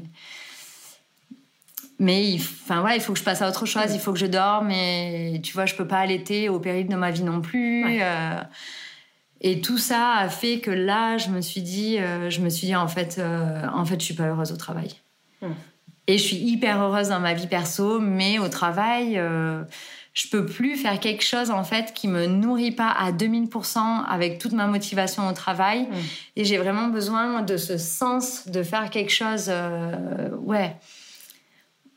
[1.99, 4.25] mais enfin ouais, il faut que je passe à autre chose, il faut que je
[4.25, 8.01] dorme et tu vois, je peux pas allaiter au péril de ma vie non plus.
[8.01, 8.41] Euh,
[9.41, 12.67] et tout ça a fait que là, je me suis dit, euh, je me suis
[12.67, 14.95] dit en fait, euh, en fait, je suis pas heureuse au travail.
[15.41, 15.51] Hmm.
[16.07, 19.22] Et je suis hyper heureuse dans ma vie perso, mais au travail,
[20.19, 24.39] je peux plus faire quelque chose en fait qui me nourrit pas à 2000% avec
[24.39, 25.83] toute ma motivation au travail.
[25.83, 25.95] Hmm.
[26.35, 29.51] Et j'ai vraiment besoin de ce sens de faire quelque chose,
[30.41, 30.75] ouais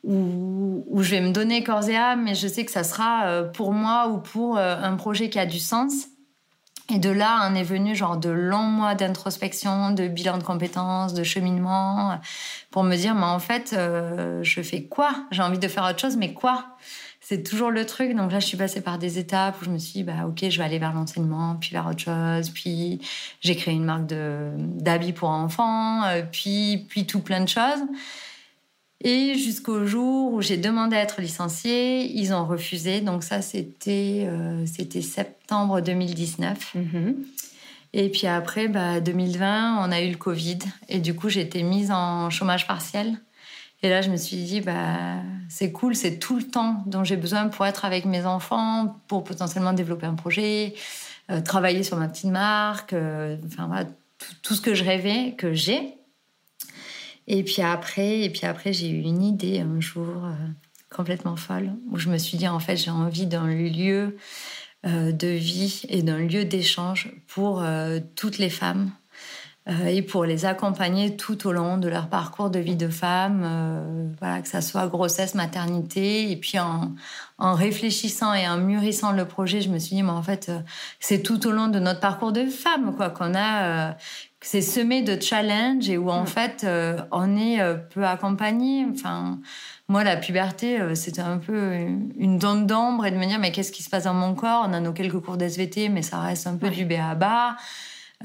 [0.05, 3.27] où, où, je vais me donner corps et âme, mais je sais que ça sera
[3.27, 6.09] euh, pour moi ou pour euh, un projet qui a du sens.
[6.93, 11.15] Et de là, on est venu genre de longs mois d'introspection, de bilan de compétences,
[11.15, 12.19] de cheminement,
[12.71, 15.15] pour me dire, mais en fait, euh, je fais quoi?
[15.31, 16.77] J'ai envie de faire autre chose, mais quoi?
[17.33, 18.15] C'est toujours le truc.
[18.15, 20.51] Donc là, je suis passée par des étapes où je me suis dit, bah, ok,
[20.51, 22.51] je vais aller vers l'enseignement, puis vers autre chose.
[22.51, 23.01] Puis
[23.41, 27.81] j'ai créé une marque d'habits pour enfants, euh, puis, puis tout plein de choses.
[29.03, 33.01] Et jusqu'au jour où j'ai demandé à être licenciée, ils ont refusé.
[33.01, 36.77] Donc ça, c'était euh, c'était septembre 2019.
[36.77, 37.15] Mm-hmm.
[37.95, 40.59] Et puis après, bah, 2020, on a eu le Covid.
[40.91, 43.17] Et du coup, j'ai été mise en chômage partiel.
[43.83, 45.17] Et là, je me suis dit, bah,
[45.49, 49.25] c'est cool, c'est tout le temps dont j'ai besoin pour être avec mes enfants, pour
[49.25, 50.75] potentiellement développer un projet,
[51.31, 53.87] euh, travailler sur ma petite marque, euh, enfin voilà,
[54.43, 55.95] tout, ce que je rêvais, que j'ai.
[57.27, 60.33] Et puis après, et puis après, j'ai eu une idée un jour euh,
[60.95, 64.17] complètement folle où je me suis dit, en fait, j'ai envie d'un lieu
[64.85, 67.65] de vie et d'un lieu d'échange pour
[68.17, 68.91] toutes les femmes
[69.87, 74.09] et pour les accompagner tout au long de leur parcours de vie de femme, euh,
[74.19, 76.33] voilà, que ça soit grossesse, maternité.
[76.33, 76.93] Et puis en,
[77.39, 80.59] en, réfléchissant et en mûrissant le projet, je me suis dit, mais en fait, euh,
[80.99, 83.95] c'est tout au long de notre parcours de femme, quoi, qu'on a,
[84.41, 86.27] c'est semé de challenges et où en mm.
[86.27, 86.67] fait,
[87.13, 87.61] on est
[87.91, 88.85] peu accompagné.
[88.91, 89.39] Enfin,
[89.87, 91.75] moi, la puberté, c'était un peu
[92.19, 94.67] une donne d'ombre et de me dire, mais qu'est-ce qui se passe dans mon corps?
[94.69, 97.55] On a nos quelques cours d'SVT, mais ça reste un peu du B à bas.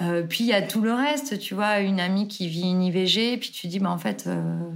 [0.01, 2.84] Euh, puis il y a tout le reste, tu vois, une amie qui vit une
[2.84, 4.69] IVG, puis tu dis, bah, en fait, euh,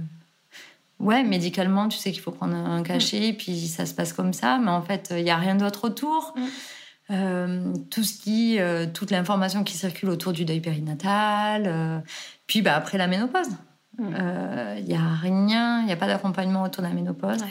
[0.98, 3.36] ouais, médicalement, tu sais qu'il faut prendre un cachet, mm.
[3.36, 6.34] puis ça se passe comme ça, mais en fait, il n'y a rien d'autre autour.
[6.36, 6.42] Mm.
[7.10, 8.58] Euh, tout ce qui,
[8.94, 12.02] toute l'information qui circule autour du deuil périnatal,
[12.46, 13.50] puis bah, après la ménopause.
[13.98, 14.84] Il mm.
[14.86, 17.44] n'y a rien, il n'y a pas d'accompagnement autour de la ménopause.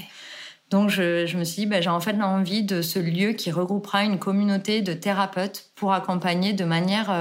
[0.72, 4.04] Donc je, me suis dit, bah, j'ai en fait l'envie de ce lieu qui regroupera
[4.04, 7.12] une communauté de thérapeutes pour accompagner de manière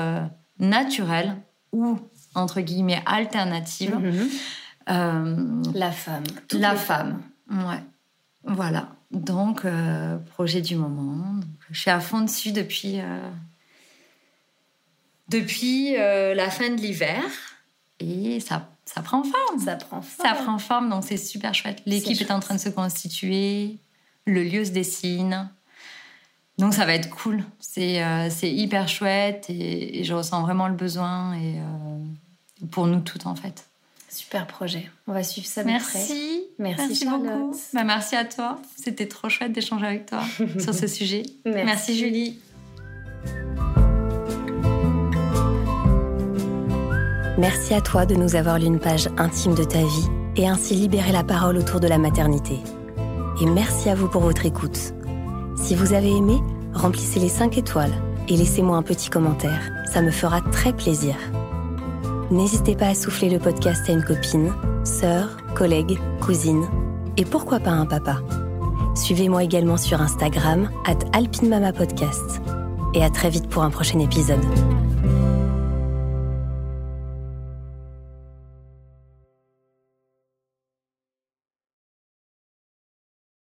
[0.61, 1.37] naturelle
[1.73, 1.99] ou,
[2.35, 3.97] entre guillemets, alternative.
[3.97, 4.29] Mhm.
[4.89, 6.25] Euh, la femme.
[6.53, 7.83] La femme, ouais.
[8.45, 8.89] Voilà.
[9.11, 11.41] Donc, euh, projet du moment.
[11.71, 13.21] je suis à fond dessus depuis, euh,
[15.29, 17.23] depuis la fin de l'hiver.
[18.01, 19.61] Et ça, ça prend forme.
[19.63, 20.29] Ça prend forme.
[20.29, 21.83] Ça prend forme, donc c'est super chouette.
[21.87, 23.79] L'équipe est en train de se constituer.
[24.27, 25.51] Le lieu se dessine.
[26.61, 27.43] Donc ça va être cool.
[27.59, 33.27] C'est euh, hyper chouette et, je ressens vraiment le besoin et euh, pour nous toutes
[33.27, 33.67] en fait.
[34.09, 34.91] Super projet.
[35.07, 36.45] On va suivre ça merci.
[36.59, 36.83] Merci.
[36.89, 37.57] Merci beaucoup.
[37.73, 38.61] Bah, merci à toi.
[38.77, 40.23] C'était trop chouette d'échanger avec toi
[40.59, 41.23] sur ce sujet.
[41.45, 41.97] Merci.
[41.97, 42.39] Julie.
[47.39, 50.75] Merci à toi de nous avoir lu une page intime de ta vie et ainsi
[50.75, 52.59] libérer la parole autour de la maternité.
[53.41, 54.93] Et merci à vous pour votre écoute.
[55.61, 56.39] Si vous avez aimé,
[56.75, 57.93] remplissez les 5 étoiles
[58.29, 59.71] et laissez-moi un petit commentaire.
[59.93, 61.15] Ça me fera très plaisir.
[62.31, 64.53] N'hésitez pas à souffler le podcast à une copine,
[64.85, 66.65] sœur, collègue, cousine
[67.17, 68.21] et pourquoi pas un papa.
[68.95, 72.41] Suivez-moi également sur Instagram, at alpinemamapodcast.
[72.95, 74.45] Et à très vite pour un prochain épisode.